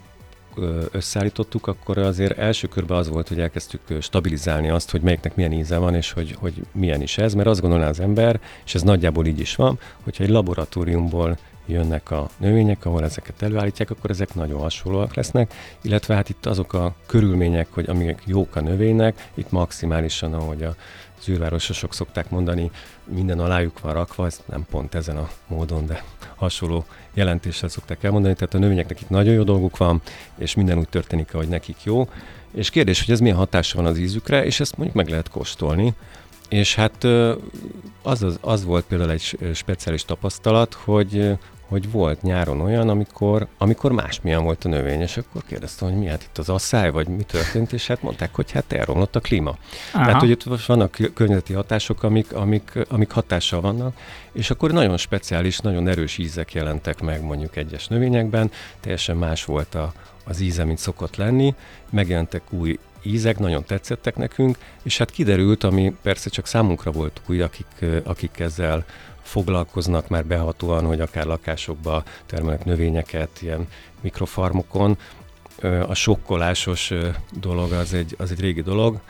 összeállítottuk, 0.91 1.67
akkor 1.67 1.99
azért 1.99 2.39
első 2.39 2.69
körben 2.69 2.97
az 2.97 3.09
volt, 3.09 3.29
hogy 3.29 3.41
elkezdtük 3.41 3.81
stabilizálni 4.01 4.69
azt, 4.69 4.91
hogy 4.91 5.01
melyiknek 5.01 5.35
milyen 5.37 5.53
íze 5.53 5.77
van, 5.77 5.95
és 5.95 6.13
hogy, 6.13 6.37
hogy 6.39 6.67
milyen 6.73 7.03
is 7.03 7.19
ez, 7.19 7.35
mert 7.35 7.49
azt 7.49 7.61
gondolná 7.61 7.89
az 7.89 8.01
ember, 8.01 8.41
és 8.65 8.75
ez 8.75 8.83
nagyjából 8.83 9.27
így 9.27 9.41
is 9.41 9.55
van, 9.55 9.79
hogyha 10.03 10.25
egy 10.25 10.31
laboratóriumból 10.31 11.39
jönnek 11.67 12.11
a 12.11 12.29
növények, 12.37 12.85
ahol 12.85 13.05
ezeket 13.05 13.43
előállítják, 13.43 13.91
akkor 13.91 14.11
ezek 14.11 14.35
nagyon 14.35 14.61
hasonlóak 14.61 15.15
lesznek, 15.15 15.55
illetve 15.83 16.15
hát 16.15 16.29
itt 16.29 16.47
azok 16.47 16.73
a 16.73 16.95
körülmények, 17.07 17.67
hogy 17.71 17.89
amik 17.89 18.23
jók 18.25 18.57
a 18.57 18.61
növénynek, 18.61 19.29
itt 19.35 19.51
maximálisan, 19.51 20.35
ahogy 20.35 20.63
a 20.63 20.75
zűrvárososok 21.23 21.95
szokták 21.95 22.31
mondani, 22.31 22.71
minden 23.05 23.41
alájuk 23.41 23.81
van 23.81 23.93
rakva, 23.93 24.27
ez 24.27 24.41
nem 24.47 24.67
pont 24.71 24.95
ezen 24.95 25.17
a 25.17 25.31
módon, 25.47 25.87
de 25.87 26.05
hasonló 26.37 26.85
jelentéssel 27.15 27.69
szokták 27.69 28.05
elmondani, 28.05 28.35
tehát 28.35 28.55
a 28.55 28.59
növényeknek 28.59 29.01
itt 29.01 29.11
nagyon 29.11 29.35
jó 29.35 29.43
dolguk 29.43 29.77
van, 29.77 30.03
és 30.39 30.55
minden 30.55 30.79
úgy 30.79 30.89
történik, 30.89 31.35
ahogy 31.35 31.49
nekik 31.49 31.77
jó, 31.83 32.09
és 32.55 32.71
kérdés, 32.71 33.05
hogy 33.05 33.15
ez 33.15 33.21
milyen 33.21 33.37
hatása 33.37 33.77
van 33.77 33.87
az 33.87 33.99
ízükre, 33.99 34.45
és 34.45 34.61
ezt 34.61 34.77
mondjuk 34.77 34.97
meg 34.97 35.09
lehet 35.09 35.29
kóstolni, 35.29 35.95
és 36.49 36.75
hát 36.75 37.05
az, 38.03 38.23
az, 38.23 38.39
az 38.41 38.65
volt 38.65 38.85
például 38.85 39.11
egy 39.11 39.39
speciális 39.55 40.05
tapasztalat, 40.05 40.75
hogy 40.75 41.39
hogy 41.69 41.91
volt 41.91 42.23
nyáron 42.23 42.61
olyan, 42.61 42.89
amikor, 42.89 43.47
amikor 43.59 43.93
másmilyen 43.93 44.45
volt 44.45 44.65
a 44.65 44.69
növény, 44.69 45.01
és 45.01 45.17
akkor 45.17 45.43
kérdeztem, 45.47 45.89
hogy 45.89 45.99
mi 45.99 46.07
hát 46.07 46.23
itt 46.23 46.39
az 46.39 46.49
asszály, 46.49 46.91
vagy 46.91 47.09
mi 47.09 47.23
történt, 47.23 47.73
és 47.73 47.87
hát 47.87 48.03
mondták, 48.03 48.35
hogy 48.35 48.51
hát 48.51 48.73
elromlott 48.73 49.17
a 49.17 49.21
klíma. 49.21 49.57
Aha. 49.93 50.05
Tehát, 50.05 50.21
hogy 50.21 50.31
itt 50.31 50.43
vannak 50.67 50.97
környezeti 51.15 51.53
hatások, 51.53 52.03
amik, 52.03 52.33
amik, 52.33 52.73
amik 52.89 53.11
hatással 53.11 53.61
vannak, 53.61 53.97
és 54.33 54.51
akkor 54.51 54.71
nagyon 54.71 54.97
speciális, 54.97 55.59
nagyon 55.59 55.89
erős 55.89 56.19
ízek 56.19 56.53
jelentek 56.53 57.01
meg 57.01 57.23
mondjuk 57.23 57.57
egyes 57.57 57.87
növényekben, 57.87 58.51
teljesen 58.81 59.17
más 59.17 59.45
volt 59.45 59.75
a, 59.75 59.93
az 60.25 60.41
íze, 60.41 60.65
mint 60.65 60.79
szokott 60.79 61.17
lenni, 61.17 61.55
megjelentek 61.91 62.43
új 62.51 62.79
ízek, 63.03 63.39
nagyon 63.39 63.65
tetszettek 63.65 64.17
nekünk, 64.17 64.59
és 64.83 64.99
hát 64.99 65.11
kiderült, 65.11 65.65
ami 65.65 65.97
persze 66.03 66.31
csak 66.31 66.47
számunkra 66.47 66.91
volt 66.91 67.21
új, 67.27 67.41
akik, 67.41 67.85
akik 68.05 68.39
ezzel 68.39 68.85
foglalkoznak 69.27 70.09
már 70.09 70.27
behatóan, 70.27 70.85
hogy 70.85 71.01
akár 71.01 71.27
lakásokba 71.27 72.03
termelnek 72.27 72.65
növényeket, 72.65 73.43
ilyen 73.43 73.69
mikrofarmokon. 74.01 74.99
A 75.87 75.95
sokkolásos 75.95 76.93
dolog 77.41 77.73
az 77.73 77.95
egy, 77.95 78.15
az 78.19 78.31
egy 78.31 78.41
régi 78.41 78.63
dolog, 78.63 79.01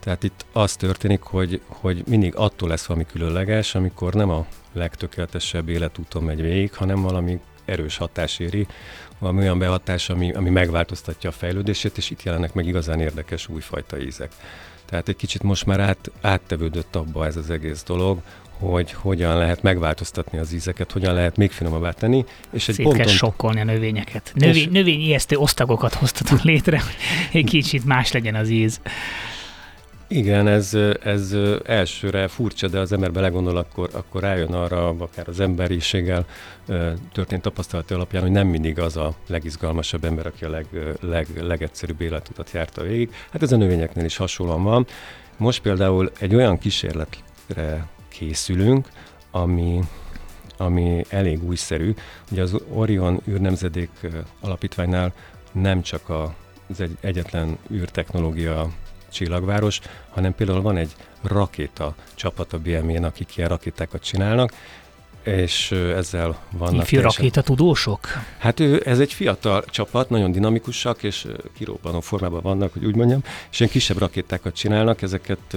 tehát 0.00 0.22
itt 0.22 0.46
az 0.52 0.76
történik, 0.76 1.22
hogy, 1.22 1.60
hogy 1.66 2.02
mindig 2.06 2.34
attól 2.34 2.68
lesz 2.68 2.86
valami 2.86 3.06
különleges, 3.06 3.74
amikor 3.74 4.14
nem 4.14 4.30
a 4.30 4.46
legtökéletesebb 4.72 5.68
életúton 5.68 6.22
megy 6.22 6.42
végig, 6.42 6.74
hanem 6.74 7.02
valami 7.02 7.40
erős 7.64 7.96
hatás 7.96 8.38
éri, 8.38 8.66
valami 9.18 9.40
olyan 9.40 9.58
behatás, 9.58 10.08
ami, 10.08 10.32
ami 10.32 10.50
megváltoztatja 10.50 11.30
a 11.30 11.32
fejlődését, 11.32 11.96
és 11.96 12.10
itt 12.10 12.22
jelennek 12.22 12.54
meg 12.54 12.66
igazán 12.66 13.00
érdekes 13.00 13.48
újfajta 13.48 14.00
ízek. 14.00 14.32
Tehát 14.84 15.08
egy 15.08 15.16
kicsit 15.16 15.42
most 15.42 15.66
már 15.66 15.80
át, 15.80 16.10
áttevődött 16.20 16.96
abba 16.96 17.26
ez 17.26 17.36
az 17.36 17.50
egész 17.50 17.82
dolog, 17.82 18.20
hogy 18.60 18.92
hogyan 18.92 19.36
lehet 19.36 19.62
megváltoztatni 19.62 20.38
az 20.38 20.52
ízeket, 20.52 20.92
hogyan 20.92 21.14
lehet 21.14 21.36
még 21.36 21.50
finomabbá 21.50 21.90
tenni. 21.90 22.24
És 22.52 22.68
egy 22.68 22.74
Szét 22.74 22.84
ponton... 22.84 23.04
kell 23.04 23.14
sokkolni 23.14 23.60
a 23.60 23.64
növényeket. 23.64 24.32
Növény, 24.34 24.54
és... 24.54 24.68
Növény 24.70 25.00
ijesztő 25.00 25.36
osztagokat 25.36 25.94
hoztatok 25.94 26.42
létre, 26.42 26.80
hogy 26.80 27.40
egy 27.40 27.44
kicsit 27.44 27.84
más 27.84 28.12
legyen 28.12 28.34
az 28.34 28.48
íz. 28.48 28.80
Igen, 30.12 30.46
ez, 30.46 30.74
ez 31.02 31.36
elsőre 31.64 32.28
furcsa, 32.28 32.68
de 32.68 32.78
az 32.78 32.92
ember 32.92 33.12
belegondol, 33.12 33.56
akkor, 33.56 33.90
akkor 33.92 34.22
rájön 34.22 34.52
arra, 34.52 34.88
akár 34.88 35.28
az 35.28 35.40
emberiséggel 35.40 36.26
történt 37.12 37.42
tapasztalat 37.42 37.90
alapján, 37.90 38.22
hogy 38.22 38.30
nem 38.30 38.46
mindig 38.46 38.78
az 38.78 38.96
a 38.96 39.14
legizgalmasabb 39.26 40.04
ember, 40.04 40.26
aki 40.26 40.44
a 40.44 40.48
leg, 40.50 40.66
leg, 41.00 41.26
legegyszerűbb 41.40 42.00
életutat 42.00 42.50
járta 42.52 42.82
végig. 42.82 43.14
Hát 43.30 43.42
ez 43.42 43.52
a 43.52 43.56
növényeknél 43.56 44.04
is 44.04 44.16
hasonlóan 44.16 44.62
van. 44.62 44.86
Most 45.36 45.62
például 45.62 46.10
egy 46.18 46.34
olyan 46.34 46.58
kísérletre 46.58 47.86
készülünk, 48.10 48.88
ami, 49.30 49.80
ami 50.56 51.04
elég 51.08 51.44
újszerű. 51.44 51.94
Ugye 52.30 52.42
az 52.42 52.56
Orion 52.72 53.20
űrnemzedék 53.28 53.90
alapítványnál 54.40 55.12
nem 55.52 55.82
csak 55.82 56.08
a, 56.08 56.34
az 56.68 56.80
egy, 56.80 56.96
egyetlen 57.00 57.58
űrtechnológia 57.72 58.70
csillagváros, 59.10 59.80
hanem 60.10 60.34
például 60.34 60.62
van 60.62 60.76
egy 60.76 60.94
rakéta 61.22 61.94
csapat 62.14 62.52
a 62.52 62.58
BME-n, 62.58 63.04
akik 63.04 63.36
ilyen 63.36 63.48
rakétákat 63.48 64.02
csinálnak, 64.02 64.52
és 65.22 65.70
ezzel 65.70 66.38
vannak... 66.50 66.82
Ifjú 66.82 67.00
rakéta 67.00 67.42
tudósok? 67.42 68.00
Hát 68.38 68.60
ő, 68.60 68.82
ez 68.84 69.00
egy 69.00 69.12
fiatal 69.12 69.64
csapat, 69.64 70.10
nagyon 70.10 70.32
dinamikusak, 70.32 71.02
és 71.02 71.26
kirobbanó 71.56 72.00
formában 72.00 72.40
vannak, 72.42 72.72
hogy 72.72 72.84
úgy 72.84 72.96
mondjam, 72.96 73.22
és 73.50 73.60
ilyen 73.60 73.72
kisebb 73.72 73.98
rakétákat 73.98 74.54
csinálnak, 74.54 75.02
ezeket 75.02 75.56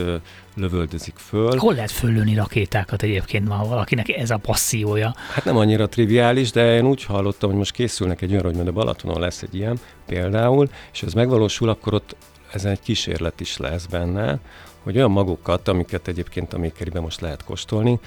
lövöldözik 0.55 1.16
föl. 1.18 1.57
Hol 1.57 1.74
lehet 1.74 1.91
föllőni 1.91 2.36
rakétákat 2.36 3.01
egyébként 3.03 3.47
ma 3.47 3.66
valakinek 3.68 4.09
ez 4.09 4.30
a 4.30 4.38
passziója? 4.38 5.16
Hát 5.34 5.45
nem 5.45 5.57
annyira 5.57 5.89
triviális, 5.89 6.51
de 6.51 6.76
én 6.76 6.86
úgy 6.86 7.03
hallottam, 7.03 7.49
hogy 7.49 7.57
most 7.57 7.72
készülnek 7.72 8.22
egy 8.22 8.32
olyan, 8.32 8.43
hogy 8.43 8.55
majd 8.55 8.68
a 8.68 8.72
Balatonon 8.72 9.20
lesz 9.20 9.41
egy 9.41 9.55
ilyen 9.55 9.80
például, 10.05 10.70
és 10.93 11.03
ez 11.03 11.14
megvalósul, 11.14 11.70
akkor 11.70 11.93
ott 11.93 12.16
ezen 12.53 12.72
egy 12.72 12.80
kísérlet 12.80 13.39
is 13.39 13.57
lesz 13.57 13.86
benne, 13.86 14.39
hogy 14.84 14.98
olyan 14.98 15.12
magokat, 15.12 15.68
amiket 15.68 16.08
egyébként 16.08 16.54
a 16.54 16.58
mékeriben 16.58 17.02
most 17.02 17.22
lehet 17.22 17.44
kóstolni, 17.44 18.00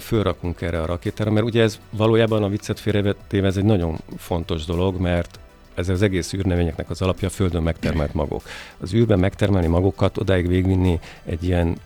fölrakunk 0.00 0.60
erre 0.60 0.82
a 0.82 0.86
rakétára, 0.86 1.30
mert 1.30 1.46
ugye 1.46 1.62
ez 1.62 1.80
valójában 1.90 2.42
a 2.42 2.48
viccet 2.48 2.80
félrevetéve 2.80 3.46
ez 3.46 3.56
egy 3.56 3.64
nagyon 3.64 3.98
fontos 4.16 4.64
dolog, 4.64 5.00
mert 5.00 5.38
ez 5.74 5.88
az 5.88 6.02
egész 6.02 6.32
űrnövényeknek 6.32 6.90
az 6.90 7.02
alapja 7.02 7.28
a 7.28 7.30
Földön 7.30 7.62
megtermelt 7.62 8.14
magok. 8.14 8.42
Az 8.80 8.94
űrben 8.94 9.18
megtermelni 9.18 9.66
magokat, 9.66 10.18
odáig 10.18 10.48
végvinni 10.48 11.00
egy 11.24 11.44
ilyen 11.44 11.76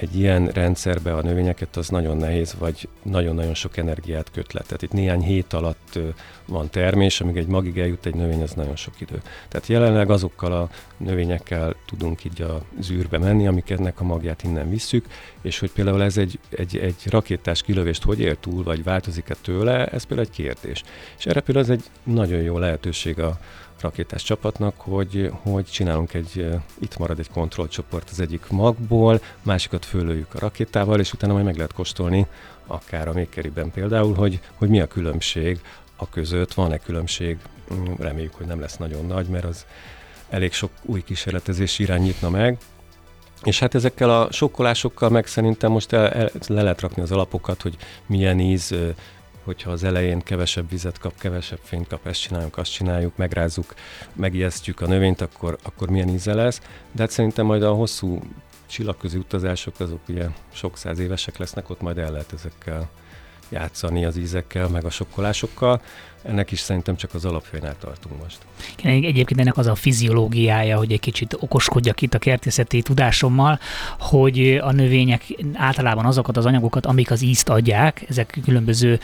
egy 0.00 0.18
ilyen 0.18 0.46
rendszerbe 0.46 1.14
a 1.14 1.22
növényeket 1.22 1.76
az 1.76 1.88
nagyon 1.88 2.16
nehéz, 2.16 2.54
vagy 2.58 2.88
nagyon-nagyon 3.02 3.54
sok 3.54 3.76
energiát 3.76 4.30
köt 4.30 4.52
le. 4.52 4.60
Tehát 4.60 4.82
itt 4.82 4.92
néhány 4.92 5.22
hét 5.22 5.52
alatt 5.52 5.98
van 6.46 6.70
termés, 6.70 7.20
amíg 7.20 7.36
egy 7.36 7.46
magig 7.46 7.78
eljut 7.78 8.06
egy 8.06 8.14
növény, 8.14 8.42
az 8.42 8.52
nagyon 8.52 8.76
sok 8.76 9.00
idő. 9.00 9.22
Tehát 9.48 9.66
jelenleg 9.66 10.10
azokkal 10.10 10.52
a 10.52 10.68
növényekkel 10.96 11.74
tudunk 11.86 12.24
így 12.24 12.42
a 12.42 12.62
zűrbe 12.80 13.18
menni, 13.18 13.46
amik 13.46 13.70
ennek 13.70 14.00
a 14.00 14.04
magját 14.04 14.42
innen 14.42 14.70
visszük, 14.70 15.06
és 15.42 15.58
hogy 15.58 15.70
például 15.70 16.02
ez 16.02 16.16
egy, 16.16 16.38
egy, 16.48 16.76
egy 16.76 17.02
rakétás 17.10 17.62
kilövést 17.62 18.02
hogy 18.02 18.20
él 18.20 18.36
túl, 18.40 18.62
vagy 18.62 18.82
változik-e 18.82 19.34
tőle, 19.42 19.86
ez 19.86 20.04
például 20.04 20.28
egy 20.28 20.34
kérdés. 20.34 20.82
És 21.18 21.26
erre 21.26 21.40
például 21.40 21.64
ez 21.64 21.70
egy 21.70 21.84
nagyon 22.02 22.40
jó 22.40 22.58
lehetőség 22.58 23.18
a, 23.18 23.38
rakétás 23.80 24.22
csapatnak, 24.22 24.74
hogy, 24.76 25.30
hogy 25.42 25.64
csinálunk 25.64 26.14
egy, 26.14 26.46
itt 26.78 26.98
marad 26.98 27.18
egy 27.18 27.30
kontrollcsoport 27.30 28.10
az 28.10 28.20
egyik 28.20 28.46
magból, 28.50 29.20
másikat 29.42 29.84
fölöljük 29.84 30.34
a 30.34 30.38
rakétával, 30.38 31.00
és 31.00 31.12
utána 31.12 31.32
majd 31.32 31.44
meg 31.44 31.56
lehet 31.56 31.72
kóstolni, 31.72 32.26
akár 32.66 33.08
a 33.08 33.12
Makeriben 33.12 33.70
például, 33.70 34.14
hogy, 34.14 34.40
hogy 34.54 34.68
mi 34.68 34.80
a 34.80 34.86
különbség 34.86 35.60
a 35.96 36.08
között, 36.08 36.54
van-e 36.54 36.78
különbség, 36.78 37.38
mm, 37.74 37.92
reméljük, 37.98 38.34
hogy 38.34 38.46
nem 38.46 38.60
lesz 38.60 38.76
nagyon 38.76 39.06
nagy, 39.06 39.26
mert 39.26 39.44
az 39.44 39.66
elég 40.28 40.52
sok 40.52 40.70
új 40.82 41.02
kísérletezés 41.02 41.78
irány 41.78 42.02
nyitna 42.02 42.30
meg, 42.30 42.58
és 43.42 43.58
hát 43.58 43.74
ezekkel 43.74 44.10
a 44.20 44.32
sokkolásokkal 44.32 45.08
meg 45.08 45.26
szerintem 45.26 45.70
most 45.70 45.92
el, 45.92 46.08
el, 46.08 46.30
le 46.46 46.62
lehet 46.62 46.80
rakni 46.80 47.02
az 47.02 47.12
alapokat, 47.12 47.62
hogy 47.62 47.76
milyen 48.06 48.40
íz, 48.40 48.74
hogyha 49.44 49.70
az 49.70 49.84
elején 49.84 50.20
kevesebb 50.20 50.70
vizet 50.70 50.98
kap, 50.98 51.18
kevesebb 51.18 51.60
fényt 51.62 51.86
kap, 51.86 52.06
ezt 52.06 52.20
csináljuk, 52.20 52.58
azt 52.58 52.72
csináljuk, 52.72 53.16
megrázzuk, 53.16 53.74
megijesztjük 54.12 54.80
a 54.80 54.86
növényt, 54.86 55.20
akkor, 55.20 55.58
akkor 55.62 55.90
milyen 55.90 56.08
íze 56.08 56.34
lesz. 56.34 56.60
De 56.92 57.02
hát 57.02 57.10
szerintem 57.10 57.46
majd 57.46 57.62
a 57.62 57.72
hosszú 57.72 58.20
csillagközi 58.66 59.18
utazások 59.18 59.80
azok 59.80 60.00
ugye 60.08 60.26
sok 60.52 60.76
száz 60.76 60.98
évesek 60.98 61.36
lesznek, 61.38 61.70
ott 61.70 61.80
majd 61.80 61.98
el 61.98 62.10
lehet 62.10 62.32
ezekkel 62.32 62.90
játszani 63.48 64.04
az 64.04 64.16
ízekkel, 64.16 64.68
meg 64.68 64.84
a 64.84 64.90
sokkolásokkal. 64.90 65.82
Ennek 66.22 66.50
is 66.50 66.58
szerintem 66.58 66.96
csak 66.96 67.14
az 67.14 67.24
alapjainál 67.24 67.76
tartunk 67.80 68.22
most. 68.22 68.38
Egyébként 68.82 69.40
ennek 69.40 69.56
az 69.56 69.66
a 69.66 69.74
fiziológiája, 69.74 70.76
hogy 70.76 70.92
egy 70.92 71.00
kicsit 71.00 71.36
okoskodjak 71.40 72.02
itt 72.02 72.14
a 72.14 72.18
kertészeti 72.18 72.82
tudásommal, 72.82 73.58
hogy 73.98 74.60
a 74.62 74.72
növények 74.72 75.24
általában 75.54 76.04
azokat 76.04 76.36
az 76.36 76.46
anyagokat, 76.46 76.86
amik 76.86 77.10
az 77.10 77.22
ízt 77.22 77.48
adják, 77.48 78.04
ezek 78.08 78.38
különböző 78.44 79.00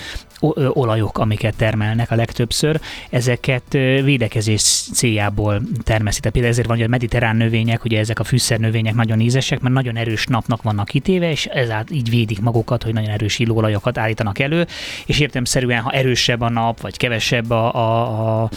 olajok, 0.73 1.19
amiket 1.19 1.57
termelnek 1.57 2.11
a 2.11 2.15
legtöbbször, 2.15 2.81
ezeket 3.11 3.73
védekezés 4.03 4.63
céljából 4.93 5.63
termesztik. 5.83 6.31
Például 6.31 6.53
ezért 6.53 6.67
van, 6.67 6.77
hogy 6.77 6.87
a 6.87 6.89
mediterrán 6.89 7.37
növények, 7.37 7.85
ugye 7.85 7.99
ezek 7.99 8.19
a 8.19 8.25
fűszer 8.25 8.59
növények 8.59 8.95
nagyon 8.95 9.21
ízesek, 9.21 9.61
mert 9.61 9.75
nagyon 9.75 9.97
erős 9.97 10.27
napnak 10.27 10.63
vannak 10.63 10.87
kitéve, 10.87 11.31
és 11.31 11.47
ezáltal 11.47 11.97
így 11.97 12.11
védik 12.11 12.41
magukat, 12.41 12.83
hogy 12.83 12.93
nagyon 12.93 13.11
erős 13.11 13.39
illóolajokat 13.39 13.99
állítanak 13.99 14.39
elő, 14.39 14.67
és 15.07 15.21
értemszerűen, 15.21 15.83
ha 15.83 15.91
erősebb 15.91 16.41
a 16.41 16.49
nap, 16.49 16.81
vagy 16.81 16.97
kevesebb 17.07 17.51
a, 17.51 17.75
a, 17.75 18.43
a 18.43 18.51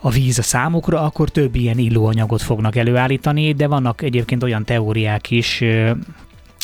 a 0.00 0.10
víz 0.10 0.38
a 0.38 0.42
számukra, 0.42 1.00
akkor 1.00 1.28
több 1.28 1.54
ilyen 1.54 1.78
illóanyagot 1.78 2.42
fognak 2.42 2.76
előállítani, 2.76 3.52
de 3.52 3.66
vannak 3.66 4.02
egyébként 4.02 4.42
olyan 4.42 4.64
teóriák 4.64 5.30
is, 5.30 5.64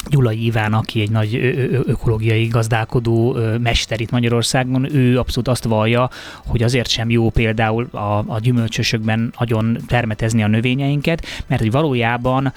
Gyulai 0.09 0.45
Iván, 0.45 0.73
aki 0.73 1.01
egy 1.01 1.11
nagy 1.11 1.35
ökológiai 1.87 2.47
gazdálkodó 2.47 3.37
mester 3.61 4.01
itt 4.01 4.11
Magyarországon, 4.11 4.95
ő 4.95 5.19
abszolút 5.19 5.49
azt 5.49 5.65
vallja, 5.65 6.11
hogy 6.47 6.63
azért 6.63 6.89
sem 6.89 7.11
jó 7.11 7.31
például 7.31 7.89
a, 7.91 8.25
a 8.27 8.39
gyümölcsösökben 8.41 9.33
nagyon 9.39 9.79
termetezni 9.87 10.43
a 10.43 10.49
növényeinket, 10.49 11.27
mert 11.47 11.61
hogy 11.61 11.71
valójában 11.71 12.53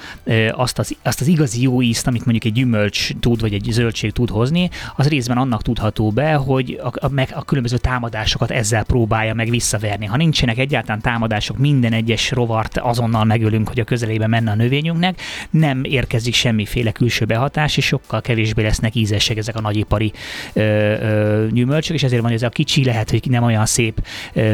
azt 0.52 0.80
az, 0.80 0.96
azt 1.04 1.22
az 1.22 1.28
igazi 1.28 1.62
jó 1.62 1.82
ízt, 1.82 2.08
amit 2.08 2.26
mondjuk 2.26 2.46
egy 2.46 2.54
gyümölcs 2.54 3.10
tud, 3.20 3.42
vagy 3.42 3.54
egy 3.54 3.68
zöldség 3.72 4.12
tud 4.12 4.30
hozni, 4.30 4.70
az 4.96 5.08
részben 5.08 5.38
annak 5.38 5.62
tudható 5.62 6.10
be, 6.10 6.34
hogy 6.34 6.80
a, 6.84 7.06
a, 7.06 7.10
meg 7.10 7.32
a 7.36 7.44
különböző 7.44 7.78
támadásokat 7.78 8.52
ezzel 8.52 8.84
próbálja 8.84 9.34
meg 9.34 9.50
visszaverni. 9.50 10.06
Ha 10.06 10.18
nincsenek 10.18 10.58
egyáltalán 10.58 11.02
támadások, 11.02 11.58
minden 11.58 11.94
egyes 11.94 12.32
rovart 12.32 12.78
azonnal 12.78 13.24
megölünk, 13.24 13.68
hogy 13.68 13.80
a 13.80 13.84
közelébe 13.84 14.28
menne 14.28 14.52
a 14.52 14.56
növényünknek, 14.56 15.22
nem 15.50 15.84
érkezik 15.84 16.34
semmiféle 16.34 16.92
külső 16.92 17.26
behatás, 17.38 17.78
és 17.78 17.86
sokkal 17.86 18.22
kevésbé 18.22 18.64
lesznek 18.64 18.96
ízesek 18.96 19.38
ezek 19.38 19.56
a 19.56 19.62
nagyipari 19.62 20.12
ö, 20.54 20.62
ö, 20.62 21.48
gyümölcsök, 21.52 21.96
és 21.96 22.04
ezért 22.04 22.22
van, 22.22 22.32
hogy 22.32 22.40
ez 22.40 22.48
a 22.48 22.50
kicsi 22.50 22.84
lehet, 22.84 23.10
hogy 23.10 23.22
nem 23.30 23.44
olyan 23.44 23.66
szép 23.66 24.08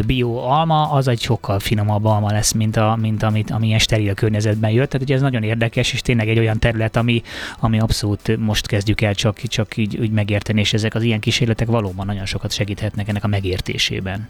bio 0.05 0.35
alma, 0.35 0.91
az 0.91 1.07
egy 1.07 1.21
sokkal 1.21 1.59
finomabb 1.59 2.05
alma 2.05 2.31
lesz, 2.31 2.51
mint, 2.51 2.77
a, 2.77 2.97
mint 3.01 3.23
amit, 3.23 3.51
ami 3.51 3.67
ilyen 3.67 3.79
steril 3.79 4.13
környezetben 4.13 4.71
jött. 4.71 4.89
Tehát 4.89 5.05
ugye 5.05 5.15
ez 5.15 5.21
nagyon 5.21 5.43
érdekes, 5.43 5.93
és 5.93 6.01
tényleg 6.01 6.29
egy 6.29 6.39
olyan 6.39 6.59
terület, 6.59 6.95
ami, 6.95 7.21
ami 7.59 7.79
abszolút 7.79 8.37
most 8.37 8.67
kezdjük 8.67 9.01
el 9.01 9.13
csak, 9.13 9.37
csak 9.37 9.77
így, 9.77 10.03
így 10.03 10.11
megérteni, 10.11 10.59
és 10.59 10.73
ezek 10.73 10.95
az 10.95 11.03
ilyen 11.03 11.19
kísérletek 11.19 11.67
valóban 11.67 12.05
nagyon 12.05 12.25
sokat 12.25 12.51
segíthetnek 12.51 13.07
ennek 13.07 13.23
a 13.23 13.27
megértésében. 13.27 14.27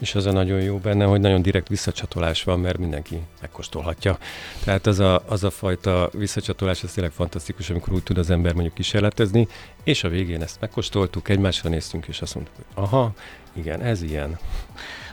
És 0.00 0.14
az 0.14 0.26
a 0.26 0.32
nagyon 0.32 0.60
jó 0.60 0.76
benne, 0.76 1.04
hogy 1.04 1.20
nagyon 1.20 1.42
direkt 1.42 1.68
visszacsatolás 1.68 2.44
van, 2.44 2.60
mert 2.60 2.78
mindenki 2.78 3.20
megkóstolhatja. 3.40 4.18
Tehát 4.64 4.86
az 4.86 4.98
a, 4.98 5.22
az 5.26 5.44
a 5.44 5.50
fajta 5.50 6.10
visszacsatolás, 6.12 6.82
az 6.82 6.92
tényleg 6.92 7.12
fantasztikus, 7.12 7.70
amikor 7.70 7.92
úgy 7.92 8.02
tud 8.02 8.18
az 8.18 8.30
ember 8.30 8.52
mondjuk 8.52 8.74
kísérletezni, 8.74 9.48
és 9.84 10.04
a 10.04 10.08
végén 10.08 10.42
ezt 10.42 10.60
megkóstoltuk, 10.60 11.28
egymásra 11.28 11.68
néztünk, 11.68 12.06
és 12.06 12.20
azt 12.20 12.34
mondtuk, 12.34 12.56
hogy 12.56 12.84
aha, 12.84 13.12
igen, 13.52 13.80
ez 13.82 14.02
ilyen 14.02 14.38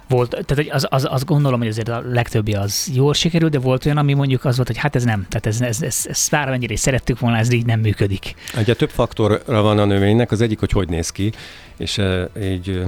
volt, 0.07 0.45
tehát 0.45 0.73
az, 0.73 0.87
az, 0.89 1.07
azt 1.09 1.25
gondolom, 1.25 1.59
hogy 1.59 1.67
azért 1.67 1.87
a 1.87 2.01
legtöbbi 2.05 2.53
az 2.53 2.91
jól 2.93 3.13
sikerült, 3.13 3.51
de 3.51 3.59
volt 3.59 3.85
olyan, 3.85 3.97
ami 3.97 4.13
mondjuk 4.13 4.45
az 4.45 4.55
volt, 4.55 4.67
hogy 4.67 4.77
hát 4.77 4.95
ez 4.95 5.03
nem, 5.03 5.25
tehát 5.29 5.45
ez, 5.45 5.61
ez, 5.61 5.81
ez, 5.81 6.05
ez 6.09 6.27
mennyire 6.29 6.73
is 6.73 6.79
szerettük 6.79 7.19
volna, 7.19 7.37
ez 7.37 7.51
így 7.51 7.65
nem 7.65 7.79
működik. 7.79 8.35
Ugye 8.57 8.73
több 8.73 8.89
faktorra 8.89 9.61
van 9.61 9.79
a 9.79 9.85
növénynek, 9.85 10.31
az 10.31 10.41
egyik, 10.41 10.59
hogy 10.59 10.71
hogy 10.71 10.89
néz 10.89 11.09
ki, 11.09 11.31
és 11.77 11.97
e, 11.97 12.29
így 12.41 12.83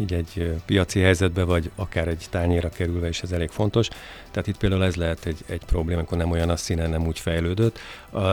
így 0.00 0.12
egy 0.12 0.54
piaci 0.66 1.00
helyzetbe, 1.00 1.44
vagy 1.44 1.70
akár 1.74 2.08
egy 2.08 2.26
tányéra 2.30 2.68
kerülve 2.68 3.08
is 3.08 3.22
ez 3.22 3.32
elég 3.32 3.48
fontos. 3.48 3.88
Tehát 4.30 4.48
itt 4.48 4.56
például 4.56 4.84
ez 4.84 4.96
lehet 4.96 5.26
egy, 5.26 5.38
egy 5.46 5.62
probléma, 5.66 5.98
amikor 5.98 6.18
nem 6.18 6.30
olyan 6.30 6.50
a 6.50 6.56
színe, 6.56 6.86
nem 6.86 7.06
úgy 7.06 7.18
fejlődött. 7.18 7.78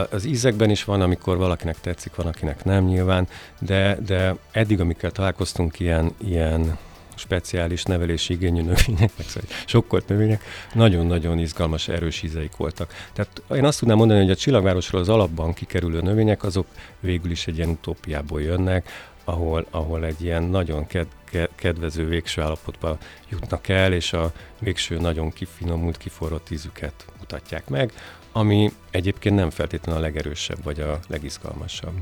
Az 0.10 0.26
ízekben 0.26 0.70
is 0.70 0.84
van, 0.84 1.02
amikor 1.02 1.38
valakinek 1.38 1.80
tetszik, 1.80 2.16
van, 2.16 2.28
akinek 2.28 2.64
nem 2.64 2.86
nyilván, 2.86 3.28
de, 3.60 3.98
de 4.06 4.36
eddig, 4.52 4.80
amikkel 4.80 5.12
találkoztunk 5.12 5.80
ilyen, 5.80 6.12
ilyen 6.18 6.78
speciális 7.16 7.84
nevelési 7.84 8.34
igényű 8.34 8.62
növények, 8.62 9.12
meg 9.18 9.28
szóval 9.28 9.50
sokkolt 9.66 10.08
növények, 10.08 10.44
nagyon-nagyon 10.74 11.40
izgalmas, 11.40 11.88
erős 11.88 12.24
ízeik 12.24 12.56
voltak. 12.56 12.94
Tehát 13.14 13.42
én 13.52 13.66
azt 13.66 13.80
tudnám 13.80 13.98
mondani, 13.98 14.20
hogy 14.20 14.32
a 14.32 14.36
csillagvárosról 14.36 15.02
az 15.02 15.10
alapban 15.10 15.54
kikerülő 15.54 16.02
növények, 16.02 16.44
azok 16.44 16.68
végül 17.00 17.32
is 17.32 17.48
egy 17.48 17.58
ilyen 17.58 17.70
utópiából 17.70 18.42
jönnek, 18.42 18.90
ahol, 19.24 19.66
ahol 19.70 20.06
egy 20.06 20.24
ilyen 20.24 20.44
nagyon 20.44 20.88
ked, 20.88 21.08
kedvező 21.56 22.08
végső 22.08 22.42
állapotba 22.42 22.98
jutnak 23.30 23.68
el, 23.68 23.94
és 23.94 24.14
a 24.14 24.32
végső 24.60 24.98
nagyon 24.98 25.34
kifinomult, 25.34 25.98
kiforrott 25.98 26.52
ízüket 26.52 27.06
mutatják 27.20 27.68
meg, 27.68 27.92
ami 28.32 28.72
egyébként 28.92 29.36
nem 29.36 29.50
feltétlenül 29.50 30.02
a 30.02 30.04
legerősebb 30.04 30.64
vagy 30.64 30.80
a 30.80 31.00
legizgalmasabb. 31.08 31.94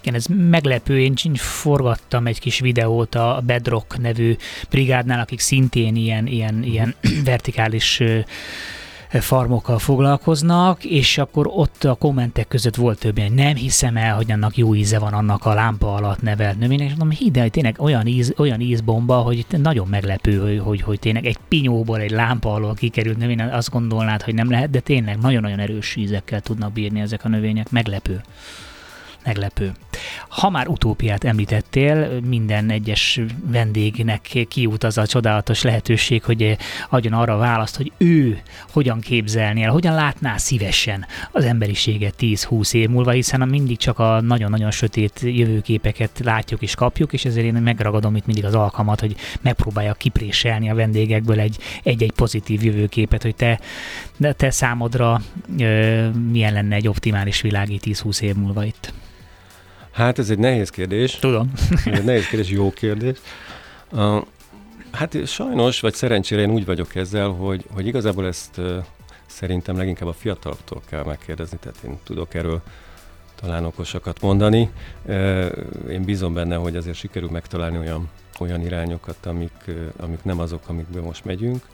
Igen, 0.00 0.14
ez 0.14 0.26
meglepő. 0.26 1.00
Én 1.00 1.14
forgattam 1.34 2.26
egy 2.26 2.40
kis 2.40 2.58
videót 2.58 3.14
a 3.14 3.42
Bedrock 3.46 3.98
nevű 3.98 4.36
brigádnál, 4.70 5.20
akik 5.20 5.40
szintén 5.40 5.96
ilyen, 5.96 6.26
ilyen, 6.26 6.62
ilyen 6.62 6.94
vertikális 7.24 8.02
farmokkal 9.20 9.78
foglalkoznak, 9.78 10.84
és 10.84 11.18
akkor 11.18 11.46
ott 11.50 11.84
a 11.84 11.94
kommentek 11.94 12.48
között 12.48 12.74
volt 12.74 12.98
több, 12.98 13.18
hogy 13.18 13.32
nem 13.32 13.54
hiszem 13.54 13.96
el, 13.96 14.14
hogy 14.14 14.32
annak 14.32 14.56
jó 14.56 14.74
íze 14.74 14.98
van 14.98 15.12
annak 15.12 15.44
a 15.44 15.54
lámpa 15.54 15.94
alatt 15.94 16.22
nevelt 16.22 16.58
növénynek, 16.58 16.86
és 16.86 16.94
mondom, 16.94 17.18
hidd 17.18 17.36
el, 17.36 17.42
hogy 17.42 17.50
tényleg 17.50 17.76
olyan, 17.78 18.06
íz, 18.06 18.34
olyan 18.36 18.60
ízbomba, 18.60 19.16
hogy 19.16 19.46
nagyon 19.48 19.88
meglepő, 19.88 20.38
hogy, 20.38 20.58
hogy, 20.58 20.80
hogy 20.80 20.98
tényleg 20.98 21.26
egy 21.26 21.38
pinyóból, 21.48 22.00
egy 22.00 22.10
lámpa 22.10 22.52
alól 22.52 22.74
kikerült 22.74 23.18
növény, 23.18 23.40
azt 23.40 23.70
gondolnád, 23.70 24.22
hogy 24.22 24.34
nem 24.34 24.50
lehet, 24.50 24.70
de 24.70 24.80
tényleg 24.80 25.18
nagyon-nagyon 25.18 25.58
erős 25.58 25.96
ízekkel 25.96 26.40
tudnak 26.40 26.72
bírni 26.72 27.00
ezek 27.00 27.24
a 27.24 27.28
növények, 27.28 27.70
meglepő 27.70 28.20
meglepő. 29.24 29.72
Ha 30.28 30.50
már 30.50 30.68
utópiát 30.68 31.24
említettél, 31.24 32.20
minden 32.20 32.70
egyes 32.70 33.20
vendégnek 33.46 34.46
kiút 34.48 34.84
az 34.84 34.98
a 34.98 35.06
csodálatos 35.06 35.62
lehetőség, 35.62 36.22
hogy 36.24 36.56
adjon 36.90 37.12
arra 37.12 37.36
választ, 37.36 37.76
hogy 37.76 37.92
ő 37.96 38.42
hogyan 38.70 39.00
képzelni 39.00 39.62
el, 39.62 39.70
hogyan 39.70 39.94
látná 39.94 40.36
szívesen 40.36 41.06
az 41.30 41.44
emberiséget 41.44 42.14
10-20 42.18 42.74
év 42.74 42.88
múlva, 42.88 43.10
hiszen 43.10 43.48
mindig 43.48 43.76
csak 43.76 43.98
a 43.98 44.20
nagyon-nagyon 44.20 44.70
sötét 44.70 45.20
jövőképeket 45.22 46.20
látjuk 46.24 46.62
és 46.62 46.74
kapjuk, 46.74 47.12
és 47.12 47.24
ezért 47.24 47.46
én 47.46 47.52
megragadom 47.52 48.16
itt 48.16 48.26
mindig 48.26 48.44
az 48.44 48.54
alkalmat, 48.54 49.00
hogy 49.00 49.16
megpróbálja 49.40 49.94
kipréselni 49.94 50.70
a 50.70 50.74
vendégekből 50.74 51.40
egy, 51.40 51.58
egy-egy 51.82 52.12
pozitív 52.12 52.64
jövőképet, 52.64 53.22
hogy 53.22 53.34
te, 53.34 53.58
te 54.36 54.50
számodra 54.50 55.20
ö, 55.58 56.08
milyen 56.10 56.52
lenne 56.52 56.74
egy 56.74 56.88
optimális 56.88 57.40
világi 57.40 57.80
10-20 57.84 58.20
év 58.20 58.34
múlva 58.34 58.64
itt. 58.64 58.92
Hát 59.92 60.18
ez 60.18 60.30
egy 60.30 60.38
nehéz 60.38 60.70
kérdés. 60.70 61.18
Tudom. 61.18 61.52
ez 61.70 61.98
egy 61.98 62.04
nehéz 62.04 62.26
kérdés, 62.26 62.50
jó 62.50 62.70
kérdés. 62.70 63.18
Uh, 63.92 64.24
hát 64.90 65.26
sajnos, 65.26 65.80
vagy 65.80 65.94
szerencsére 65.94 66.42
én 66.42 66.50
úgy 66.50 66.64
vagyok 66.64 66.94
ezzel, 66.94 67.28
hogy, 67.28 67.64
hogy 67.74 67.86
igazából 67.86 68.26
ezt 68.26 68.58
uh, 68.58 68.84
szerintem 69.26 69.76
leginkább 69.76 70.08
a 70.08 70.12
fiataloktól 70.12 70.82
kell 70.88 71.04
megkérdezni, 71.04 71.58
tehát 71.60 71.78
én 71.84 71.98
tudok 72.04 72.34
erről 72.34 72.62
talán 73.42 73.64
okosakat 73.64 74.20
mondani. 74.20 74.70
Én 75.88 76.04
bízom 76.04 76.34
benne, 76.34 76.56
hogy 76.56 76.76
azért 76.76 76.96
sikerül 76.96 77.30
megtalálni 77.30 77.78
olyan, 77.78 78.08
olyan 78.38 78.60
irányokat, 78.60 79.26
amik, 79.26 79.70
amik 79.96 80.24
nem 80.24 80.38
azok, 80.38 80.68
amikbe 80.68 81.00
most 81.00 81.24
megyünk, 81.24 81.66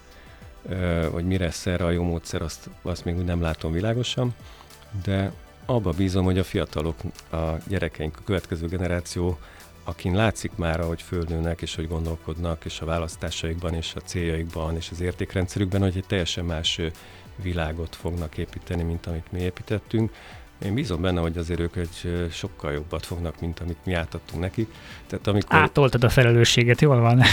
hogy 1.11 1.25
mire 1.25 1.45
lesz 1.45 1.67
erre 1.67 1.85
a 1.85 1.91
jó 1.91 2.03
módszer, 2.03 2.43
azt, 2.43 2.71
azt 2.83 3.05
még 3.05 3.17
úgy 3.17 3.25
nem 3.25 3.41
látom 3.41 3.73
világosan, 3.73 4.35
de 5.05 5.33
abba 5.71 5.91
bízom, 5.91 6.25
hogy 6.25 6.39
a 6.39 6.45
fiatalok, 6.45 6.97
a 7.31 7.37
gyerekeink, 7.67 8.17
a 8.17 8.23
következő 8.25 8.67
generáció, 8.67 9.39
akin 9.85 10.15
látszik 10.15 10.51
már, 10.55 10.81
hogy 10.81 11.03
fölnőnek, 11.03 11.63
és 11.63 11.75
hogy 11.75 11.89
gondolkodnak, 11.89 12.65
és 12.65 12.81
a 12.81 12.85
választásaikban, 12.85 13.75
és 13.75 13.93
a 13.95 14.01
céljaikban, 14.01 14.77
és 14.77 14.89
az 14.91 15.01
értékrendszerükben, 15.01 15.81
hogy 15.81 15.97
egy 15.97 16.05
teljesen 16.07 16.45
más 16.45 16.81
világot 17.43 17.97
fognak 17.97 18.37
építeni, 18.37 18.83
mint 18.83 19.07
amit 19.07 19.33
mi 19.33 19.41
építettünk. 19.41 20.13
Én 20.65 20.75
bízom 20.75 21.01
benne, 21.01 21.21
hogy 21.21 21.39
azért 21.39 21.61
ők 21.61 21.77
egy 21.77 22.29
sokkal 22.31 22.73
jobbat 22.73 23.07
fognak, 23.07 23.41
mint 23.41 23.61
amit 23.61 23.79
mi 23.85 23.93
átadtunk 23.93 24.43
nekik. 24.43 24.75
Tehát 25.07 25.27
amikor... 25.27 25.59
Átoltad 25.59 26.05
a 26.05 26.09
felelősséget, 26.09 26.81
jól 26.81 27.01
van? 27.01 27.23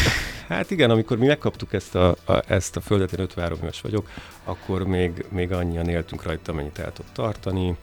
Hát 0.48 0.72
igen, 0.72 0.90
amikor 0.90 1.18
mi 1.18 1.26
megkaptuk 1.26 1.74
ezt 1.74 1.96
a, 1.96 2.16
a, 2.26 2.44
ezt 2.48 2.76
a 2.76 2.82
földet, 2.82 3.14
én 3.14 3.20
53 3.20 3.58
éves 3.62 3.82
vagyok, 3.82 4.10
akkor 4.44 4.88
még, 4.88 5.26
még 5.30 5.52
annyian 5.52 5.90
éltünk 5.90 6.24
rajta, 6.24 6.52
amennyit 6.52 6.80
el 6.80 6.94
tud 6.94 7.06
tartani 7.14 7.78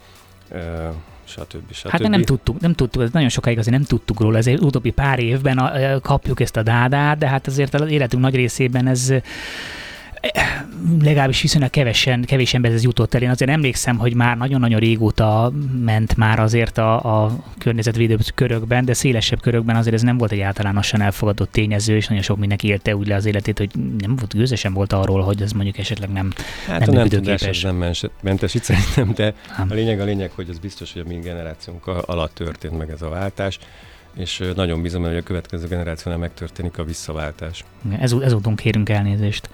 stb. 1.24 1.72
stb. 1.72 1.90
Hát 1.90 2.09
nem 2.09 2.22
tudtuk, 2.22 2.61
nem 2.61 2.72
tudtuk, 2.72 3.03
ez 3.03 3.11
nagyon 3.11 3.28
sokáig 3.28 3.59
azért 3.59 3.76
nem 3.76 3.84
tudtuk 3.84 4.20
róla, 4.20 4.38
ezért 4.38 4.61
utóbbi 4.61 4.90
pár 4.90 5.18
évben 5.18 5.70
kapjuk 6.03 6.40
ezt 6.40 6.57
a 6.57 6.62
dádát, 6.62 7.18
de 7.18 7.28
hát 7.28 7.46
azért 7.46 7.74
az 7.74 7.90
életünk 7.90 8.22
nagy 8.22 8.34
részében 8.34 8.86
ez 8.86 9.12
legalábbis 11.03 11.43
viszonylag 11.43 11.70
kevesen, 11.70 12.25
kevés 12.25 12.55
ez 12.55 12.83
jutott 12.83 13.14
el. 13.14 13.23
Én 13.23 13.31
azért 13.31 13.51
emlékszem, 13.51 13.99
hogy 13.99 14.14
már 14.14 14.37
nagyon-nagyon 14.37 14.81
régóta 14.81 15.53
ment 15.85 16.16
már 16.16 16.39
azért 16.39 16.79
a, 16.79 17.25
a 17.25 17.45
környezetvédő 17.59 18.16
körökben, 18.35 18.85
de 18.85 18.93
szélesebb 18.93 19.41
körökben 19.41 19.77
azért 19.77 19.95
ez 19.95 20.03
nem 20.03 20.18
volt 20.18 20.33
egy 20.33 20.41
általánosan 20.41 21.01
elfogadott 21.01 21.53
tényező, 21.53 21.97
és 21.97 22.07
nagyon 22.07 22.23
sok 22.23 22.39
mindenki 22.39 22.68
élte 22.68 22.97
úgy 22.97 23.07
le 23.07 23.14
az 23.14 23.25
életét, 23.25 23.59
hogy 23.59 23.70
nem 23.99 24.16
volt 24.16 24.35
gőzesen 24.35 24.73
volt 24.73 24.93
arról, 24.93 25.23
hogy 25.23 25.43
ez 25.43 25.53
mondjuk 25.53 25.79
esetleg 25.79 26.11
nem 26.11 26.33
Hát 26.66 26.87
nem, 26.87 26.95
nem 26.95 27.09
tudás 27.09 27.61
nem 27.61 27.85
mentesít 28.20 28.64
szerintem, 28.64 29.12
de 29.14 29.35
nem. 29.59 29.66
a 29.70 29.75
lényeg 29.75 30.01
a 30.01 30.05
lényeg, 30.05 30.31
hogy 30.35 30.49
az 30.51 30.59
biztos, 30.59 30.93
hogy 30.93 31.03
a 31.07 31.09
mi 31.09 31.14
generációnk 31.14 31.87
alatt 31.87 32.35
történt 32.35 32.79
meg 32.79 32.91
ez 32.91 33.03
a 33.03 33.09
váltás 33.09 33.59
és 34.16 34.42
nagyon 34.54 34.82
bízom, 34.82 35.02
hogy 35.02 35.16
a 35.16 35.22
következő 35.22 35.66
generációnál 35.66 36.20
megtörténik 36.20 36.78
a 36.78 36.84
visszaváltás. 36.84 37.64
Ez, 37.98 38.12
ezúton 38.12 38.56
kérünk 38.56 38.88
elnézést. 38.88 39.48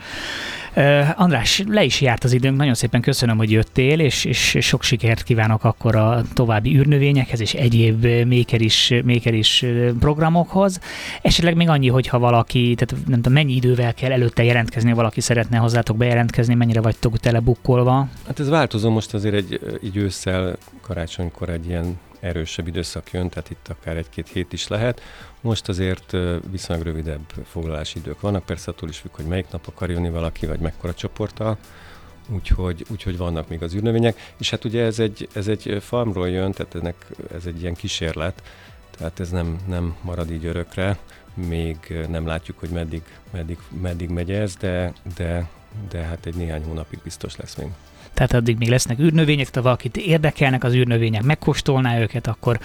Uh, 0.77 1.09
András, 1.17 1.63
le 1.69 1.85
is 1.85 2.01
járt 2.01 2.25
az 2.25 2.33
időnk, 2.33 2.57
nagyon 2.57 2.75
szépen 2.75 3.01
köszönöm, 3.01 3.37
hogy 3.37 3.51
jöttél, 3.51 4.01
és, 4.01 4.25
és 4.25 4.57
sok 4.61 4.83
sikert 4.83 5.23
kívánok 5.23 5.65
akkor 5.65 5.97
a 5.97 6.23
további 6.35 6.77
űrnövényekhez 6.77 7.41
és 7.41 7.55
egyéb 7.55 8.07
maker 8.07 8.61
is, 8.61 8.95
maker 9.05 9.35
is 9.35 9.65
programokhoz. 10.01 10.81
Esetleg 11.23 11.57
még 11.57 11.69
annyi, 11.69 11.89
hogyha 11.89 12.19
valaki, 12.19 12.75
tehát 12.75 13.07
nem 13.07 13.17
tudom, 13.17 13.33
mennyi 13.33 13.55
idővel 13.55 13.95
kell 13.95 14.13
előtte 14.13 14.45
jelentkezni, 14.45 14.93
valaki 14.93 15.21
szeretne 15.21 15.57
hozzátok 15.57 15.97
bejelentkezni, 15.97 16.55
mennyire 16.55 16.81
vagytok 16.81 17.19
telebukkolva? 17.19 18.09
Hát 18.27 18.41
ez 18.41 18.49
változó 18.49 18.91
most 18.91 19.15
azért 19.15 19.35
egy, 19.35 19.79
egy 19.83 19.97
ősszel, 19.97 20.57
karácsonykor 20.81 21.49
egy 21.49 21.67
ilyen 21.67 21.99
erősebb 22.21 22.67
időszak 22.67 23.11
jön, 23.13 23.29
tehát 23.29 23.51
itt 23.51 23.69
akár 23.69 23.97
egy-két 23.97 24.29
hét 24.29 24.53
is 24.53 24.69
lehet. 24.69 25.03
Most 25.41 25.69
azért 25.69 26.17
viszonylag 26.51 26.87
rövidebb 26.87 27.33
foglalási 27.45 27.99
idők 27.99 28.21
vannak, 28.21 28.45
persze 28.45 28.71
attól 28.71 28.89
is 28.89 28.99
függ, 28.99 29.15
hogy 29.15 29.25
melyik 29.25 29.51
nap 29.51 29.67
akar 29.67 29.91
jönni 29.91 30.11
valaki, 30.11 30.47
vagy 30.47 30.61
mekkora 30.61 30.95
csoporttal, 30.95 31.59
úgyhogy, 32.29 32.87
úgyhogy 32.91 33.17
vannak 33.17 33.49
még 33.49 33.63
az 33.63 33.75
űrnövények, 33.75 34.35
és 34.39 34.51
hát 34.51 34.65
ugye 34.65 34.85
ez 34.85 34.99
egy, 34.99 35.29
ez 35.33 35.49
egy 35.49 35.77
farmról 35.81 36.29
jön, 36.29 36.53
tehát 36.53 36.75
ennek, 36.75 37.07
ez 37.35 37.47
egy 37.47 37.61
ilyen 37.61 37.75
kísérlet, 37.75 38.43
tehát 38.91 39.21
ez 39.21 39.31
nem, 39.31 39.59
nem 39.67 39.97
marad 40.03 40.31
így 40.31 40.45
örökre, 40.45 40.99
még 41.35 42.07
nem 42.09 42.27
látjuk, 42.27 42.59
hogy 42.59 42.69
meddig, 42.69 43.03
meddig, 43.33 43.59
meddig 43.81 44.09
megy 44.09 44.31
ez, 44.31 44.57
de, 44.57 44.93
de, 45.17 45.49
de 45.89 45.99
hát 45.99 46.27
egy 46.27 46.35
néhány 46.35 46.65
hónapig 46.65 46.99
biztos 47.03 47.37
lesz 47.37 47.55
még 47.55 47.69
tehát 48.19 48.33
addig 48.33 48.57
még 48.59 48.69
lesznek 48.69 48.99
űrnövények, 48.99 49.49
tehát 49.49 49.65
valakit 49.65 49.97
érdekelnek 49.97 50.65
az 50.65 50.75
űrnövények, 50.75 51.23
megkóstolná 51.23 52.01
őket, 52.01 52.27
akkor 52.27 52.59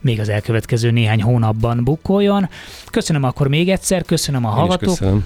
még 0.00 0.20
az 0.20 0.28
elkövetkező 0.28 0.90
néhány 0.90 1.22
hónapban 1.22 1.84
bukkoljon. 1.84 2.48
Köszönöm 2.90 3.22
akkor 3.22 3.48
még 3.48 3.68
egyszer, 3.68 4.04
köszönöm 4.04 4.44
a 4.44 4.48
hallgatók. 4.48 4.88
Köszönöm. 4.88 5.24